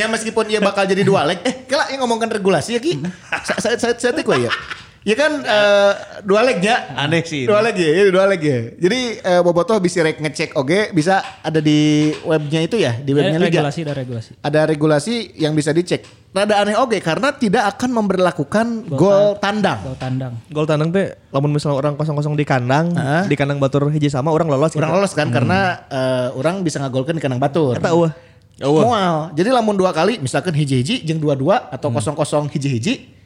ya 0.00 0.06
meskipun 0.08 0.48
ia 0.48 0.60
bakal 0.64 0.88
jadi 0.88 1.04
dua 1.04 1.28
leg, 1.28 1.44
eh 1.44 1.68
kela 1.68 1.84
yang 1.92 2.00
ngomongkan 2.00 2.32
regulasi 2.32 2.76
ya 2.76 2.80
ki, 2.80 3.04
saya 3.60 3.76
saya 3.76 3.94
saya 3.96 4.12
ya. 4.16 4.52
Ya 5.00 5.16
kan 5.16 5.32
eh, 5.40 5.92
dua 6.28 6.44
leg 6.44 6.60
ya. 6.60 6.92
Aneh 6.92 7.24
sih. 7.24 7.48
Dua 7.48 7.64
leg 7.64 7.72
ya, 7.72 7.88
ini 7.88 8.12
dua 8.12 8.28
leg 8.28 8.40
ya. 8.44 8.58
Jadi 8.76 9.00
eh, 9.16 9.40
Bobotoh 9.40 9.80
bisa 9.80 10.04
rek 10.04 10.20
ngecek 10.20 10.52
oke, 10.60 10.92
bisa 10.92 11.40
ada 11.40 11.56
di 11.56 12.12
webnya 12.20 12.60
itu 12.60 12.76
ya, 12.76 13.00
di 13.00 13.16
webnya 13.16 13.40
liga. 13.40 13.64
regulasi 13.64 13.80
ada 13.80 13.94
regulasi. 13.96 14.30
Ada 14.44 14.60
regulasi 14.68 15.14
yang 15.40 15.56
bisa 15.56 15.72
dicek. 15.72 16.04
Rada 16.36 16.60
aneh 16.60 16.76
oke 16.76 17.00
karena 17.00 17.32
tidak 17.32 17.64
akan 17.74 17.90
memberlakukan 17.96 18.66
gol 18.92 19.40
tandang. 19.40 19.80
Gol 19.88 19.96
tandang. 19.96 20.32
Gol 20.52 20.66
tandang 20.68 20.88
teh 20.92 21.16
lamun 21.32 21.56
misalnya 21.56 21.80
orang 21.80 21.96
kosong-kosong 21.96 22.36
di 22.36 22.44
kandang, 22.44 22.92
di 23.24 23.34
kandang 23.40 23.56
batur 23.56 23.88
hiji 23.88 24.12
sama 24.12 24.28
orang 24.28 24.52
lolos 24.52 24.76
gitu. 24.76 24.84
Orang 24.84 25.00
lolos 25.00 25.16
kan 25.16 25.32
karena 25.32 25.80
eh, 25.88 26.28
orang 26.36 26.60
bisa 26.60 26.76
ngagolkan 26.76 27.16
di 27.16 27.24
kandang 27.24 27.40
batur. 27.40 27.72
Eta 27.80 27.88
eueuh. 27.96 28.12
Mual. 28.60 29.32
Jadi 29.32 29.48
lamun 29.48 29.80
dua 29.80 29.96
kali 29.96 30.20
misalkan 30.20 30.52
hiji-hiji 30.52 31.08
jeung 31.08 31.16
dua-dua 31.16 31.72
atau 31.72 31.88
kosong-kosong 31.88 32.52
hiji-hiji. 32.52 33.16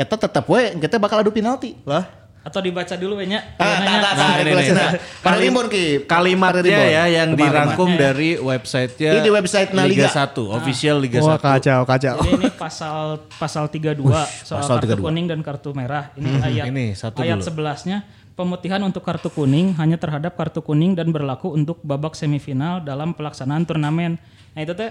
Eta 0.00 0.16
tetap 0.16 0.48
we 0.48 0.80
kita 0.80 0.96
bakal 0.96 1.20
adu 1.20 1.28
penalti. 1.28 1.76
Lah. 1.84 2.08
Atau 2.40 2.64
dibaca 2.64 2.96
dulu 2.96 3.20
ya 3.20 3.36
nya. 3.36 3.40
Ah, 3.60 3.68
tak, 3.68 3.84
tak, 3.84 4.00
tak, 4.00 4.12
Nah, 4.16 4.36
regulasi. 4.40 4.72
Nah, 4.72 5.68
ki. 5.68 5.84
Kalimatnya 6.08 6.80
ya 6.88 7.04
yang 7.04 7.36
dirangkum 7.36 7.84
kumaha. 7.84 8.00
dari 8.00 8.40
websitenya 8.40 9.12
Ini 9.12 9.20
di 9.20 9.28
website 9.28 9.70
nah, 9.76 9.84
Liga 9.84 10.08
Liga. 10.08 10.24
1, 10.24 10.56
official 10.56 10.96
Liga 11.04 11.20
Wah 11.20 11.36
1. 11.36 11.44
kacau 11.44 11.80
kacau. 11.84 12.16
Jadi 12.16 12.30
ini 12.40 12.48
pasal 12.48 13.20
pasal 13.36 13.68
32 13.68 14.00
soal 14.40 14.64
pasal 14.64 14.76
kartu 14.80 14.96
32. 14.96 15.04
kuning 15.04 15.26
dan 15.28 15.40
kartu 15.44 15.70
merah. 15.76 16.16
Ini 16.16 16.30
ayat 16.40 16.64
Ini 16.72 16.96
satu 16.96 17.20
ayat 17.20 17.44
dulu. 17.44 17.60
11-nya 17.60 18.08
pemutihan 18.32 18.80
untuk 18.88 19.04
kartu 19.04 19.28
kuning 19.28 19.76
hanya 19.76 20.00
terhadap 20.00 20.32
kartu 20.32 20.64
kuning 20.64 20.96
dan 20.96 21.12
berlaku 21.12 21.52
untuk 21.52 21.76
babak 21.84 22.16
semifinal 22.16 22.80
dalam 22.80 23.12
pelaksanaan 23.12 23.68
turnamen. 23.68 24.16
Nah 24.56 24.60
itu 24.64 24.72
teh 24.72 24.88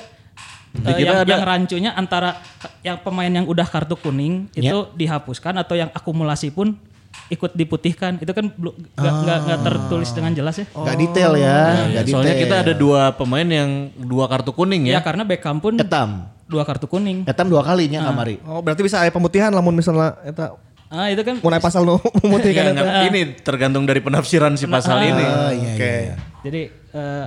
Dikira 0.71 1.01
yang, 1.01 1.17
ada- 1.19 1.31
yang 1.31 1.41
rancunya 1.43 1.91
antara 1.91 2.37
yang 2.79 2.97
pemain 2.97 3.27
yang 3.27 3.43
udah 3.43 3.65
kartu 3.65 3.95
kuning 3.95 4.47
Ya. 4.53 4.69
itu 4.69 4.93
dihapuskan 4.93 5.57
atau 5.57 5.73
yang 5.73 5.89
akumulasi 5.89 6.49
pun 6.49 6.77
ikut 7.27 7.51
diputihkan. 7.51 8.17
Itu 8.17 8.31
kan 8.31 8.49
belum 8.51 8.73
nggak 8.91 9.13
nggak- 9.19 9.39
nggak 9.43 9.59
tertulis 9.63 10.09
dengan 10.11 10.31
jelas 10.31 10.55
ya. 10.55 10.65
Gak 10.67 10.97
detail 10.99 11.31
ya, 11.35 11.57
gak 11.89 12.03
detail. 12.03 12.13
Soalnya 12.15 12.35
kita 12.37 12.55
ada 12.59 12.73
dua 12.75 13.01
pemain 13.11 13.45
yang 13.45 13.69
dua 13.95 14.25
kartu 14.25 14.49
kuning 14.51 14.85
Ya 14.85 14.97
ya. 14.97 14.99
karena 14.99 15.23
Beckham 15.23 15.57
pun 15.57 15.73
etam. 15.75 16.29
dua 16.45 16.61
kartu 16.63 16.85
kuning. 16.85 17.25
Etam 17.25 17.45
dua 17.45 17.61
kalinya 17.61 18.01
kamari. 18.03 18.37
Oh 18.43 18.61
berarti 18.61 18.81
bisa 18.81 18.97
aya 18.99 19.09
pemutihan 19.09 19.49
lamun 19.49 19.73
misalnya 19.73 20.17
eta 20.23 20.53
Ah 20.87 21.05
itu 21.07 21.21
kan 21.21 21.37
mun 21.37 21.49
aya 21.49 21.61
pasal 21.61 21.81
nu 21.81 22.01
memutihkan 22.21 22.65
Ya, 22.67 22.73
nggak- 22.75 23.05
ini 23.07 23.21
tergantung 23.39 23.85
dari 23.85 24.01
penafsiran 24.01 24.53
si 24.53 24.65
pasal 24.65 25.01
ini. 25.03 25.21
Oh, 25.21 25.51
iya, 25.51 25.69
Oke. 25.71 25.93
iya. 26.03 26.15
Jadi 26.41 26.61
eh, 26.91 27.25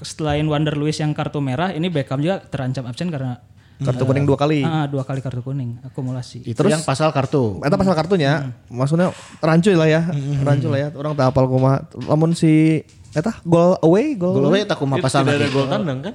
selain 0.00 0.44
Wander 0.44 0.74
Luis 0.74 0.96
yang 0.96 1.12
kartu 1.12 1.38
merah, 1.38 1.70
ini 1.70 1.88
Beckham 1.88 2.18
juga 2.18 2.42
terancam 2.42 2.84
absen 2.84 3.08
karena 3.08 3.40
Kartu 3.76 4.08
kuning 4.08 4.24
dua 4.24 4.40
kali. 4.40 4.64
ah, 4.64 4.88
dua 4.88 5.04
kali 5.04 5.20
kartu 5.20 5.44
kuning 5.44 5.76
akumulasi. 5.84 6.40
Itu 6.42 6.64
yang 6.64 6.80
pasal 6.80 7.12
kartu. 7.12 7.60
Eta 7.60 7.76
pasal 7.76 7.92
kartunya, 7.92 8.56
maksudnya 8.72 9.12
rancu 9.36 9.68
lah 9.76 9.84
ya, 9.84 10.00
rancu 10.40 10.72
lah 10.72 10.80
ya. 10.80 10.88
Orang 10.96 11.12
tak 11.12 11.28
apal 11.28 11.44
kumaha. 11.44 11.84
Lamun 12.08 12.32
si 12.32 12.80
eta 13.12 13.36
gol 13.44 13.76
away, 13.84 14.16
gol 14.16 14.40
Gol 14.40 14.48
away. 14.48 14.64
tak 14.64 14.80
kumaha 14.80 14.96
Itu 14.96 15.04
pasal 15.04 15.28
tidak 15.28 15.36
ada 15.36 15.48
gol 15.52 15.66
tandang 15.68 15.98
kan? 16.00 16.14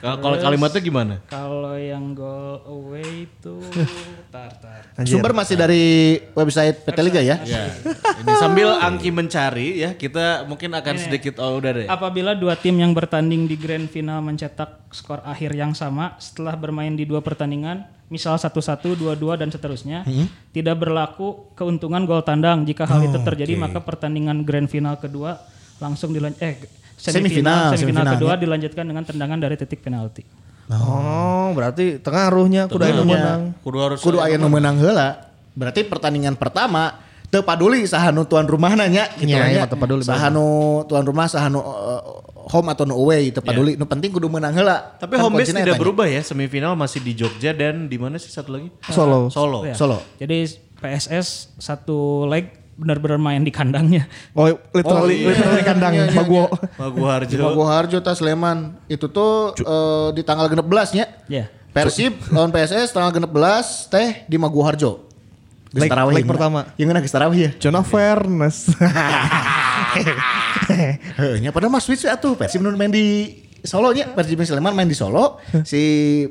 Kalau 0.00 0.16
kalau 0.16 0.36
kalimatnya 0.40 0.80
gimana? 0.80 1.14
Kalau 1.28 1.76
yang 1.76 2.16
gol 2.16 2.64
away 2.64 3.28
itu 3.28 3.60
tar 4.34 4.48
tar. 4.56 4.88
Anjir. 4.96 5.12
Sumber 5.12 5.36
masih 5.36 5.60
dari 5.60 6.16
website 6.32 6.80
PT 6.88 6.98
Liga 7.04 7.20
ya. 7.20 7.36
Ya. 7.44 7.68
Ini 8.24 8.32
sambil 8.40 8.72
Angki 8.88 9.12
mencari 9.12 9.84
ya, 9.84 9.92
kita 9.92 10.48
mungkin 10.48 10.72
akan 10.72 10.94
sedikit 10.96 11.36
oh 11.44 11.60
udah 11.60 11.84
deh. 11.84 11.86
Apabila 11.86 12.32
dua 12.32 12.56
tim 12.56 12.80
yang 12.80 12.96
bertanding 12.96 13.44
di 13.44 13.60
grand 13.60 13.92
final 13.92 14.24
mencetak 14.24 14.88
skor 14.88 15.20
akhir 15.20 15.52
yang 15.52 15.76
sama 15.76 16.16
setelah 16.16 16.56
bermain 16.56 16.96
di 16.96 17.04
dua 17.04 17.20
pertandingan, 17.20 17.84
misal 18.08 18.40
1-1, 18.40 18.96
2-2 18.96 19.36
dan 19.36 19.52
seterusnya, 19.52 20.02
tidak 20.50 20.80
berlaku 20.80 21.52
keuntungan 21.52 22.08
gol 22.08 22.24
tandang. 22.24 22.64
Jika 22.64 22.88
hal 22.88 23.04
itu 23.04 23.20
terjadi, 23.20 23.54
maka 23.54 23.84
pertandingan 23.84 24.42
grand 24.48 24.66
final 24.66 24.96
kedua 24.96 25.38
langsung 25.80 26.12
dilanjut 26.12 26.40
eh 26.44 26.79
Semifinal, 27.00 27.16
semifinal, 27.16 27.58
semifinal, 27.72 27.80
semifinal, 27.80 28.12
kedua 28.14 28.32
ya. 28.32 28.38
dilanjutkan 28.38 28.84
dengan 28.84 29.02
tendangan 29.02 29.38
dari 29.40 29.56
titik 29.56 29.80
penalti. 29.80 30.22
Oh, 30.70 31.50
berarti 31.50 31.98
tengaruhnya 31.98 32.68
kudu 32.68 32.84
aya 32.84 32.94
nu 32.94 33.02
menang. 33.02 33.40
Kudu 33.58 33.78
harus 33.80 33.98
Kudu 33.98 34.18
aya 34.20 34.36
nu 34.36 34.46
menang 34.46 34.76
heula. 34.76 35.32
Berarti 35.50 35.82
pertandingan 35.82 36.36
pertama 36.36 37.00
teu 37.26 37.42
paduli 37.42 37.82
saha 37.84 38.10
nu 38.10 38.22
tuan 38.22 38.44
rumah 38.44 38.74
nanya 38.74 39.10
gitu 39.16 39.32
Iya, 39.32 39.50
iya, 39.50 39.62
nya. 39.62 39.66
teu 39.66 39.74
paduli, 39.74 40.04
Saha 40.04 40.30
nu 40.30 40.46
tuan 40.84 41.02
rumah 41.02 41.26
saha 41.26 41.46
nu 41.46 41.58
uh, 41.58 42.02
home 42.46 42.70
atau 42.70 42.84
nu 42.84 42.94
away 42.94 43.34
teu 43.34 43.40
paduli. 43.40 43.74
Nu 43.74 43.82
penting 43.82 44.12
kudu 44.12 44.30
menang 44.30 44.52
heula. 44.52 44.94
Tapi 44.94 45.16
Kan 45.16 45.24
home 45.24 45.40
base 45.40 45.50
tidak 45.50 45.74
etanya. 45.74 45.80
berubah 45.80 46.06
ya, 46.06 46.22
semifinal 46.22 46.78
masih 46.78 47.00
di 47.00 47.16
Jogja 47.16 47.50
dan 47.50 47.88
di 47.88 47.96
mana 47.96 48.14
sih 48.14 48.30
satu 48.30 48.52
lagi? 48.52 48.68
Solo. 48.86 49.26
Solo. 49.26 49.66
Ya. 49.66 49.74
Solo. 49.74 49.98
Jadi 50.22 50.46
PSS 50.78 51.58
satu 51.58 52.30
leg 52.30 52.59
benar-benar 52.80 53.20
main 53.20 53.44
di 53.44 53.52
kandangnya. 53.52 54.08
Oh, 54.32 54.48
literally, 54.72 55.28
literally 55.28 55.60
kandang 55.60 55.94
Baguo. 56.16 56.48
Maguwarjo. 56.80 57.36
Di 57.36 57.36
Harjo 57.44 57.98
tas 58.00 58.16
Sleman. 58.24 58.80
Itu 58.88 59.12
tuh 59.12 59.52
eh, 59.60 60.08
di 60.16 60.24
tanggal 60.24 60.48
16 60.48 60.96
nya. 60.96 61.04
Ya. 61.28 61.44
Persib 61.70 62.16
lawan 62.32 62.50
PSS 62.50 62.90
tanggal 62.96 63.12
16 63.12 63.92
teh 63.92 64.24
di 64.24 64.40
Maguwarjo. 64.40 65.06
Geus 65.70 65.86
Leg- 65.86 65.92
leg 65.92 66.24
yang- 66.26 66.30
pertama. 66.32 66.60
Yang 66.74 66.86
mana 66.90 66.98
geus 67.04 67.14
tarawih 67.14 67.40
ya? 67.46 67.50
Jonah 67.60 67.86
Fairness. 67.86 68.66
Nya 71.42 71.50
pada 71.50 71.66
mas 71.66 71.82
switch 71.82 72.06
atuh 72.06 72.38
Persib 72.38 72.62
nu 72.62 72.70
main 72.74 72.90
di 72.90 73.34
Solo 73.60 73.92
nya, 73.92 74.08
Persib 74.16 74.40
Sleman 74.40 74.72
main 74.72 74.88
di 74.88 74.96
Solo, 74.96 75.36
si 75.68 75.80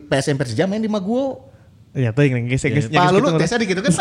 PSM 0.09 0.33
Persija 0.33 0.65
main 0.65 0.81
di 0.81 0.89
Maguwo. 0.89 1.48
Iya 1.89 2.13
tuh 2.13 2.21
yang 2.21 2.45
geus 2.45 2.61
geus 2.61 2.85
Pak 2.85 3.09
Lulu 3.09 3.41
tesnya 3.41 3.57
di 3.57 3.67
gitu 3.73 3.81
kan. 3.81 3.89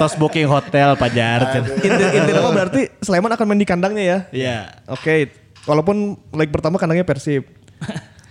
Tos 0.00 0.16
booking 0.16 0.48
hotel 0.48 0.96
Pak 0.96 1.10
Jar. 1.12 1.40
Inti 1.84 2.04
intinya 2.16 2.40
mah 2.48 2.52
berarti 2.56 2.88
Sleman 3.04 3.32
akan 3.36 3.44
main 3.44 3.60
di 3.60 3.68
kandangnya 3.68 4.04
ya. 4.04 4.18
Iya. 4.32 4.58
Oke, 4.88 5.28
walaupun 5.68 6.16
leg 6.32 6.48
pertama 6.48 6.80
kandangnya 6.80 7.04
Persib. 7.04 7.44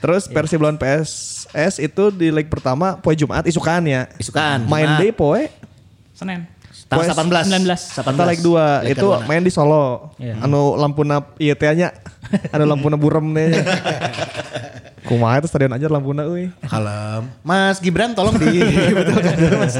Terus 0.01 0.25
Persib 0.25 0.57
lawan 0.57 0.81
PSS 0.81 1.77
itu 1.81 2.09
di 2.09 2.33
leg 2.33 2.49
pertama 2.49 2.97
poe 2.97 3.13
Jumat 3.13 3.45
isukan 3.45 3.85
ya. 3.85 4.09
Isukan, 4.17 4.65
Main 4.65 4.97
day 4.97 5.13
poe 5.13 5.53
Senin. 6.17 6.49
Tanggal 6.87 7.13
18. 7.13 7.67
19. 7.67 7.99
Kita 7.99 8.23
leg 8.23 8.39
2 8.39 8.87
Leg 8.87 8.95
itu 8.95 9.07
main 9.27 9.43
di 9.43 9.51
Solo. 9.51 10.15
Iya. 10.17 10.39
Anu 10.39 10.79
lampuna 10.79 11.19
ieu 11.35 11.53
anu 12.53 12.63
lampuna 12.67 12.95
burem 12.99 13.33
teh. 13.35 13.51
Kumaha 15.07 15.39
itu 15.39 15.47
stadion 15.47 15.71
aja 15.71 15.87
lampuna 15.87 16.27
euy. 16.27 16.51
Kalem. 16.67 17.31
Mas 17.39 17.79
Gibran 17.79 18.11
tolong 18.11 18.35
di 18.35 18.59
Mas. 19.61 19.75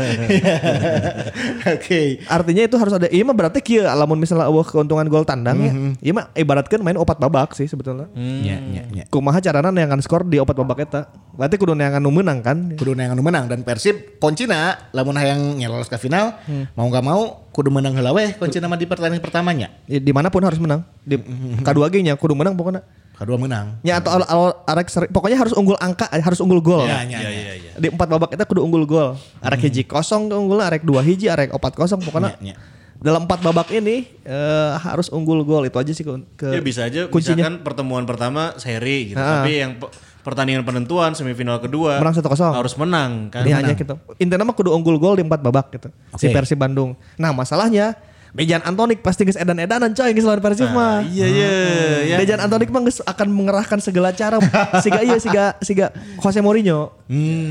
Oke. 1.76 2.24
Artinya 2.32 2.64
itu 2.64 2.76
harus 2.80 2.96
ada 2.96 3.12
iya 3.12 3.28
mah 3.28 3.36
berarti 3.36 3.60
kieu 3.60 3.84
lamun 3.84 4.24
misalnya 4.24 4.48
eueuh 4.48 4.64
keuntungan 4.64 5.04
gol 5.12 5.28
tandang 5.28 5.58
ya. 5.60 5.72
Iya 6.00 6.12
mah 6.16 6.26
ibaratkan 6.32 6.80
main 6.80 6.96
opat 6.96 7.20
babak 7.20 7.52
sih 7.60 7.68
sebetulnya. 7.68 8.08
Nya 8.16 8.56
nya 8.64 8.84
nya. 8.88 9.04
Kumaha 9.12 9.44
carana 9.44 9.68
neangan 9.68 10.00
skor 10.00 10.24
di 10.24 10.40
opat 10.40 10.56
babak 10.56 10.88
eta. 10.88 11.12
Berarti 11.36 11.60
kudu 11.60 11.76
neangan 11.76 12.00
nu 12.00 12.10
meunang 12.10 12.40
kan. 12.40 12.74
Kudu 12.80 12.96
yang 12.96 13.14
menang 13.20 13.52
dan 13.52 13.62
Persib 13.68 14.18
kuncina 14.24 14.90
lamun 14.96 15.20
hayang 15.20 15.60
nyelolos 15.60 15.92
ke 15.92 16.00
final, 16.00 16.40
mau 16.74 16.88
nggak 16.88 17.04
mau 17.04 17.47
kudu 17.58 17.74
menang 17.74 17.98
heula 17.98 18.14
weh 18.14 18.38
kuncina 18.38 18.70
mah 18.70 18.78
di 18.78 18.86
pertandingan 18.86 19.18
pertamanya. 19.18 19.74
Ya, 19.90 19.98
di 19.98 20.14
mana 20.14 20.30
pun 20.30 20.46
harus 20.46 20.62
menang. 20.62 20.86
Di 21.02 21.18
kedua 21.66 21.90
nya 21.90 22.14
kudu 22.14 22.38
menang 22.38 22.54
pokoknya. 22.54 22.86
Kedua 23.18 23.34
menang. 23.42 23.82
Ya 23.82 23.98
atau 23.98 24.14
al, 24.14 24.30
al- 24.30 24.58
arek 24.70 24.94
seri- 24.94 25.10
pokoknya 25.10 25.42
harus 25.42 25.58
unggul 25.58 25.74
angka, 25.82 26.06
harus 26.06 26.38
unggul 26.38 26.62
gol. 26.62 26.86
Ya, 26.86 27.02
ya, 27.02 27.18
ya. 27.18 27.54
iya. 27.58 27.72
Di 27.74 27.90
empat 27.90 28.06
babak 28.14 28.38
itu 28.38 28.46
kudu 28.46 28.62
unggul 28.62 28.86
gol. 28.86 29.18
Arek 29.42 29.66
hiji 29.66 29.90
kosong 29.90 30.30
unggul, 30.30 30.62
arek 30.62 30.86
dua 30.86 31.02
hiji, 31.02 31.26
arek 31.34 31.50
opat 31.50 31.74
kosong 31.74 31.98
pokoknya. 32.06 32.38
Ya, 32.38 32.54
ya. 32.54 32.56
dalam 32.98 33.30
empat 33.30 33.46
babak 33.46 33.70
ini 33.74 34.10
eh, 34.26 34.72
harus 34.82 35.10
unggul 35.14 35.46
gol 35.46 35.66
itu 35.70 35.78
aja 35.78 35.94
sih 35.94 36.02
ke, 36.02 36.14
ke 36.34 36.48
Ya 36.50 36.62
bisa 36.62 36.82
aja 36.86 37.06
kuncinya 37.10 37.46
misalkan 37.46 37.66
pertemuan 37.66 38.06
pertama 38.10 38.58
seri 38.58 39.14
gitu. 39.14 39.22
Ah. 39.22 39.42
Tapi 39.42 39.52
yang 39.66 39.78
pe- 39.78 39.90
pertandingan 40.28 40.68
penentuan 40.68 41.16
semifinal 41.16 41.64
kedua 41.64 42.04
Menang 42.04 42.20
1-0. 42.20 42.28
harus 42.52 42.76
menang 42.76 43.32
kan. 43.32 43.48
Ini 43.48 43.56
hanya 43.56 43.74
gitu. 43.80 43.96
Intinya 44.20 44.44
mah 44.44 44.56
kudu 44.60 44.76
unggul 44.76 45.00
gol 45.00 45.16
di 45.16 45.24
empat 45.24 45.40
babak 45.40 45.72
gitu. 45.72 45.88
Si 46.20 46.28
Oke. 46.28 46.36
Persib 46.36 46.60
Bandung. 46.60 47.00
Nah 47.16 47.32
masalahnya 47.32 47.96
Dejan 48.36 48.60
Antonik 48.68 49.00
pasti 49.00 49.24
geus 49.24 49.40
edan-edanan 49.40 49.96
coy 49.96 50.12
geus 50.12 50.28
lawan 50.28 50.44
Persib 50.44 50.68
mah. 50.76 51.00
Iya 51.00 51.26
iya 51.32 51.52
ya. 52.04 52.16
Dejan 52.20 52.44
Antonik 52.44 52.68
mah 52.68 52.84
geus 52.84 53.00
akan 53.00 53.28
mengerahkan 53.32 53.80
segala 53.80 54.12
cara 54.12 54.36
siga 54.84 55.00
iya 55.00 55.16
siga 55.16 55.56
siga 55.64 55.96
Jose 56.20 56.44
Mourinho. 56.44 56.92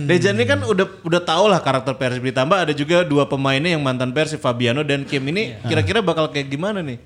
Dejan 0.04 0.36
ini 0.36 0.44
kan 0.44 0.60
udah 0.60 1.00
udah 1.00 1.20
tau 1.24 1.48
lah 1.48 1.64
karakter 1.64 1.96
Persib 1.96 2.28
ditambah 2.28 2.68
ada 2.68 2.76
juga 2.76 3.08
dua 3.08 3.24
pemainnya 3.24 3.72
yang 3.72 3.80
mantan 3.80 4.12
Persib 4.12 4.44
Fabiano 4.44 4.84
dan 4.84 5.08
Kim 5.08 5.24
ini 5.32 5.56
kira-kira 5.64 6.04
bakal 6.04 6.28
kayak 6.28 6.52
gimana 6.52 6.84
nih? 6.84 7.00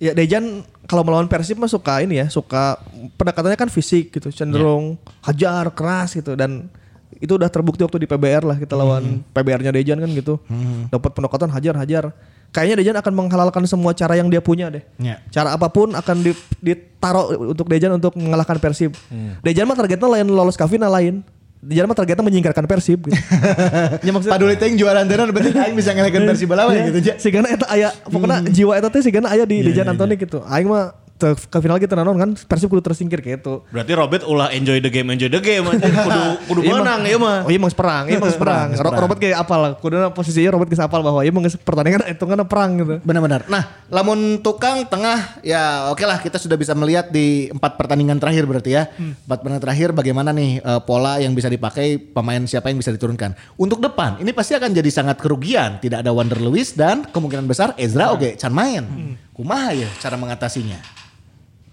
Ya 0.00 0.10
Dejan 0.10 0.64
kalau 0.88 1.04
melawan 1.04 1.28
Persib 1.28 1.60
mah 1.60 1.68
suka 1.68 2.00
ini 2.00 2.16
ya, 2.16 2.26
suka 2.26 2.80
pendekatannya 3.14 3.54
kan 3.54 3.68
fisik 3.68 4.10
gitu, 4.10 4.32
cenderung 4.34 4.96
hajar 5.20 5.68
keras 5.70 6.16
gitu 6.16 6.32
dan 6.32 6.72
itu 7.14 7.28
udah 7.30 7.46
terbukti 7.46 7.84
waktu 7.84 8.00
di 8.00 8.08
PBR 8.08 8.42
lah 8.42 8.56
kita 8.56 8.72
lawan 8.72 9.20
PBR-nya 9.30 9.70
Dejan 9.70 10.00
kan 10.00 10.08
gitu. 10.10 10.40
Dapat 10.88 11.10
pendekatan 11.12 11.48
hajar-hajar. 11.50 12.16
Kayaknya 12.50 12.76
Dejan 12.80 12.96
akan 12.96 13.12
menghalalkan 13.14 13.62
semua 13.62 13.92
cara 13.92 14.16
yang 14.16 14.26
dia 14.26 14.40
punya 14.40 14.66
deh. 14.66 14.82
Ya. 14.96 15.20
Cara 15.28 15.52
apa 15.52 15.68
pun 15.68 15.92
akan 15.92 16.16
di- 16.18 16.34
ditaruh 16.58 17.36
untuk 17.46 17.68
Dejan 17.68 17.92
untuk 17.92 18.16
mengalahkan 18.16 18.56
Persib. 18.56 18.96
Dejan 19.44 19.68
mah 19.68 19.76
targetnya 19.76 20.08
lain 20.08 20.26
lolos 20.26 20.56
ke 20.56 20.64
final 20.64 20.88
lain. 20.88 21.20
Dejan 21.60 21.84
mah 21.84 21.92
targetnya 21.92 22.24
menyingkirkan 22.24 22.64
Persib 22.64 23.04
gitu. 23.04 23.20
ya 24.06 24.10
maksudnya 24.16 24.32
Paduli 24.32 24.56
jualan 24.56 25.04
tenan 25.04 25.28
berarti 25.28 25.52
aing 25.52 25.76
bisa 25.76 25.92
ngelekeun 25.92 26.24
Persib 26.24 26.48
lawan 26.56 26.88
gitu 26.88 26.98
aja. 27.04 27.12
Si 27.20 27.28
Gana 27.28 27.52
eta 27.52 27.68
aya 27.68 27.92
pokoknya 28.08 28.48
jiwa 28.48 28.80
eta 28.80 28.88
teh 28.88 29.04
si 29.04 29.12
Gana 29.12 29.28
aya 29.28 29.44
di 29.44 29.60
Dejan 29.60 29.84
Antoni 29.92 30.16
gitu. 30.16 30.40
Aing 30.48 30.72
mah 30.72 30.96
te- 31.20 31.36
ke 31.36 31.58
final 31.60 31.76
kita 31.76 31.92
nanon 31.92 32.16
kan 32.16 32.30
Persib 32.32 32.66
kudu 32.66 32.80
tersingkir 32.80 33.20
gitu. 33.20 33.68
Berarti 33.68 33.92
Robert 33.92 34.24
ulah 34.24 34.48
enjoy 34.48 34.80
the 34.80 34.88
game 34.88 35.12
enjoy 35.12 35.28
the 35.28 35.36
game 35.38 35.68
aja 35.68 35.84
kudu 36.08 36.22
kudu 36.48 36.60
Iya, 36.62 36.72
menang 36.74 37.00
ya 37.04 37.16
mah. 37.16 37.44
Oh 37.44 37.50
iya 37.50 37.58
emang 37.58 37.70
perang, 37.70 38.04
iya 38.08 38.16
emang 38.16 38.32
perang. 38.34 38.66
Ro- 38.74 38.96
Robert 38.96 39.18
kayak 39.18 39.36
apal, 39.38 39.60
kuduna 39.76 40.08
posisinya 40.08 40.50
Robert 40.50 40.66
geus 40.66 40.80
apal 40.80 41.00
bahwa 41.00 41.20
iya 41.20 41.28
emang 41.28 41.44
geus 41.44 41.54
pertandingan 41.54 42.00
hitunganna 42.02 42.42
perang 42.42 42.70
gitu. 42.74 42.94
Benar-benar. 43.00 43.44
Nah, 43.46 43.62
lamun 43.86 44.40
tukang 44.40 44.82
tengah 44.82 45.36
ya 45.40 45.90
oke 45.90 46.00
lah 46.02 46.16
kita 46.16 46.36
sudah 46.36 46.56
bisa 46.56 46.72
melihat 46.72 47.08
di 47.08 47.50
empat 47.50 47.76
pertandingan 47.76 48.16
terakhir 48.16 48.48
berarti 48.48 48.70
ya. 48.72 48.88
Empat 48.96 49.36
pertandingan 49.38 49.60
terakhir 49.62 49.88
bagaimana 49.92 50.30
nih 50.30 50.58
eh, 50.58 50.80
pola 50.80 51.18
yang 51.18 51.32
bisa 51.32 51.46
dipakai 51.46 52.00
pemain 52.00 52.40
siapa 52.42 52.66
yang 52.66 52.78
bisa 52.78 52.88
diturunkan. 52.90 53.36
Untuk 53.54 53.78
depan 53.78 54.16
ini 54.16 54.32
pasti 54.32 54.54
akan 54.54 54.70
jadi 54.70 54.88
sangat 54.88 55.18
kerugian. 55.18 55.76
Tidak 55.76 56.00
ada 56.00 56.10
Wander 56.10 56.38
Lewis 56.38 56.72
dan 56.72 57.04
kemungkinan 57.04 57.44
besar 57.44 57.76
Ezra 57.76 58.08
oke 58.08 58.34
can 58.34 58.50
main. 58.50 58.84
Kumaha 59.30 59.72
ya 59.72 59.88
cara 59.98 60.14
mengatasinya? 60.14 60.99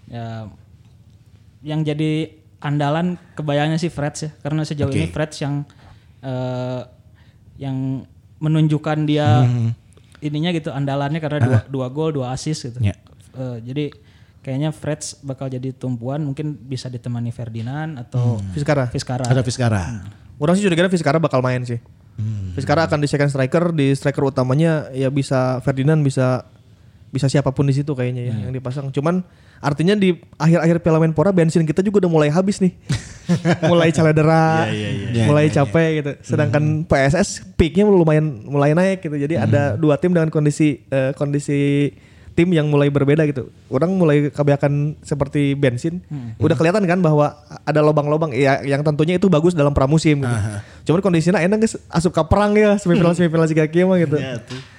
Ya 0.08 0.48
yang 1.60 1.82
jadi 1.82 2.32
andalan 2.58 3.14
kebayangnya 3.34 3.78
sih 3.78 3.90
Freds 3.90 4.18
ya 4.24 4.30
karena 4.40 4.62
sejauh 4.62 4.90
Oke. 4.90 4.98
ini 4.98 5.06
Freds 5.10 5.42
yang 5.42 5.62
eh, 6.20 6.80
yang 7.58 8.02
menunjukkan 8.38 8.98
dia 9.04 9.42
Hmm. 9.42 9.74
ininya 10.18 10.50
gitu 10.50 10.70
andalannya 10.70 11.18
karena 11.18 11.38
dua 11.38 11.58
dua 11.66 11.86
gol 11.90 12.10
dua 12.14 12.30
assist 12.32 12.66
gitu. 12.70 12.78
Ya. 12.82 12.94
Eh, 13.34 13.58
jadi 13.62 13.84
kayaknya 14.42 14.70
Freds 14.70 15.22
bakal 15.22 15.50
jadi 15.50 15.74
tumpuan 15.74 16.22
mungkin 16.22 16.54
bisa 16.56 16.86
ditemani 16.88 17.30
Ferdinand 17.30 17.98
atau 17.98 18.38
Fiskara. 18.54 18.86
Fiskara. 18.90 19.26
Ada 19.26 19.42
Fiskara. 19.42 20.08
Orang 20.38 20.54
sih 20.54 20.62
juga 20.62 20.78
kira 20.78 20.90
Fiskara 20.90 21.18
bakal 21.18 21.42
main 21.42 21.62
sih. 21.66 21.78
Fiskara 22.54 22.90
akan 22.90 22.98
di 22.98 23.06
second 23.06 23.30
striker, 23.30 23.70
di 23.70 23.94
striker 23.94 24.26
utamanya 24.26 24.90
ya 24.90 25.06
bisa 25.06 25.62
Ferdinand 25.62 26.02
bisa 26.02 26.42
bisa 27.14 27.30
siapa 27.30 27.54
pun 27.54 27.62
di 27.62 27.74
situ 27.74 27.94
kayaknya 27.94 28.26
ya 28.26 28.34
yang 28.46 28.50
dipasang. 28.50 28.90
Cuman 28.90 29.22
artinya 29.58 29.94
di 29.98 30.14
akhir-akhir 30.38 30.82
Piala 30.82 30.98
Menpora 31.02 31.30
bensin 31.34 31.66
kita 31.66 31.82
juga 31.82 32.06
udah 32.06 32.10
mulai 32.10 32.30
habis 32.30 32.58
nih. 32.62 32.72
mulai 33.70 33.92
caledera, 33.92 34.66
mulai 35.28 35.52
capek 35.52 35.90
gitu. 36.00 36.12
Sedangkan 36.24 36.88
PSS 36.88 37.44
peaknya 37.60 37.84
lumayan 37.84 38.48
mulai 38.48 38.72
naik 38.72 39.04
gitu. 39.04 39.16
Jadi 39.18 39.36
ada 39.36 39.76
dua 39.76 40.00
tim 40.00 40.16
dengan 40.16 40.32
kondisi 40.32 40.80
eh, 40.88 41.12
kondisi 41.12 41.92
tim 42.32 42.54
yang 42.54 42.70
mulai 42.70 42.86
berbeda 42.86 43.26
gitu. 43.26 43.50
Orang 43.66 43.98
mulai 43.98 44.30
kebanyakan 44.30 44.94
seperti 45.02 45.58
bensin. 45.58 45.98
Udah 46.38 46.54
kelihatan 46.54 46.86
kan 46.86 47.02
bahwa 47.02 47.34
ada 47.66 47.82
lobang-lobang 47.82 48.30
ya 48.30 48.62
yang 48.62 48.86
tentunya 48.86 49.18
itu 49.18 49.26
bagus 49.26 49.58
dalam 49.58 49.74
pramusim 49.74 50.22
gitu. 50.22 50.36
Cuman 50.86 51.02
kondisinya 51.02 51.42
enak 51.42 51.66
guys 51.66 51.74
asup 51.90 52.14
ke 52.14 52.22
perang 52.30 52.54
ya 52.54 52.78
semifinal 52.78 53.10
semifinal 53.12 53.44
si 53.44 53.58
kaki 53.58 53.82
mah 53.82 53.98
gitu. 53.98 54.16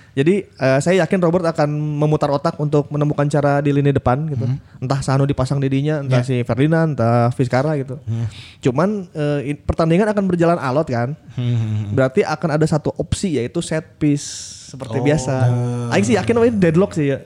Jadi 0.09 0.41
eh, 0.43 0.79
saya 0.81 1.05
yakin 1.05 1.19
Robert 1.21 1.45
akan 1.47 1.69
memutar 1.69 2.27
otak 2.27 2.57
untuk 2.57 2.89
menemukan 2.89 3.23
cara 3.25 3.59
di 3.59 3.69
lini 3.69 3.89
depan 3.89 4.25
gitu. 4.27 4.45
Entah 4.77 4.99
Sano 4.99 5.23
dipasang 5.23 5.57
didinya, 5.57 6.01
entah 6.01 6.19
si 6.23 6.41
Ferdinand, 6.41 6.91
entah 6.91 7.29
Fiskara 7.31 7.77
gitu. 7.77 8.01
Cuman 8.59 9.05
eh, 9.11 9.53
in- 9.53 9.61
pertandingan 9.61 10.09
akan 10.09 10.23
berjalan 10.25 10.57
alot 10.57 10.87
kan. 10.87 11.13
Berarti 11.91 12.21
akan 12.21 12.49
ada 12.53 12.65
satu 12.65 12.89
opsi 12.93 13.37
yaitu 13.37 13.61
set 13.61 13.95
piece 13.95 14.25
seperti 14.69 14.97
biasa. 14.99 15.35
Aing 15.89 16.03
sih 16.03 16.13
yakin 16.13 16.35
oh, 16.35 16.43
ini 16.43 16.53
deadlock 16.53 16.91
sih 16.91 17.13
ya. 17.13 17.19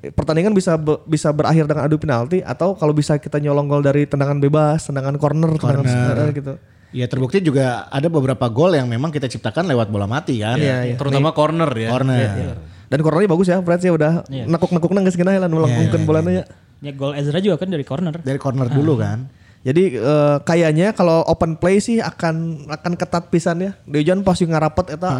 Pertandingan 0.00 0.56
bisa 0.56 0.80
be- 0.80 1.04
bisa 1.04 1.28
berakhir 1.28 1.68
dengan 1.68 1.84
adu 1.84 2.00
penalti 2.00 2.40
atau 2.40 2.72
kalau 2.72 2.96
bisa 2.96 3.20
kita 3.20 3.36
nyolong 3.36 3.68
gol 3.68 3.84
dari 3.84 4.08
tendangan 4.08 4.40
bebas, 4.40 4.88
tendangan 4.88 5.12
corner, 5.14 5.52
tendangan 5.52 5.84
eh, 6.24 6.32
gitu. 6.32 6.54
Ya 6.90 7.06
terbukti 7.06 7.38
juga 7.38 7.86
ada 7.86 8.10
beberapa 8.10 8.50
gol 8.50 8.74
yang 8.74 8.90
memang 8.90 9.14
kita 9.14 9.30
ciptakan 9.30 9.70
lewat 9.70 9.94
bola 9.94 10.10
mati 10.10 10.42
kan. 10.42 10.58
Iya, 10.58 10.90
iya. 10.90 10.96
Terutama 10.98 11.30
corner 11.30 11.70
ya. 11.74 11.88
Corner. 11.94 12.58
Dan 12.90 12.98
cornernya 13.06 13.30
bagus 13.30 13.46
ya, 13.46 13.62
Fred 13.62 13.80
sih 13.82 13.94
udah 13.94 14.26
nekuk-nekuk 14.26 14.90
nang 14.90 15.06
geus 15.06 15.14
lah 15.18 15.46
melengkungkeun 15.46 16.02
bolanya 16.02 16.42
ya. 16.42 16.44
Ya 16.80 16.92
gol 16.96 17.12
Ezra 17.14 17.38
juga 17.38 17.60
kan 17.60 17.68
dari 17.70 17.84
corner. 17.86 18.18
Dari 18.18 18.38
corner 18.40 18.66
dulu 18.66 18.98
kan. 18.98 19.30
Jadi 19.60 20.00
eh, 20.00 20.36
kayaknya 20.40 20.96
kalau 20.96 21.20
open 21.28 21.52
play 21.52 21.84
sih 21.84 22.00
akan 22.00 22.64
akan 22.64 22.92
ketat 22.96 23.28
pisan 23.28 23.60
ya. 23.60 23.70
Dejan 23.84 24.24
pasti 24.24 24.48
ngarapet 24.48 24.96
eta 24.96 25.10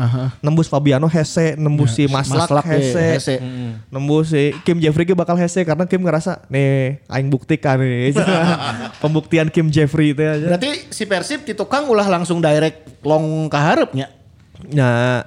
nembus 0.41 0.65
Fabiano 0.65 1.05
Hese, 1.13 1.61
nembus 1.61 1.93
si 1.93 2.09
Maslak, 2.09 2.49
Maslak, 2.49 2.65
Hese, 2.65 3.21
Hese. 3.21 3.37
nembus 3.93 4.33
si 4.33 4.57
Kim 4.65 4.81
Jeffrey 4.81 5.05
ge 5.05 5.13
bakal 5.13 5.37
Hese 5.37 5.61
karena 5.69 5.85
Kim 5.85 6.01
ngerasa 6.01 6.49
nih 6.49 7.05
aing 7.13 7.29
buktikan 7.29 7.77
nih. 7.85 8.17
Pembuktian 9.05 9.53
Kim 9.53 9.69
Jeffrey 9.69 10.17
itu 10.17 10.25
aja. 10.25 10.57
Berarti 10.57 10.89
si 10.89 11.05
Persib 11.05 11.45
di 11.45 11.53
tukang 11.53 11.85
ulah 11.93 12.09
langsung 12.09 12.41
direct 12.41 13.05
long 13.05 13.53
ke 13.53 13.59
harapnya. 13.61 14.09
Nah, 14.73 15.25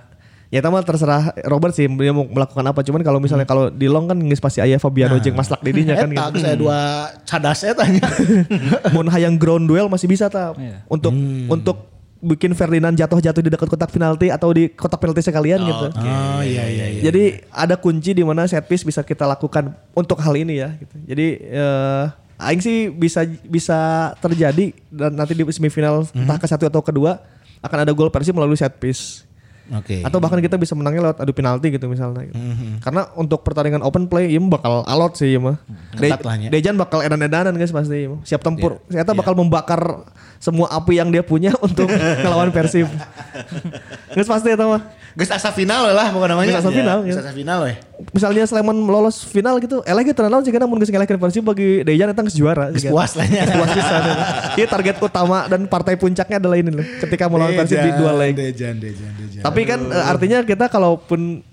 ya 0.54 0.62
itu 0.62 0.70
mah 0.70 0.86
terserah 0.86 1.34
Robert 1.50 1.74
sih 1.74 1.90
dia 1.90 2.14
mau 2.14 2.30
melakukan 2.30 2.62
apa. 2.62 2.86
Cuman 2.86 3.02
kalau 3.02 3.18
misalnya 3.18 3.50
kalau 3.50 3.74
di 3.74 3.90
long 3.90 4.06
kan 4.06 4.22
geus 4.22 4.38
pasti 4.38 4.62
aya 4.62 4.78
Fabiano 4.78 5.18
jeung 5.18 5.34
Maslak 5.34 5.66
didinya 5.66 5.98
kan 5.98 6.14
Eta 6.14 6.30
gitu. 6.30 6.46
saya 6.46 6.56
dua 6.62 6.78
cadas 7.26 7.66
eta 7.66 7.86
nya. 7.90 8.06
Mun 8.94 9.10
hayang 9.10 9.34
ground 9.42 9.66
duel 9.66 9.90
masih 9.90 10.06
bisa 10.06 10.30
ta. 10.30 10.54
Iya. 10.54 10.86
Untuk 10.86 11.10
untuk 11.50 11.90
bikin 12.24 12.54
Ferdinand 12.54 12.94
jatuh-jatuh 12.94 13.42
di 13.44 13.50
dekat 13.50 13.68
kotak 13.68 13.90
penalti 13.90 14.30
atau 14.30 14.54
di 14.54 14.70
kotak 14.70 15.02
penalti 15.02 15.26
sekalian 15.26 15.60
gitu. 15.66 15.86
Oh 15.90 16.42
iya 16.46 16.70
iya 16.70 16.86
iya. 16.86 17.02
Jadi 17.10 17.50
ada 17.50 17.74
kunci 17.74 18.14
di 18.14 18.22
mana 18.22 18.46
set 18.46 18.64
piece 18.70 18.86
bisa 18.86 19.02
kita 19.02 19.26
lakukan 19.26 19.74
untuk 19.98 20.22
hal 20.22 20.38
ini 20.38 20.62
ya 20.62 20.70
gitu. 20.78 20.96
Jadi 21.10 21.28
eh 21.50 22.06
aing 22.38 22.62
sih 22.62 22.94
bisa 22.94 23.26
bisa 23.50 24.12
terjadi 24.22 24.70
dan 24.94 25.18
nanti 25.18 25.34
di 25.34 25.44
semifinal 25.50 26.06
entah 26.14 26.38
ke 26.38 26.46
satu 26.46 26.70
atau 26.70 26.86
kedua 26.86 27.18
akan 27.64 27.78
ada 27.88 27.92
gol 27.96 28.14
Persib 28.14 28.38
melalui 28.38 28.56
set 28.56 28.78
piece. 28.78 29.26
Oke. 29.72 30.04
Atau 30.04 30.20
bahkan 30.20 30.44
kita 30.44 30.60
bisa 30.60 30.76
menangnya 30.76 31.12
lewat 31.12 31.24
adu 31.24 31.32
penalti 31.32 31.72
gitu 31.72 31.88
misalnya. 31.88 32.28
gitu. 32.28 32.36
Karena 32.84 33.08
untuk 33.16 33.48
pertandingan 33.48 33.80
open 33.80 34.12
play 34.12 34.28
ya 34.36 34.40
bakal 34.44 34.84
alot 34.84 35.16
sih 35.16 35.32
ya 35.32 35.40
mah. 35.40 35.56
Ya. 35.96 36.20
Dejan 36.52 36.76
bakal 36.76 37.00
edan-edanan 37.00 37.56
guys 37.56 37.72
pasti. 37.72 38.12
mah. 38.12 38.20
Siap 38.28 38.44
tempur. 38.44 38.84
Saya 38.92 39.08
bakal 39.16 39.40
membakar 39.40 40.04
semua 40.44 40.68
api 40.68 41.00
yang 41.00 41.08
dia 41.08 41.24
punya 41.24 41.56
untuk 41.66 41.88
melawan 42.24 42.52
Persib. 42.52 42.92
Guys 44.14 44.28
pasti 44.28 44.52
itu 44.52 44.66
mah. 44.68 44.84
Geus 45.14 45.30
asa 45.30 45.54
final 45.54 45.94
lah 45.94 46.10
pokoknya 46.10 46.34
namanya. 46.34 46.50
Geus 46.58 46.62
asa 46.66 46.72
final, 46.74 46.98
Geus 47.06 47.18
ya. 47.18 47.22
asa 47.22 47.34
final 47.38 47.58
we. 47.70 47.74
Misalnya 48.18 48.44
Sleman 48.50 48.78
lolos 48.90 49.22
final 49.22 49.62
gitu, 49.62 49.86
eleh 49.86 50.04
kita 50.10 50.26
naon 50.26 50.42
sih 50.42 50.50
karena 50.50 50.66
mun 50.66 50.82
geus 50.82 50.90
ngalahin 50.90 51.22
Persib 51.22 51.46
bagi 51.46 51.86
Dejan 51.86 52.10
geus 52.10 52.34
juara. 52.34 52.74
Geus 52.74 52.82
gitu. 52.82 52.98
puas 52.98 53.14
lah 53.14 53.26
ya. 53.30 53.46
Puas 53.46 53.70
pisan. 53.78 54.02
Iya 54.60 54.68
target 54.70 54.96
utama 55.02 55.46
dan 55.50 55.66
partai 55.70 55.98
puncaknya 55.98 56.38
adalah 56.42 56.58
ini 56.58 56.74
loh. 56.74 56.86
Ketika 57.02 57.30
melawan 57.30 57.54
Persib 57.54 57.78
di 57.78 57.92
dua 57.94 58.12
leg. 58.18 58.34
Dejan, 58.34 58.82
Dejan, 58.82 59.12
Dejan. 59.14 59.42
Tapi 59.46 59.62
kan 59.70 59.80
eh, 59.86 60.06
artinya 60.10 60.38
kita 60.42 60.66
kalaupun 60.66 61.46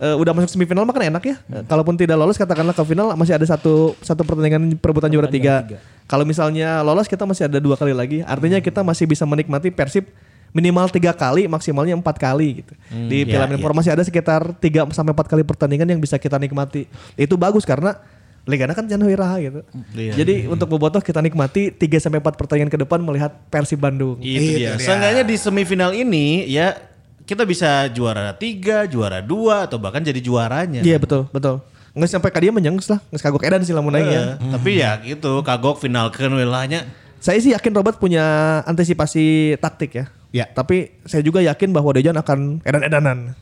eh, 0.00 0.16
udah 0.16 0.32
masuk 0.32 0.56
semifinal 0.56 0.88
mah 0.88 0.96
kan 0.96 1.04
enak 1.12 1.22
ya. 1.24 1.36
Eh, 1.52 1.62
Kalaupun 1.68 2.00
tidak 2.00 2.16
lolos 2.16 2.40
katakanlah 2.40 2.72
ke 2.72 2.82
final 2.88 3.12
masih 3.12 3.36
ada 3.36 3.44
satu 3.44 3.92
satu 4.00 4.24
pertandingan 4.24 4.72
perebutan 4.80 5.12
juara 5.12 5.28
tiga. 5.28 5.68
Kalau 6.08 6.24
misalnya 6.24 6.80
lolos 6.80 7.04
kita 7.08 7.28
masih 7.28 7.44
ada 7.44 7.60
dua 7.60 7.76
kali 7.76 7.92
lagi. 7.92 8.24
Artinya 8.24 8.56
kita 8.64 8.80
masih 8.80 9.04
bisa 9.04 9.28
menikmati 9.28 9.68
Persib 9.68 10.08
minimal 10.52 10.86
tiga 10.92 11.16
kali 11.16 11.48
maksimalnya 11.48 11.96
empat 11.96 12.20
kali 12.20 12.62
gitu. 12.62 12.72
Di 13.08 13.24
Piala 13.24 13.48
Menpora 13.48 13.72
masih 13.72 13.92
ada 13.96 14.04
sekitar 14.04 14.52
tiga 14.60 14.84
sampai 14.92 15.16
empat 15.16 15.26
kali 15.26 15.42
pertandingan 15.42 15.88
yang 15.88 16.00
bisa 16.00 16.20
kita 16.20 16.36
nikmati. 16.36 16.86
Itu 17.16 17.40
bagus 17.40 17.64
karena 17.64 17.96
Ligana 18.42 18.74
kan 18.74 18.82
jangan 18.90 19.06
wiraha 19.06 19.38
gitu. 19.38 19.60
Jadi 19.94 20.50
untuk 20.50 20.66
bobotoh 20.66 20.98
kita 20.98 21.22
nikmati 21.22 21.70
3 21.70 22.02
sampai 22.02 22.18
4 22.18 22.34
pertandingan 22.34 22.74
ke 22.74 22.78
depan 22.82 22.98
melihat 22.98 23.30
Persib 23.46 23.78
Bandung. 23.78 24.18
Itu 24.18 24.58
dia. 24.58 24.74
Seenggaknya 24.82 25.22
di 25.22 25.38
semifinal 25.38 25.94
ini 25.94 26.50
ya 26.50 26.74
kita 27.22 27.46
bisa 27.46 27.86
juara 27.94 28.34
tiga, 28.34 28.82
juara 28.90 29.22
dua, 29.22 29.70
atau 29.70 29.78
bahkan 29.78 30.02
jadi 30.02 30.18
juaranya. 30.18 30.82
Iya 30.82 30.98
betul 30.98 31.30
betul. 31.30 31.62
Nggak 31.94 32.10
sampai 32.18 32.34
ka 32.34 32.42
dia 32.42 32.50
menyengs 32.50 32.90
lah, 32.90 32.98
nggak 33.14 33.22
kagok 33.22 33.46
edan 33.46 33.62
sih 33.62 33.70
lamun 33.70 33.94
aing 33.94 34.10
ya. 34.10 34.22
Tapi 34.34 34.70
ya 34.74 34.98
gitu, 35.06 35.38
kagok 35.46 35.78
finalkan 35.78 36.34
wilahnya. 36.34 36.82
Saya 37.22 37.38
sih 37.38 37.54
yakin 37.54 37.70
Robert 37.78 38.02
punya 38.02 38.58
antisipasi 38.66 39.54
taktik 39.62 40.02
ya. 40.02 40.10
Ya. 40.32 40.48
Tapi 40.48 41.04
saya 41.04 41.20
juga 41.20 41.44
yakin 41.44 41.70
bahwa 41.70 41.92
Dejan 41.92 42.16
akan 42.16 42.64
edan-edanan. 42.64 43.36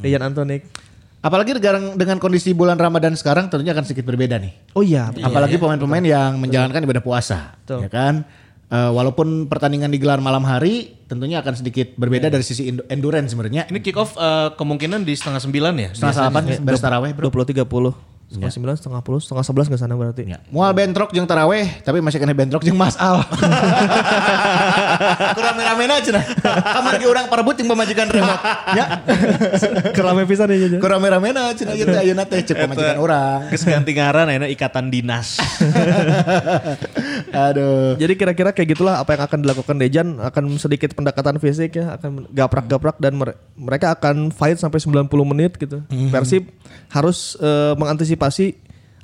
Dejan 0.00 0.22
Antonik. 0.22 0.64
Apalagi 1.24 1.56
dengan, 1.56 1.96
dengan 1.96 2.16
kondisi 2.20 2.52
bulan 2.52 2.76
Ramadan 2.76 3.16
sekarang 3.16 3.48
tentunya 3.48 3.72
akan 3.72 3.84
sedikit 3.88 4.04
berbeda 4.04 4.36
nih. 4.38 4.52
Oh 4.76 4.84
iya. 4.84 5.08
Apalagi 5.08 5.56
pemain-pemain 5.56 6.04
yang 6.04 6.36
menjalankan 6.36 6.84
ibadah 6.84 7.00
puasa, 7.00 7.56
Betul. 7.64 7.88
ya 7.88 7.90
kan? 7.90 8.28
Eh, 8.68 8.90
walaupun 8.92 9.48
pertandingan 9.48 9.88
digelar 9.88 10.20
malam 10.20 10.44
hari, 10.44 11.00
tentunya 11.08 11.40
akan 11.40 11.54
sedikit 11.56 11.96
berbeda 11.96 12.28
dari 12.28 12.44
sisi 12.44 12.68
endurance 12.92 13.32
sebenarnya. 13.32 13.68
Ini 13.72 13.80
kick 13.80 13.96
off 13.96 14.20
eh, 14.20 14.52
kemungkinan 14.52 15.04
di 15.08 15.16
setengah 15.16 15.40
sembilan 15.40 15.74
ya. 15.80 15.90
Setengah 15.96 16.14
salapan 16.16 16.42
beres 16.60 16.82
taraweh 16.84 17.12
bro. 17.16 17.32
20 17.32 18.13
30. 18.24 18.34
Setengah 18.34 18.50
sembilan, 18.50 18.74
setengah 18.80 19.02
puluh, 19.04 19.20
setengah 19.20 19.44
sebelas 19.44 19.66
nggak 19.68 19.80
sana 19.80 19.94
berarti. 19.94 20.22
Ya. 20.24 20.40
Mual 20.48 20.72
bentrok 20.72 21.12
jeung 21.12 21.28
taraweh, 21.28 21.84
tapi 21.84 22.00
masih 22.00 22.16
kena 22.16 22.32
bentrok 22.32 22.64
jeung 22.64 22.74
Mas 22.74 22.96
Al. 22.96 23.20
Kurang 25.36 25.54
rame-rame 25.54 25.84
aja 25.92 26.10
nah. 26.10 26.24
Kamar 26.42 26.96
ge 26.96 27.06
urang 27.06 27.26
parebut 27.28 27.54
jeung 27.60 27.68
pemajikan 27.68 28.08
remote. 28.08 28.42
Ya. 28.72 29.04
Kerame 29.96 30.24
pisan 30.24 30.48
ya 30.50 30.56
Jajan. 30.66 30.80
Kurang 30.80 31.04
rame-rame 31.04 31.36
aja 31.36 31.62
nah 31.68 31.76
ayeuna 31.76 32.24
teh 32.24 32.40
cek 32.40 32.56
pemajikan 32.56 32.98
urang. 32.98 33.40
Geus 33.52 33.68
ganti 33.68 33.92
ngaran 33.92 34.32
enak 34.32 34.50
ikatan 34.56 34.88
dinas. 34.88 35.36
Aduh. 37.34 37.98
Jadi 38.00 38.14
kira-kira 38.16 38.56
kayak 38.56 38.78
gitulah 38.78 39.04
apa 39.04 39.14
yang 39.14 39.22
akan 39.28 39.38
dilakukan 39.44 39.76
Dejan 39.76 40.08
akan 40.22 40.56
sedikit 40.56 40.96
pendekatan 40.96 41.36
fisik 41.36 41.76
ya, 41.76 42.00
akan 42.00 42.30
gaprak-gaprak 42.32 42.96
dan 42.96 43.20
mere- 43.20 43.36
mereka 43.58 43.92
akan 43.92 44.32
fight 44.32 44.56
sampai 44.56 44.80
90 44.80 45.12
menit 45.28 45.52
gitu. 45.58 45.84
Persib 46.08 46.48
harus 46.88 47.36
eh, 47.42 47.74
mengantisipasi 47.76 48.13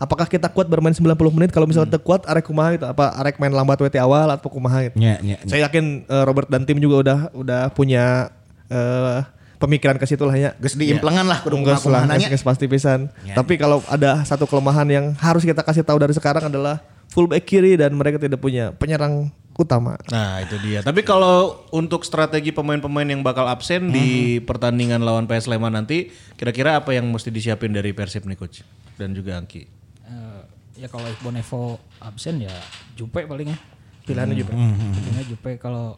apakah 0.01 0.25
kita 0.25 0.49
kuat 0.49 0.67
bermain 0.67 0.97
90 0.97 1.13
menit 1.37 1.51
kalau 1.53 1.69
misalnya 1.69 1.93
teu 1.95 2.01
kuat 2.01 2.25
arek 2.25 2.49
kumaha 2.49 2.73
gitu, 2.75 2.89
apa 2.89 3.13
arek 3.21 3.37
main 3.37 3.53
lambat 3.53 3.77
weti 3.85 4.01
awal 4.01 4.33
atau 4.33 4.49
kumaha 4.49 4.89
gitu. 4.89 4.97
Nya, 4.97 5.21
nya, 5.21 5.37
nya. 5.45 5.47
Saya 5.47 5.69
yakin 5.69 6.09
eh, 6.09 6.25
Robert 6.25 6.49
dan 6.49 6.65
tim 6.65 6.81
juga 6.81 7.05
udah 7.05 7.19
udah 7.37 7.63
punya 7.77 8.33
eh, 8.73 9.21
pemikiran 9.61 10.01
ke 10.01 10.09
situ 10.09 10.25
lah 10.25 10.35
ya. 10.41 10.51
Geus 10.57 10.75
diimplengan 10.81 11.29
lah 11.29 11.45
kudu 11.45 11.61
Enggak 11.61 11.85
lah, 11.85 11.85
kumaha 11.85 12.05
nanya. 12.09 12.33
geus 12.33 12.41
pasti 12.41 12.65
pisan. 12.65 13.13
Tapi 13.37 13.61
kalau 13.61 13.85
ada 13.93 14.25
satu 14.25 14.49
kelemahan 14.49 14.89
yang 14.89 15.07
harus 15.21 15.45
kita 15.45 15.61
kasih 15.61 15.85
tahu 15.85 16.01
dari 16.01 16.17
sekarang 16.17 16.49
adalah 16.49 16.81
full 17.13 17.29
back 17.29 17.45
kiri 17.45 17.77
dan 17.77 17.93
mereka 17.93 18.17
tidak 18.17 18.41
punya 18.41 18.73
penyerang 18.73 19.29
utama. 19.61 20.01
Nah 20.09 20.41
itu 20.41 20.57
dia. 20.65 20.81
Tapi 20.81 21.05
kalau 21.05 21.69
untuk 21.69 22.01
strategi 22.09 22.49
pemain-pemain 22.49 23.05
yang 23.05 23.21
bakal 23.21 23.45
absen 23.45 23.93
di 23.93 24.41
pertandingan 24.41 25.05
lawan 25.05 25.29
PS 25.29 25.53
Sleman 25.53 25.77
nanti, 25.77 26.09
kira-kira 26.41 26.81
apa 26.81 26.97
yang 26.97 27.05
mesti 27.13 27.29
disiapin 27.29 27.69
dari 27.69 27.93
Persib 27.93 28.25
nih 28.25 28.41
coach 28.41 28.65
dan 29.01 29.17
juga 29.17 29.41
Angki? 29.41 29.65
Eh, 30.05 30.43
ya 30.77 30.87
kalau 30.87 31.09
Iqbal 31.09 31.33
Nevo 31.33 31.81
absen 31.99 32.45
ya 32.45 32.53
Jupe 32.93 33.25
paling 33.25 33.49
ya. 33.49 33.59
Pilihannya 34.05 34.37
juga. 34.37 34.53
Pilihannya 34.53 35.25
Jupe 35.25 35.57
kalau 35.57 35.97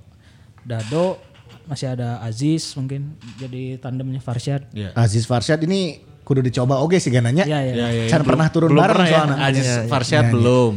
Dado 0.63 1.19
masih 1.67 1.91
ada 1.91 2.23
Aziz 2.23 2.75
mungkin 2.75 3.19
jadi 3.37 3.79
tandemnya 3.79 4.23
Farshad. 4.23 4.71
Ya. 4.71 4.95
Aziz 4.95 5.27
Farshad 5.27 5.59
ini 5.63 6.03
kudu 6.23 6.39
dicoba 6.41 6.79
oke 6.79 6.95
sih 6.99 7.11
gananya. 7.11 7.43
Iya, 7.43 7.59
iya. 7.67 7.75
Ya, 7.91 8.07
Can 8.07 8.23
pernah 8.23 8.47
turun 8.49 8.71
belum 8.71 8.83
bareng 8.83 8.95
pernah 8.95 9.09
ya. 9.11 9.15
soalnya. 9.19 9.37
Aziz 9.43 9.67
Iya, 9.67 9.75
iya. 9.83 9.91
Farshad 9.91 10.15
Iya, 10.15 10.29
iya. 10.31 10.35
belum. 10.35 10.75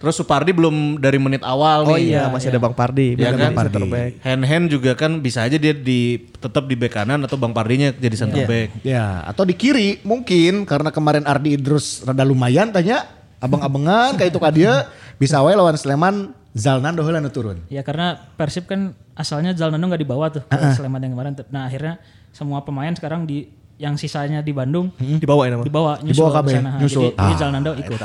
Terus 0.00 0.16
Supardi 0.16 0.48
belum 0.50 0.96
dari 0.96 1.20
menit 1.20 1.44
awal 1.44 1.84
Oh 1.84 1.92
nih. 1.92 2.10
iya, 2.10 2.24
masih 2.26 2.48
ada 2.48 2.56
Bang 2.58 2.72
Pardi, 2.72 3.12
Ya 3.14 3.28
Bang 3.28 3.52
kan? 3.52 3.68
center 3.68 3.84
back. 3.84 4.10
Hand 4.18 4.42
hand 4.42 4.66
juga 4.66 4.96
kan 4.96 5.20
bisa 5.20 5.44
aja 5.44 5.54
dia 5.54 5.70
di 5.70 6.00
tetap 6.34 6.64
di 6.64 6.72
bek 6.72 6.88
kanan 6.90 7.20
atau 7.20 7.36
Bang 7.36 7.52
Pardinya 7.52 7.92
jadi 7.92 8.16
center 8.16 8.48
back. 8.48 8.80
Ya, 8.80 9.20
atau 9.22 9.44
di 9.44 9.52
kiri 9.52 10.00
mungkin 10.00 10.64
karena 10.64 10.88
kemarin 10.88 11.22
Ardi 11.22 11.52
Idrus 11.52 12.00
rada 12.00 12.24
lumayan 12.24 12.72
tanya 12.72 13.12
abang-abangan 13.38 14.16
kayak 14.16 14.30
itu 14.30 14.38
ka 14.38 14.48
dia 14.48 14.88
bisa 15.14 15.36
wae 15.38 15.52
lawan 15.52 15.74
Sleman 15.74 16.32
Zalnando 16.50 17.00
heula 17.00 17.20
turun. 17.28 17.60
Ya 17.68 17.80
karena 17.80 18.16
Persib 18.34 18.64
kan 18.64 18.92
asalnya 19.12 19.52
Zalnando 19.52 19.84
nggak 19.86 20.00
dibawa 20.00 20.28
tuh 20.30 20.42
ke 20.42 20.66
Sleman 20.74 20.98
yang 21.00 21.12
kemarin. 21.12 21.36
Nah 21.46 21.64
akhirnya 21.64 22.00
semua 22.30 22.64
pemain 22.64 22.90
sekarang 22.90 23.22
di 23.22 23.52
yang 23.76 23.94
sisanya 23.94 24.40
di 24.40 24.50
Bandung 24.50 24.92
Dibawa 24.96 25.44
ya 25.44 25.50
nama. 25.50 25.62
dibawa 25.62 25.92
nyusul 25.98 26.20
Dibawa 26.20 26.40
ke 26.42 26.52
sana. 26.52 26.70
nyusul. 26.76 27.02
Jadi, 27.06 27.16
jadi 27.16 27.32
Ah, 27.32 27.36
Zalnando 27.36 27.72
ikut. 27.74 28.00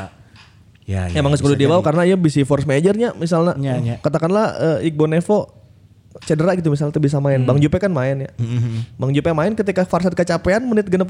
Ya, 0.85 1.09
Emang 1.17 1.33
geus 1.33 1.41
kudu 1.41 1.57
dibawa 1.57 1.81
karena 1.81 2.05
ya 2.05 2.13
bisa 2.13 2.45
force 2.45 2.69
majornya 2.69 3.17
misalnya 3.17 3.57
Nya, 3.57 3.73
nya. 3.81 3.95
katakanlah 4.05 4.79
eh, 4.81 4.87
Iqbal 4.93 5.09
Nevo 5.17 5.49
cedera 6.23 6.55
gitu 6.55 6.71
misalnya 6.71 6.95
tuh 6.95 7.03
bisa 7.03 7.19
main. 7.19 7.43
Bang 7.43 7.59
Jupe 7.59 7.75
kan 7.75 7.91
main 7.91 8.15
ya. 8.23 8.31
Bang 8.95 9.11
Jupe 9.11 9.27
main 9.35 9.51
ketika 9.51 9.83
Farsad 9.83 10.15
kecapean 10.15 10.63
menit 10.63 10.87
60 10.87 11.03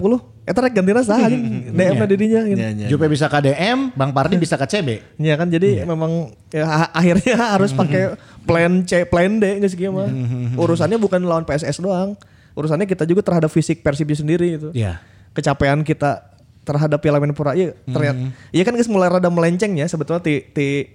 eta 0.50 0.60
rek 0.66 0.74
gantina 0.74 1.06
saha 1.06 1.30
anjing. 1.30 1.70
DM 1.76 1.96
na 2.02 2.08
dirinya 2.10 2.42
gitu. 2.42 2.58
Iya, 2.58 2.70
iya. 2.74 2.88
Jupe 2.90 3.06
bisa 3.06 3.30
KDM, 3.30 3.94
Bang 3.94 4.16
Pardi 4.18 4.42
bisa 4.42 4.58
ke 4.58 4.66
CB. 4.66 5.20
Ya 5.22 5.38
kan 5.38 5.54
jadi 5.54 5.86
memang 5.86 6.34
ya, 6.50 6.90
akhirnya 6.90 7.38
harus 7.60 7.70
pakai 7.70 8.18
plan 8.50 8.82
C, 8.82 9.06
plan 9.06 9.38
D 9.38 9.62
nggak 9.62 9.70
sih 9.70 9.86
mah. 9.94 10.10
Urusannya 10.58 10.98
bukan 10.98 11.22
lawan 11.22 11.46
PSS 11.46 11.86
doang. 11.86 12.18
Urusannya 12.58 12.90
kita 12.90 13.06
juga 13.06 13.22
terhadap 13.22 13.52
fisik 13.54 13.86
Persibnya 13.86 14.18
sendiri 14.18 14.58
gitu. 14.58 14.70
Iya. 14.74 15.04
Kecapean 15.38 15.86
kita 15.86 16.34
terhadap 16.66 17.00
Piala 17.00 17.22
Menpora 17.22 17.54
iya 17.54 17.78
ternyata. 17.86 18.34
Iya 18.50 18.64
kan 18.66 18.74
guys 18.74 18.90
mulai 18.90 19.08
rada 19.08 19.30
melenceng 19.30 19.78
ya 19.78 19.86
sebetulnya 19.86 20.26
ti, 20.26 20.42
ti, 20.52 20.90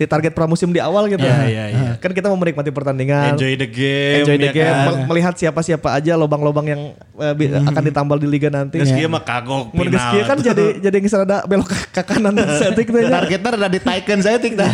ti 0.00 0.08
target 0.08 0.32
pramusim 0.32 0.72
di 0.72 0.80
awal 0.80 1.04
gitu. 1.06 1.20
Iya, 1.20 1.44
iya, 1.44 1.64
iya. 1.68 1.90
Kan 2.00 2.16
kita 2.16 2.32
mau 2.32 2.40
menikmati 2.40 2.72
pertandingan. 2.72 3.36
Enjoy 3.36 3.52
the 3.52 3.68
game. 3.68 4.24
Enjoy 4.24 4.34
the 4.34 4.48
ya 4.48 4.52
game, 4.54 4.64
kan? 4.66 4.84
mel- 4.88 5.04
melihat 5.06 5.36
siapa-siapa 5.36 5.92
aja 5.92 6.16
lobang-lobang 6.16 6.64
yang 6.64 6.80
eh, 6.96 7.34
bi- 7.36 7.52
akan 7.52 7.82
ditambal 7.84 8.16
di 8.16 8.24
liga 8.24 8.48
nanti. 8.48 8.80
Geus 8.80 8.88
kieu 8.88 9.04
mah 9.06 9.20
kagok 9.20 9.68
final. 9.70 9.92
kieu 10.08 10.24
kan 10.24 10.40
jadi 10.40 10.64
jadi 10.80 10.96
geus 10.98 11.12
rada 11.12 11.44
belok 11.44 11.68
ke, 11.68 11.76
ke 11.92 12.02
kanan 12.02 12.32
setik 12.58 12.88
teh 12.88 13.02
nya. 13.02 13.20
Targetnya 13.20 13.50
rada 13.52 13.68
ditaikan 13.68 14.18
saya 14.18 14.40
tik 14.40 14.56
dah. 14.56 14.70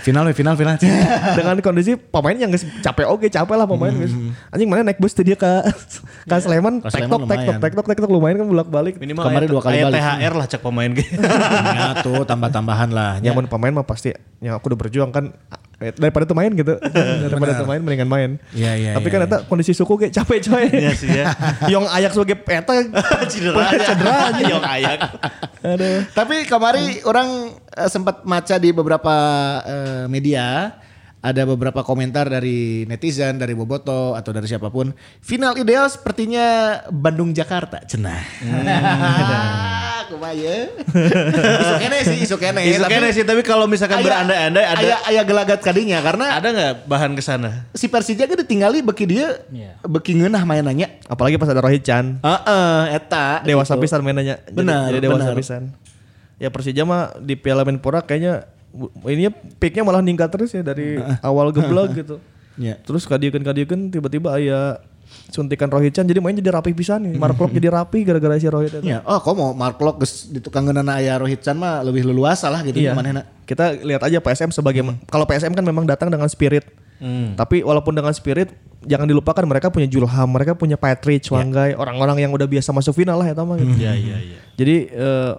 final 0.00 0.24
final 0.32 0.56
final. 0.56 0.80
dengan 1.36 1.60
kondisi 1.60 1.92
pemain 1.94 2.32
yang 2.32 2.48
capek 2.80 3.04
oke 3.04 3.26
capek 3.26 3.54
lah 3.54 3.66
pemain 3.66 3.92
guys 3.92 4.14
anjing 4.48 4.64
mana 4.64 4.80
naik 4.82 4.96
bus 4.96 5.12
tuh 5.12 5.20
dia 5.20 5.34
ke 5.34 5.50
ke 6.30 6.36
Sleman 6.38 6.80
Ke 6.80 6.88
tek 6.88 7.04
Sleman 7.04 7.28
tok 7.68 7.84
tek 7.84 7.98
tok 7.98 8.08
lumayan. 8.08 8.36
kan 8.36 8.46
bolak 8.46 8.68
balik 8.68 8.94
Minimal 8.96 9.26
Kemarin 9.26 9.48
dua 9.50 9.60
kali 9.60 9.76
balik. 9.82 10.00
THR 10.00 10.32
lah 10.32 10.46
cek 10.46 10.60
pemain 10.60 10.88
ge. 10.88 11.04
ya 11.04 12.00
tuh 12.00 12.22
tambah-tambahan 12.24 12.88
lah. 12.88 13.12
Ya. 13.18 13.30
nyaman 13.30 13.44
pemain 13.44 13.72
mah 13.74 13.82
pasti 13.82 14.14
yang 14.44 14.60
aku 14.60 14.68
udah 14.68 14.76
berjuang 14.78 15.08
kan 15.08 15.32
eh, 15.80 15.96
daripada 15.96 16.28
tuh 16.28 16.36
main 16.36 16.52
gitu 16.52 16.76
daripada 17.24 17.56
tuh 17.56 17.64
main 17.64 17.80
mendingan 17.80 18.10
main 18.12 18.30
Iya, 18.52 18.72
iya, 18.76 18.90
tapi 18.92 19.08
iya, 19.08 19.14
kan 19.16 19.20
eta 19.24 19.38
kondisi 19.48 19.72
suku 19.72 19.96
kayak 19.96 20.12
capek 20.12 20.38
coy 20.44 20.66
Iya 20.68 20.92
sih 20.92 21.08
ya. 21.24 21.32
yang 21.72 21.88
ayak 21.88 22.12
sebagai 22.12 22.36
peta 22.36 22.76
Cedera. 23.32 23.72
cedera. 23.72 24.16
Yang 24.36 24.64
ayak. 24.68 24.98
aduh 25.64 25.98
Tapi 26.12 26.44
kemari 26.44 27.00
orang 27.08 27.56
eh, 27.72 27.88
sempat 27.88 28.20
maca 28.28 28.60
di 28.60 28.68
beberapa 28.70 29.14
eh, 29.64 30.04
media 30.06 30.76
ada 31.24 31.48
beberapa 31.48 31.80
komentar 31.80 32.28
dari 32.28 32.84
netizen, 32.84 33.40
dari 33.40 33.56
Boboto 33.56 34.12
atau 34.12 34.28
dari 34.28 34.44
siapa 34.44 34.68
pun. 34.68 34.92
Final 35.24 35.56
ideal 35.56 35.88
sepertinya 35.88 36.44
Bandung 36.92 37.32
Jakarta, 37.32 37.80
cenah. 37.80 38.20
Kumaya. 40.06 40.68
isu 41.54 41.74
kene 41.78 41.98
sih, 42.00 42.16
isu 42.20 42.36
kene. 42.36 42.60
Isu 42.62 42.82
kene 42.84 43.08
sih, 43.10 43.22
tapi 43.22 43.40
kalau 43.40 43.64
misalkan 43.64 43.98
berandai-andai 43.98 44.64
ada 44.64 44.80
aya, 44.80 44.96
aya 45.04 45.22
gelagat 45.22 45.60
kadinya 45.60 45.98
karena 46.00 46.26
ada 46.34 46.48
nggak 46.48 46.72
bahan 46.84 47.12
ke 47.12 47.20
sana? 47.20 47.66
si 47.70 47.86
Persija 47.86 48.24
kan 48.24 48.36
ditinggali 48.36 48.80
beki 48.80 49.04
dia 49.04 49.28
Iya. 49.46 49.80
beki 49.80 50.16
ngeunah 50.16 50.42
mainannya. 50.42 50.88
apalagi 51.04 51.34
pas 51.34 51.46
ada 51.46 51.60
Rohit 51.60 51.82
Chan 51.82 52.16
Heeh, 52.16 52.80
eta. 52.92 53.40
dewasa 53.42 53.72
gitu. 53.72 53.82
pisan 53.82 54.00
mainannya 54.00 54.40
Jadi- 54.42 54.54
Benar, 54.54 54.88
jadi 54.88 54.98
dewasa 55.00 55.24
benar. 55.26 55.36
pisan 55.36 55.62
ya 56.34 56.48
Persija 56.48 56.82
mah 56.82 57.14
di 57.16 57.34
Piala 57.34 57.62
Menpora 57.62 58.00
kayaknya 58.00 58.48
ininya 59.04 59.30
peaknya 59.56 59.82
malah 59.82 60.00
ningkat 60.00 60.26
terus 60.28 60.50
ya 60.50 60.60
dari 60.60 60.98
awal 61.20 61.50
geblok 61.50 61.94
gitu 61.94 62.16
Iya. 62.54 62.78
terus 62.80 63.02
kadieun 63.02 63.34
kadieun 63.36 63.88
tiba-tiba 63.88 64.30
aya 64.32 64.78
suntikan 65.28 65.66
Rohit 65.66 65.92
Chan 65.92 66.04
jadi 66.04 66.18
main 66.18 66.32
jadi 66.32 66.50
rapi 66.50 66.70
pisan 66.72 67.04
nih 67.04 67.14
Mark 67.16 67.34
Klok 67.34 67.50
jadi 67.58 67.68
rapi 67.70 68.02
gara-gara 68.02 68.34
si 68.36 68.46
Rohit 68.46 68.70
itu 68.70 68.86
Ya, 68.86 69.02
oh 69.02 69.18
kok 69.18 69.34
mau 69.34 69.50
Mark 69.50 69.76
Lok 69.76 70.00
geus 70.00 70.28
di 70.28 70.38
tukang 70.38 70.64
ngeunana 70.64 70.98
aya 70.98 71.16
Rohit 71.16 71.40
Chan 71.40 71.54
mah 71.54 71.80
lebih 71.80 72.04
leluasa 72.04 72.48
lah 72.48 72.62
gitu 72.62 72.78
Iya. 72.78 72.92
manehna. 72.92 73.22
Kita 73.44 73.76
lihat 73.76 74.00
aja 74.00 74.18
PSM 74.18 74.50
sebagai 74.50 74.80
kalau 75.06 75.24
PSM 75.24 75.52
kan 75.52 75.62
memang 75.62 75.84
datang 75.84 76.08
dengan 76.08 76.26
spirit. 76.26 76.64
Tapi 77.34 77.60
walaupun 77.60 77.92
dengan 77.92 78.14
spirit 78.16 78.48
jangan 78.80 79.04
dilupakan 79.04 79.44
mereka 79.44 79.68
punya 79.68 79.84
Julham, 79.84 80.28
mereka 80.30 80.56
punya 80.56 80.76
Patrick, 80.76 81.20
Wanggai, 81.28 81.76
orang-orang 81.76 82.20
yang 82.20 82.32
udah 82.32 82.44
biasa 82.44 82.72
masuk 82.72 82.96
final 82.96 83.20
lah 83.20 83.28
ya 83.28 83.34
Tama 83.36 83.60
gitu. 83.60 83.76
Iya 83.76 83.92
iya 83.92 84.16
iya. 84.22 84.38
Jadi 84.56 84.76
eh, 84.88 85.32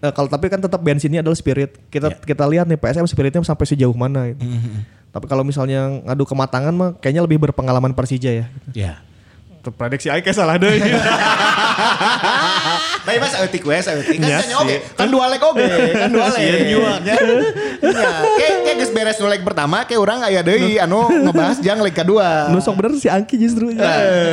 eh, 0.00 0.12
kalau 0.14 0.30
tapi 0.30 0.46
kan 0.46 0.62
tetap 0.62 0.78
bensinnya 0.78 1.22
adalah 1.22 1.34
spirit. 1.34 1.74
Kita 1.90 2.14
kita 2.14 2.44
lihat 2.46 2.70
nih 2.70 2.78
PSM 2.78 3.06
spiritnya 3.06 3.42
sampai 3.42 3.66
sejauh 3.66 3.94
mana 3.94 4.30
gitu. 4.30 4.46
Tapi 5.10 5.26
kalau 5.26 5.42
misalnya 5.42 6.00
ngadu 6.06 6.22
kematangan 6.22 6.70
mah 6.70 6.90
kayaknya 7.02 7.22
lebih 7.26 7.42
berpengalaman 7.42 7.90
Persija 7.94 8.30
ya. 8.30 8.46
Ya. 8.70 8.92
Prediksi 9.60 10.08
aing 10.08 10.24
kayak 10.24 10.38
salah 10.38 10.56
deh. 10.56 10.72
Tapi 13.04 13.16
mas 13.20 13.34
eutik 13.36 13.60
we, 13.60 13.76
eutik 13.76 14.16
kan 14.16 14.28
Iya 14.28 14.38
nya 14.40 14.56
oge. 14.56 14.76
sih. 14.76 14.78
Kan 14.96 15.08
dua 15.12 15.28
leg 15.28 15.42
oge, 15.42 15.68
kan 15.92 16.08
dua 16.08 16.26
leg. 16.32 16.40
Sieun 16.40 16.62
nyua. 16.64 16.92
Ya. 17.04 17.16
Ya, 17.80 18.08
kayak 18.40 18.54
kayak 18.64 18.76
geus 18.80 18.92
beres 18.92 19.16
nu 19.20 19.28
leg 19.28 19.42
pertama 19.44 19.84
kayak 19.84 20.00
urang 20.00 20.20
aya 20.24 20.40
deui 20.40 20.80
anu 20.80 21.08
ngebahas 21.08 21.60
jang 21.60 21.80
leg 21.84 21.92
kedua. 21.92 22.48
Nusok 22.48 22.72
bener 22.80 22.96
si 22.96 23.12
Angki 23.12 23.36
justru. 23.36 23.68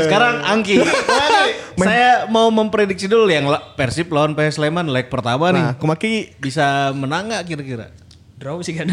Sekarang 0.05 0.47
Angki. 0.47 0.79
Saya 1.77 2.25
mau 2.31 2.47
memprediksi 2.49 3.05
dulu 3.05 3.29
yang 3.29 3.51
Persib 3.75 4.09
lawan 4.09 4.33
PS 4.33 4.57
Sleman 4.63 4.87
leg 4.89 5.11
pertama 5.11 5.51
nih. 5.51 5.63
Nah, 5.63 5.73
kumaki 5.75 6.31
Bisa 6.39 6.95
menang 6.95 7.27
nggak 7.29 7.43
kira-kira? 7.43 7.91
Draw 8.37 8.57
sih 8.61 8.77
kan. 8.77 8.85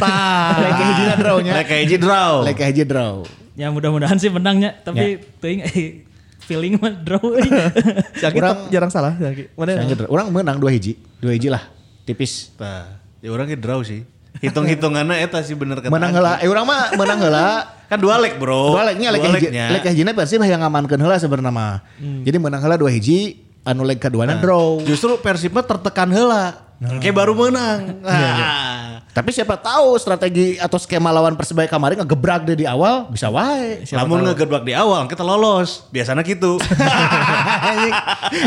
Tah, 0.00 0.56
leg 0.56 0.72
hijina 0.72 1.14
draw-nya. 1.20 1.52
Leg 1.60 1.66
kayak 1.68 1.82
hiji 1.84 1.96
draw. 2.00 2.32
Leg 2.40 2.56
hiji 2.56 2.84
draw. 2.88 3.14
ya 3.58 3.68
mudah-mudahan 3.68 4.16
sih 4.16 4.32
menangnya, 4.32 4.72
tapi 4.80 5.20
teuing 5.36 5.60
eh, 5.68 6.08
feeling 6.40 6.80
mah 6.80 6.96
draw. 6.96 7.20
tetep 8.16 8.56
jarang 8.72 8.88
salah 8.88 9.12
Angki. 9.20 9.52
Mana? 9.52 9.84
Draw. 9.84 10.08
Urang 10.08 10.32
menang 10.32 10.56
dua 10.56 10.72
hiji. 10.72 10.96
Dua 11.20 11.36
hiji 11.36 11.52
lah. 11.52 11.68
Tipis. 12.08 12.56
Nah, 12.56 12.88
ya 13.20 13.28
orangnya 13.28 13.60
draw 13.60 13.84
sih. 13.84 14.00
Hitung-hitungannya 14.40 15.20
eta 15.20 15.44
sih 15.44 15.52
bener 15.52 15.84
kata 15.84 15.92
Menang 15.92 16.16
heula. 16.16 16.40
Eh 16.40 16.48
urang 16.48 16.64
mah 16.64 16.96
menang 16.96 17.20
heula. 17.20 17.48
Kan 17.90 17.98
dua 18.00 18.16
leg 18.16 18.38
bro. 18.40 18.72
Dua 18.78 18.86
legnya 18.88 19.12
leg 19.12 19.20
Dua 19.20 19.36
hiji. 19.36 19.50
Leg 19.52 19.82
hijina 19.84 20.16
Persib 20.16 20.40
yang 20.40 20.62
ngamankeun 20.64 21.00
heula 21.04 21.20
sebenarnya 21.20 21.52
mah. 21.52 21.84
Jadi 22.00 22.36
menang 22.40 22.64
heula 22.64 22.80
dua 22.80 22.88
hiji, 22.88 23.44
anu 23.66 23.84
leg 23.84 24.00
keduana 24.00 24.40
draw. 24.40 24.80
Justru 24.88 25.20
Persib 25.20 25.52
mah 25.52 25.66
tertekan 25.66 26.08
heula. 26.08 26.69
Kayak 26.80 27.14
baru 27.14 27.32
menang. 27.36 28.00
Nah. 28.00 29.04
Tapi 29.16 29.34
siapa 29.34 29.58
tahu 29.58 29.98
strategi 29.98 30.54
atau 30.56 30.78
skema 30.78 31.10
lawan 31.10 31.34
Persebaya 31.34 31.66
kemarin 31.66 31.98
ngegebrak 31.98 32.46
deh 32.46 32.54
di 32.54 32.64
awal 32.64 33.10
bisa 33.10 33.26
wae. 33.26 33.82
Namun 33.90 34.22
ngegebrak 34.22 34.62
di 34.62 34.72
awal 34.72 35.04
kita 35.10 35.20
lolos. 35.20 35.84
Biasanya 35.90 36.22
gitu. 36.22 36.56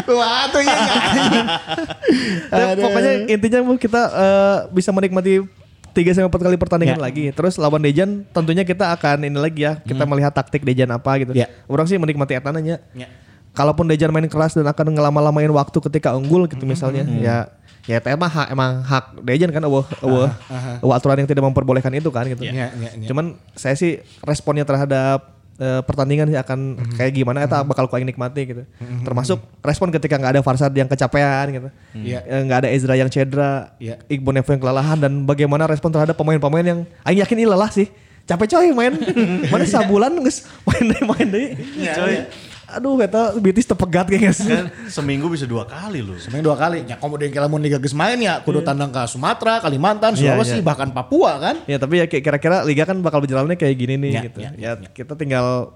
Wah 0.07 0.47
tuh 0.49 0.63
ya. 0.63 0.77
Ya, 2.47 2.65
pokoknya 2.79 3.11
intinya 3.27 3.59
Bu, 3.59 3.75
kita 3.75 4.01
eh, 4.07 4.57
bisa 4.71 4.89
menikmati 4.95 5.43
tiga 5.93 6.09
sampai 6.15 6.31
empat 6.31 6.41
kali 6.41 6.57
pertandingan 6.57 6.97
Ya. 6.97 7.03
lagi. 7.05 7.25
Terus 7.35 7.59
lawan 7.59 7.83
Dejan 7.83 8.25
tentunya 8.31 8.63
kita 8.65 8.95
akan 8.95 9.27
ini 9.27 9.37
lagi 9.37 9.67
ya. 9.67 9.77
Kita 9.77 10.07
melihat 10.07 10.33
taktik 10.33 10.63
Dejan 10.63 10.89
apa 10.89 11.11
gitu. 11.21 11.35
Ya. 11.35 11.51
Orang 11.67 11.85
sih 11.85 11.99
menikmati 11.99 12.33
etananya. 12.39 12.81
Ya. 12.95 13.11
Kalaupun 13.53 13.85
Dejan 13.85 14.09
main 14.09 14.25
keras 14.25 14.57
dan 14.57 14.65
akan 14.65 14.97
ngelama-lamain 14.97 15.51
waktu 15.53 15.77
ketika 15.91 16.17
unggul 16.17 16.49
gitu 16.49 16.65
misalnya, 16.65 17.05
ya 17.21 17.53
ya 17.83 17.99
itu 17.99 18.07
emang 18.09 18.31
hak 18.31 18.47
emang 18.51 18.71
hak 18.79 19.03
Dejan 19.27 19.51
kan 19.51 19.63
eueuh 19.63 19.83
eueuh 19.99 20.31
aturan 20.95 21.19
yang 21.19 21.27
tidak 21.27 21.43
memperbolehkan 21.43 21.91
itu 21.91 22.07
kan 22.09 22.23
gitu. 22.27 22.47
Ya, 22.47 22.71
ya, 22.71 22.89
ya. 22.95 23.07
Cuman 23.11 23.35
saya 23.53 23.75
sih 23.75 23.99
responnya 24.23 24.63
terhadap 24.63 25.35
eh, 25.59 25.81
pertandingan 25.83 26.31
sih 26.31 26.39
akan 26.39 26.79
kayak 26.95 27.11
gimana 27.11 27.43
eta 27.43 27.59
bakal 27.61 27.91
ku 27.91 27.99
aing 27.99 28.07
nikmati 28.07 28.55
gitu. 28.55 28.63
Termasuk 29.03 29.43
respon 29.59 29.91
ketika 29.91 30.15
nggak 30.15 30.39
ada 30.39 30.41
Farsad 30.41 30.71
yang 30.71 30.87
kecapean 30.87 31.45
gitu. 31.51 31.69
Iya. 31.99 32.23
Eh, 32.23 32.41
nggak 32.47 32.59
ada 32.63 32.69
Ezra 32.71 32.95
yang 32.95 33.11
cedera, 33.11 33.75
Iya. 33.77 33.99
Iqbal 34.07 34.39
Nevo 34.39 34.49
yang 34.55 34.61
kelelahan 34.63 34.97
dan 35.03 35.11
bagaimana 35.27 35.67
respon 35.67 35.91
terhadap 35.91 36.15
pemain-pemain 36.15 36.65
yang 36.65 36.79
aing 37.03 37.19
yakin 37.19 37.35
ini 37.35 37.47
lelah 37.51 37.67
sih. 37.67 37.91
Capek 38.23 38.55
coy 38.55 38.71
main. 38.71 38.95
Mana 39.51 39.67
sabulan 39.67 40.15
geus 40.23 40.47
main 40.63 40.83
deh 40.87 41.01
main 41.03 41.27
deh. 41.27 41.47
Coy. 41.91 42.15
Aduh 42.73 42.97
kata 42.97 43.37
bitis 43.37 43.65
tepegat 43.65 44.05
kayaknya. 44.09 44.33
kan 44.33 44.65
seminggu 44.89 45.29
bisa 45.29 45.45
dua 45.45 45.63
kali 45.69 46.01
loh. 46.01 46.17
Seminggu 46.17 46.49
dua 46.49 46.57
kali. 46.57 46.83
Ya 46.89 46.97
kemudian 46.97 47.29
kalau 47.29 47.47
mau 47.53 47.59
liga 47.61 47.77
geus 47.77 47.93
main 47.93 48.17
ya 48.17 48.41
kudu 48.41 48.65
tandang 48.65 48.89
ke 48.89 49.01
Sumatera, 49.05 49.61
Kalimantan, 49.61 50.17
Iya, 50.17 50.33
Sulawesi, 50.35 50.59
iya. 50.59 50.65
bahkan 50.65 50.89
Papua 50.89 51.37
kan. 51.37 51.55
Ya 51.69 51.77
tapi 51.77 52.01
ya 52.01 52.05
kayak 52.09 52.23
kira-kira 52.25 52.57
liga 52.65 52.83
kan 52.83 52.97
bakal 52.99 53.21
berjalannya 53.21 53.55
kayak 53.55 53.75
gini 53.77 53.95
nih 53.97 54.11
Ya, 54.11 54.21
gitu. 54.25 54.39
ya, 54.41 54.49
Ya, 54.57 54.71
kita 54.89 55.13
tinggal 55.13 55.71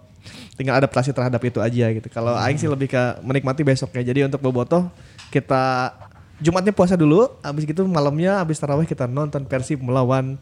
tinggal 0.58 0.76
adaptasi 0.82 1.14
terhadap 1.14 1.40
itu 1.46 1.62
aja 1.62 1.86
gitu. 1.94 2.08
Kalau 2.10 2.34
aing 2.36 2.58
sih 2.58 2.68
lebih 2.68 2.90
ke 2.90 3.04
menikmati 3.22 3.62
besoknya. 3.62 4.02
Jadi 4.02 4.26
untuk 4.26 4.42
Bobotoh 4.42 4.90
kita 5.30 5.94
Jumatnya 6.38 6.70
puasa 6.70 6.94
dulu, 6.94 7.34
habis 7.42 7.66
gitu 7.66 7.82
malamnya 7.90 8.38
habis 8.38 8.62
tarawih 8.62 8.86
kita 8.86 9.10
nonton 9.10 9.42
Persib 9.50 9.82
melawan 9.82 10.38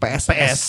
PS 0.00 0.32
PS 0.32 0.62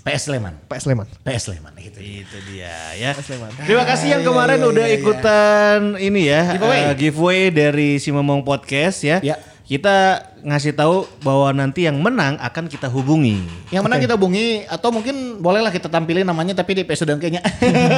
PS 0.00 0.32
Sleman. 0.32 0.54
PS 0.64 0.82
Sleman. 0.88 1.06
PS 1.20 1.42
Sleman 1.52 1.72
gitu. 1.76 1.98
Itu 2.00 2.36
dia 2.48 2.72
ya. 2.96 3.12
Sleman. 3.12 3.52
Terima 3.52 3.84
kasih 3.84 4.16
yang 4.16 4.22
kemarin 4.24 4.60
udah 4.64 4.86
ikutan 4.88 5.78
ini 6.00 6.32
ya 6.32 6.56
Giveaway. 6.56 6.80
eh, 6.80 6.94
giveaway 6.96 7.40
dari 7.52 7.88
si 8.00 8.08
Momong 8.08 8.40
Podcast 8.40 9.04
ya. 9.04 9.20
Ya. 9.20 9.36
Kita 9.70 10.26
ngasih 10.42 10.74
tahu 10.74 11.06
bahwa 11.22 11.54
nanti 11.54 11.86
yang 11.86 11.94
menang 12.02 12.34
akan 12.42 12.66
kita 12.66 12.90
hubungi. 12.90 13.38
Yang 13.70 13.82
menang 13.86 14.00
kita 14.02 14.18
hubungi 14.18 14.66
atau 14.66 14.90
mungkin 14.90 15.38
bolehlah 15.38 15.70
kita 15.70 15.86
tampilin 15.86 16.26
namanya 16.26 16.58
tapi 16.58 16.74
di 16.74 16.82
episode 16.82 17.14
kayaknya. 17.22 17.44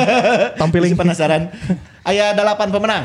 Tampilin. 0.60 0.92
Masih 0.92 1.00
penasaran. 1.00 1.48
Aya 2.04 2.36
delapan 2.36 2.68
pemenang. 2.68 3.04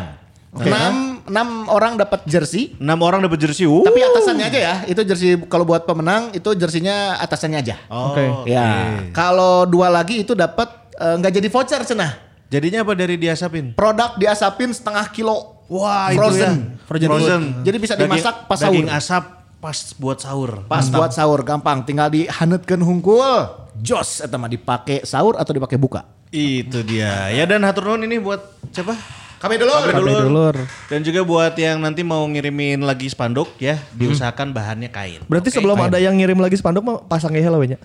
Enam, 0.63 0.95
enam 1.27 1.47
orang 1.69 1.93
dapat 1.99 2.25
jersey. 2.25 2.73
Enam 2.81 2.97
orang 3.05 3.21
dapat 3.21 3.37
jersey. 3.37 3.69
Uh. 3.69 3.85
Tapi 3.85 3.99
atasannya 4.01 4.45
aja 4.47 4.59
ya. 4.59 4.75
Itu 4.89 5.05
jersey 5.05 5.37
kalau 5.45 5.67
buat 5.67 5.85
pemenang 5.85 6.33
itu 6.33 6.49
jersinya 6.57 7.19
atasannya 7.21 7.59
aja. 7.61 7.75
Oh, 7.91 8.15
Oke. 8.15 8.49
Ya. 8.49 9.01
Kalau 9.13 9.67
dua 9.69 9.91
lagi 9.91 10.23
itu 10.25 10.33
dapat 10.33 10.69
eh, 10.97 11.15
nggak 11.19 11.33
jadi 11.37 11.47
voucher 11.51 11.81
cenah. 11.83 12.11
Jadinya 12.47 12.87
apa 12.87 12.95
dari 12.95 13.19
diasapin? 13.19 13.75
Produk 13.75 14.15
diasapin 14.15 14.71
setengah 14.71 15.11
kilo. 15.11 15.67
Wah, 15.67 16.07
frozen. 16.15 16.79
itu 16.87 17.03
ya. 17.03 17.07
Frozen. 17.11 17.41
Jadi 17.67 17.77
bisa 17.77 17.93
Daging- 17.99 18.07
dimasak 18.07 18.35
pas 18.47 18.55
sahur. 18.55 18.71
Daging 18.71 18.87
asap 18.87 19.23
pas 19.59 19.77
buat 19.99 20.17
sahur. 20.23 20.51
Pas 20.63 20.85
buat 20.87 21.11
sahur 21.11 21.43
gampang, 21.43 21.83
tinggal 21.83 22.07
dihanetkeun 22.07 22.79
hungkul. 22.79 23.67
Jos 23.77 24.23
eta 24.23 24.39
mah 24.39 24.47
dipake 24.47 25.03
sahur 25.03 25.35
atau 25.35 25.51
dipakai 25.51 25.75
buka. 25.75 26.07
Itu 26.31 26.87
dia. 26.87 27.31
Ya 27.35 27.43
dan 27.43 27.67
hatur 27.67 27.91
nuhun 27.91 28.07
ini 28.07 28.15
buat 28.19 28.39
siapa? 28.71 28.95
Kami 29.37 29.55
dulu. 29.61 29.69
Kabeh 29.69 30.15
dulur. 30.25 30.55
Dan 30.89 31.05
juga 31.05 31.21
buat 31.21 31.53
yang 31.53 31.77
nanti 31.77 32.01
mau 32.01 32.25
ngirimin 32.25 32.81
lagi 32.81 33.05
spanduk 33.05 33.53
ya, 33.61 33.77
diusahakan 33.93 34.49
bahannya 34.49 34.89
kain. 34.89 35.21
Berarti 35.29 35.53
sebelum 35.53 35.77
ada 35.77 36.01
yang 36.01 36.17
ngirim 36.17 36.41
lagi 36.41 36.57
spanduk 36.57 36.81
mah 36.81 36.97
pasang 37.05 37.37
ya 37.37 37.53
lah 37.53 37.61
we 37.61 37.69
nya. 37.69 37.79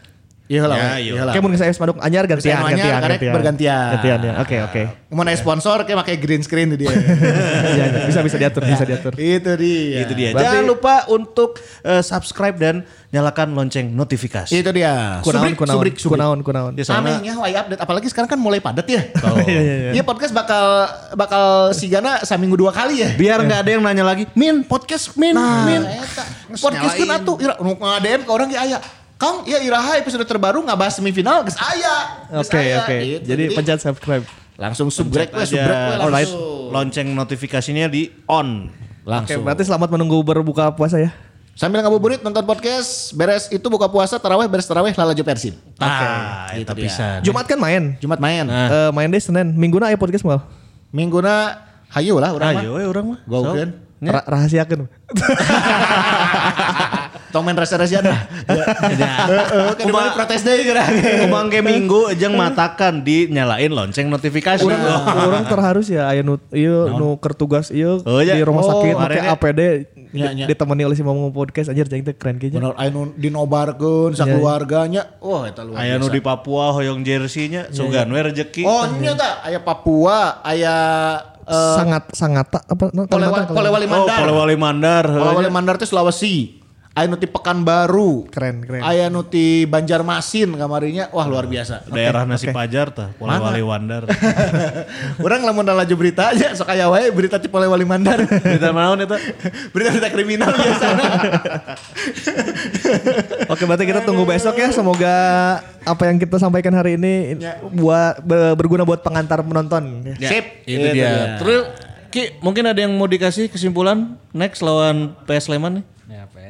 Iya 0.53 0.69
lah. 0.69 0.77
Ya, 0.77 0.91
iya 1.01 1.13
Iya 1.13 1.23
lah. 1.23 1.33
Kayak 1.33 1.45
mungkin 1.49 1.59
saya 1.59 1.73
spanduk 1.73 1.97
anyar 1.99 2.25
gantian 2.27 2.53
Spanduk 2.53 2.69
anyar, 2.69 2.85
gantian 2.85 3.01
karek 3.01 3.13
gantian. 3.17 3.33
bergantian. 3.33 3.91
Gantian 3.97 4.19
ya. 4.21 4.33
Oke 4.39 4.57
oke. 4.61 4.83
Mau 5.09 5.25
naik 5.25 5.39
sponsor 5.39 5.79
kayak 5.83 5.99
pakai 5.99 6.15
green 6.19 6.43
screen 6.43 6.69
tuh 6.69 6.79
dia. 6.79 6.93
Iya, 7.73 7.85
iya. 7.89 8.05
bisa 8.05 8.21
bisa 8.21 8.37
diatur, 8.37 8.63
bisa 8.63 8.85
diatur. 8.85 9.13
Itu 9.15 9.57
dia. 9.57 10.05
Itu 10.05 10.13
dia. 10.13 10.29
Berarti- 10.31 10.45
Jangan 10.45 10.65
lupa 10.67 10.95
untuk 11.09 11.57
eh, 11.81 12.03
subscribe 12.03 12.53
dan 12.55 12.85
nyalakan 13.09 13.53
lonceng 13.53 13.89
notifikasi. 13.89 14.53
Itu 14.53 14.71
dia. 14.71 15.21
Kunaon 15.23 15.53
kunaon 15.55 15.73
subrik, 15.75 15.97
subrik. 15.97 16.21
kunaon 16.21 16.39
kunaon. 16.43 16.73
Ya, 16.75 16.85
Amehnya 16.93 17.33
wai 17.35 17.55
update 17.55 17.81
apalagi 17.81 18.07
sekarang 18.09 18.29
kan 18.29 18.37
mulai 18.37 18.61
padat 18.61 18.85
ya. 18.85 19.03
Iya 19.43 19.61
iya 19.61 19.75
iya. 19.75 19.91
Iya 19.95 20.03
podcast 20.03 20.33
bakal 20.33 20.65
bakal 21.15 21.45
sigana 21.73 22.21
seminggu 22.23 22.55
dua 22.55 22.71
kali 22.71 23.01
ya. 23.01 23.09
biar 23.15 23.41
nggak 23.41 23.61
ada 23.63 23.71
yang 23.71 23.81
nanya 23.81 24.05
lagi, 24.05 24.29
Min 24.33 24.63
podcast 24.63 25.15
Min, 25.15 25.33
Min. 25.35 25.83
Eta, 25.83 26.25
podcast 26.53 26.95
kan 26.95 27.09
atuh 27.15 27.37
ira 27.39 27.55
nu 27.59 27.73
ngadem 27.75 28.21
ke 28.23 28.31
orang 28.31 28.49
ge 28.49 28.59
aya. 28.59 28.79
Kang, 29.23 29.47
ya 29.47 29.63
iraha 29.63 30.03
episode 30.03 30.27
terbaru 30.27 30.67
ngabahas 30.67 30.99
semifinal 30.99 31.47
geus 31.47 31.55
aya. 31.63 32.27
Geus 32.27 32.51
Oke 32.51 32.75
oke. 32.75 32.97
Gitu. 32.99 33.27
Jadi 33.31 33.45
pencet 33.55 33.79
subscribe. 33.79 34.27
langsung 34.59 34.91
subrek 34.91 35.31
we, 35.31 35.47
subrek 35.47 35.71
we 35.71 35.95
Alright. 36.03 36.27
langsung. 36.27 36.75
Lonceng 36.75 37.07
notifikasinya 37.15 37.87
di 37.87 38.11
on. 38.27 38.67
Oke, 38.67 39.07
Langsung. 39.07 39.47
berarti 39.47 39.63
selamat 39.63 39.95
menunggu 39.95 40.19
berbuka 40.27 40.75
puasa 40.75 40.99
ya. 40.99 41.15
Sambil 41.55 41.87
ngabuburit 41.87 42.19
nonton 42.25 42.43
podcast, 42.43 43.15
beres 43.15 43.47
itu 43.53 43.63
buka 43.69 43.87
puasa, 43.87 44.19
taraweh, 44.19 44.49
beres 44.51 44.67
taraweh, 44.67 44.91
lalaju 44.91 45.23
persib. 45.23 45.55
Ah, 45.79 46.51
gitu 46.57 46.67
itu 46.67 46.73
dia. 46.75 46.85
bisa. 46.91 47.07
Jumat 47.23 47.47
kan 47.47 47.61
main. 47.63 47.95
Jumat 48.03 48.19
main. 48.19 48.43
Eh, 48.49 48.91
main 48.91 49.07
deh 49.07 49.23
Senin. 49.23 49.55
Mingguna 49.55 49.93
aya 49.93 50.01
podcast 50.01 50.27
mal. 50.27 50.43
Mingguna 50.91 51.63
hayu 51.95 52.19
lah 52.19 52.35
urang 52.35 52.59
mah. 52.59 52.63
Ayo, 52.65 52.71
we 52.75 52.83
orang 52.89 53.07
mah. 53.15 53.19
Gaukeun. 53.29 53.71
Ra 54.03 54.21
rahasiakeun. 54.27 54.91
Tong 57.33 57.43
main 57.43 57.57
rasa-rasa 57.57 57.99
kan 57.99 58.13
di 59.79 59.89
mana 59.89 60.13
protes 60.13 60.43
deui 60.43 60.63
geura. 60.63 60.85
Kumang 61.25 61.49
ke 61.49 61.59
minggu 61.59 62.13
jeung 62.15 62.35
matakan 62.35 63.01
di 63.01 63.27
nyalain 63.27 63.69
lonceng 63.69 64.07
notifikasi. 64.07 64.63
Orang 64.63 65.03
orang 65.09 65.45
terharu 65.45 65.81
sih 65.81 65.97
ya 65.97 66.07
aya 66.07 66.21
nu 66.21 66.37
ieu 66.51 66.93
nu 66.93 67.17
keur 67.17 67.33
tugas 67.33 67.69
ieu 67.71 68.05
Oh, 68.05 68.21
ya. 68.21 68.35
di 68.35 68.43
rumah 68.43 68.63
Oh, 68.63 68.69
sakit 68.71 68.95
pakai 68.95 69.05
akhirnya- 69.19 69.33
APD 69.33 69.61
Ya, 70.13 70.29
di- 70.29 70.45
ya. 70.45 70.47
ditemani 70.47 70.85
oleh 70.85 70.93
si 70.93 71.01
Mamung 71.01 71.33
podcast 71.33 71.67
anjir 71.67 71.89
jeung 71.89 72.05
teh 72.05 72.13
keren 72.13 72.37
kayaknya. 72.37 72.61
Bener 72.61 72.77
anu 72.77 73.17
dinobarkeun 73.17 74.13
sakeluarganya. 74.13 75.17
Wah, 75.19 75.49
eta 75.49 75.65
luar 75.65 75.81
Aya 75.81 75.97
nu 75.97 76.05
biasa. 76.05 76.13
di 76.13 76.21
Papua 76.21 76.67
hoyong 76.71 77.01
jersey-nya, 77.01 77.73
sugan 77.73 78.07
we 78.07 78.21
rezeki. 78.21 78.61
Oh, 78.63 78.85
nya 78.93 79.17
ta 79.17 79.41
aya 79.41 79.57
Papua, 79.59 80.45
aya 80.45 80.77
eh, 81.43 81.75
sangat 81.75 82.13
sangat 82.13 82.45
apa 82.53 82.93
Polewali 83.09 83.89
Oh, 83.89 83.91
Mandar. 83.91 84.19
Polewali 84.21 84.55
Mandar. 84.55 85.05
Polewali 85.09 85.49
Mandar 85.49 85.75
teh 85.77 85.89
Sulawesi. 85.89 86.61
Aya 86.93 87.07
nu 87.07 87.17
ti 87.17 87.25
Pekanbaru. 87.25 88.29
Keren, 88.29 88.63
keren. 88.63 88.81
Aya 88.85 89.09
nu 89.09 89.25
ti 89.25 89.65
Banjarmasin 89.65 90.53
kamarinya. 90.55 91.09
Wah, 91.11 91.25
luar 91.25 91.49
biasa. 91.49 91.89
Daerah 91.89 92.29
nasi 92.29 92.53
pajar 92.53 92.93
tah, 92.93 93.09
Polewali 93.17 93.65
Wandar. 93.65 94.05
Orang 95.25 95.43
lamun 95.43 95.65
laju 95.65 95.95
berita 95.97 96.31
aja 96.31 96.53
sok 96.53 96.69
aya 96.69 96.93
wae 96.93 97.09
berita 97.09 97.41
ti 97.41 97.49
Polewali 97.49 97.89
Mandar. 97.89 98.21
Berita 98.25 98.71
naon 98.71 99.01
eta? 99.01 99.17
Berita-berita 99.75 100.09
kriminal 100.13 100.53
biasanya. 100.53 101.09
Oke, 103.53 103.63
berarti 103.65 103.85
kita 103.85 104.01
tunggu 104.05 104.25
besok 104.25 104.57
ya. 104.57 104.69
Semoga 104.71 105.15
apa 105.83 106.03
yang 106.07 106.21
kita 106.21 106.37
sampaikan 106.39 106.73
hari 106.73 106.95
ini 106.95 107.35
Ya. 107.39 107.59
buat 107.65 108.21
be- 108.21 108.55
berguna 108.55 108.85
buat 108.85 109.01
pengantar 109.01 109.41
penonton. 109.41 110.05
Sip. 110.19 110.65
Itu 110.69 110.87
dia. 110.93 111.41
Terus 111.41 111.63
Ki, 112.13 112.37
mungkin 112.45 112.69
ada 112.69 112.77
yang 112.77 112.93
mau 112.93 113.09
dikasih 113.09 113.49
kesimpulan 113.49 114.21
next 114.37 114.61
lawan 114.61 115.17
PS 115.25 115.49
Sleman 115.49 115.81
nih? 115.81 115.85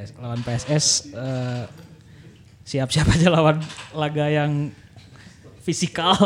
Ya 0.03 0.11
PS 0.11 0.19
lawan 0.19 0.41
PSS 0.43 0.87
eh, 1.15 1.63
siap-siap 2.67 3.07
aja 3.07 3.31
lawan 3.31 3.63
laga 3.95 4.27
yang 4.27 4.75
fisikal. 5.63 6.19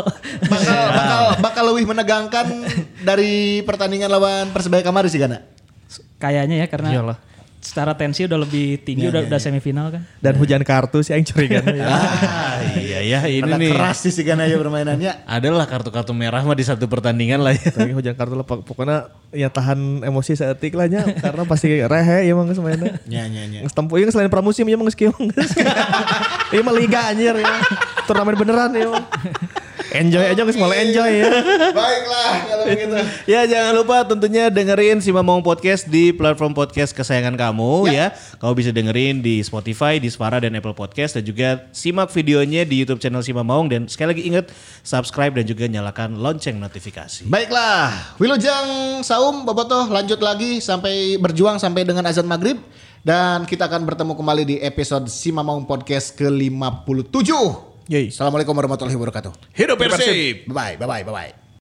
Bakal, 0.49 0.81
bakal, 0.97 1.21
bakal 1.45 1.63
lebih 1.69 1.85
menegangkan 1.85 2.45
dari 3.05 3.61
pertandingan 3.61 4.09
lawan 4.09 4.49
Persebaya 4.49 4.81
Kamari 4.81 5.13
sih 5.13 5.21
Gana. 5.21 5.45
Kayaknya 6.17 6.65
ya 6.65 6.67
karena 6.73 6.89
Iyalah. 6.89 7.17
secara 7.61 7.93
tensi 7.93 8.25
udah 8.25 8.41
lebih 8.41 8.81
tinggi 8.81 9.05
udah 9.05 9.29
udah 9.29 9.37
semifinal 9.37 9.93
kan. 9.93 10.01
Dan 10.17 10.41
hujan 10.41 10.65
kartu 10.65 11.05
sih 11.05 11.13
yang 11.13 11.21
curiga. 11.21 11.61
Ah, 11.77 12.57
iya 12.81 12.86
ya, 13.07 13.19
ini 13.25 13.47
Rada 13.47 13.55
nih. 13.55 13.71
keras 13.71 13.97
sih 14.03 14.11
si 14.11 14.21
ya 14.27 14.35
permainannya. 14.35 15.23
Adalah 15.39 15.65
kartu-kartu 15.65 16.11
merah 16.11 16.43
mah 16.43 16.53
di 16.53 16.67
satu 16.67 16.85
pertandingan 16.91 17.39
lah 17.39 17.55
ya. 17.55 17.71
Tapi 17.71 17.95
hujan 17.95 18.13
kartu 18.19 18.35
lah 18.35 18.43
pok- 18.43 18.67
pokoknya 18.67 19.07
ya 19.31 19.47
tahan 19.47 20.03
emosi 20.03 20.35
seetik 20.35 20.75
lah 20.75 20.91
nya 20.91 21.07
karena 21.07 21.43
pasti 21.47 21.71
rehe 21.79 22.27
ya 22.27 22.31
emang 22.35 22.51
semuanya. 22.51 22.99
Ya, 23.07 23.23
ya, 23.25 23.43
ya. 23.47 23.63
Tempo 23.71 23.95
yang 23.95 24.11
selain 24.11 24.27
pramusim 24.27 24.67
ya 24.67 24.75
emang 24.75 24.91
geus 24.91 24.99
kieu. 24.99 25.15
Iya 26.47 26.63
mah 26.63 26.75
liga 26.75 27.11
anjir 27.11 27.35
ya. 27.35 27.59
Turnamen 28.07 28.35
beneran 28.39 28.71
ya. 28.71 28.87
Enjoy 29.97 30.21
aja 30.21 30.45
geus 30.45 30.53
malah 30.61 30.77
enjoy 30.77 31.09
ya. 31.09 31.25
Baiklah 31.73 32.33
kalau 32.45 32.63
begitu. 32.69 32.97
Ya 33.25 33.49
jangan 33.49 33.73
lupa 33.81 34.05
tentunya 34.05 34.53
dengerin 34.53 35.01
si 35.01 35.09
Mamong 35.09 35.41
Podcast 35.41 35.89
di 35.89 36.13
platform 36.13 36.53
podcast 36.53 36.93
kesayangan 36.93 37.33
kamu 37.33 37.89
ya. 37.89 38.13
Kamu 38.37 38.53
bisa 38.53 38.69
dengerin 38.69 39.25
di 39.25 39.41
Spotify, 39.41 39.97
di 39.97 40.13
Spara 40.13 40.37
dan 40.37 40.53
Apple 40.53 40.77
Podcast 40.77 41.17
dan 41.17 41.25
juga 41.25 41.65
simak 41.73 42.13
videonya 42.13 42.61
di 42.61 42.77
YouTube 42.77 43.01
channel 43.01 43.25
si 43.25 43.33
Mamong 43.33 43.73
dan 43.73 43.89
sekali 43.89 44.13
lagi 44.13 44.23
ingat 44.29 44.53
subscribe 44.85 45.33
dan 45.33 45.49
juga 45.49 45.65
nyalakan 45.65 46.21
lonceng 46.21 46.61
notifikasi. 46.61 47.25
Baiklah, 47.25 48.21
Wilujeng 48.21 49.01
Saum 49.01 49.49
Bobotoh 49.49 49.89
lanjut 49.89 50.21
lagi 50.21 50.61
sampai 50.61 51.17
berjuang 51.17 51.57
sampai 51.57 51.81
dengan 51.81 52.05
azan 52.05 52.29
maghrib 52.29 52.61
dan 53.01 53.49
kita 53.49 53.65
akan 53.65 53.81
bertemu 53.81 54.13
kembali 54.13 54.43
di 54.45 54.55
episode 54.61 55.09
Simamaung 55.09 55.65
Podcast 55.65 56.13
ke-57. 56.13 57.76
Yoi. 57.87 58.11
Assalamualaikum 58.11 58.51
warahmatullahi 58.51 58.99
wabarakatuh. 58.99 59.31
Hidup 59.55 59.79
Persib! 59.79 60.51
Bye 60.51 60.75
bye 60.75 60.87
bye 60.87 61.03
bye 61.07 61.15
bye. 61.15 61.46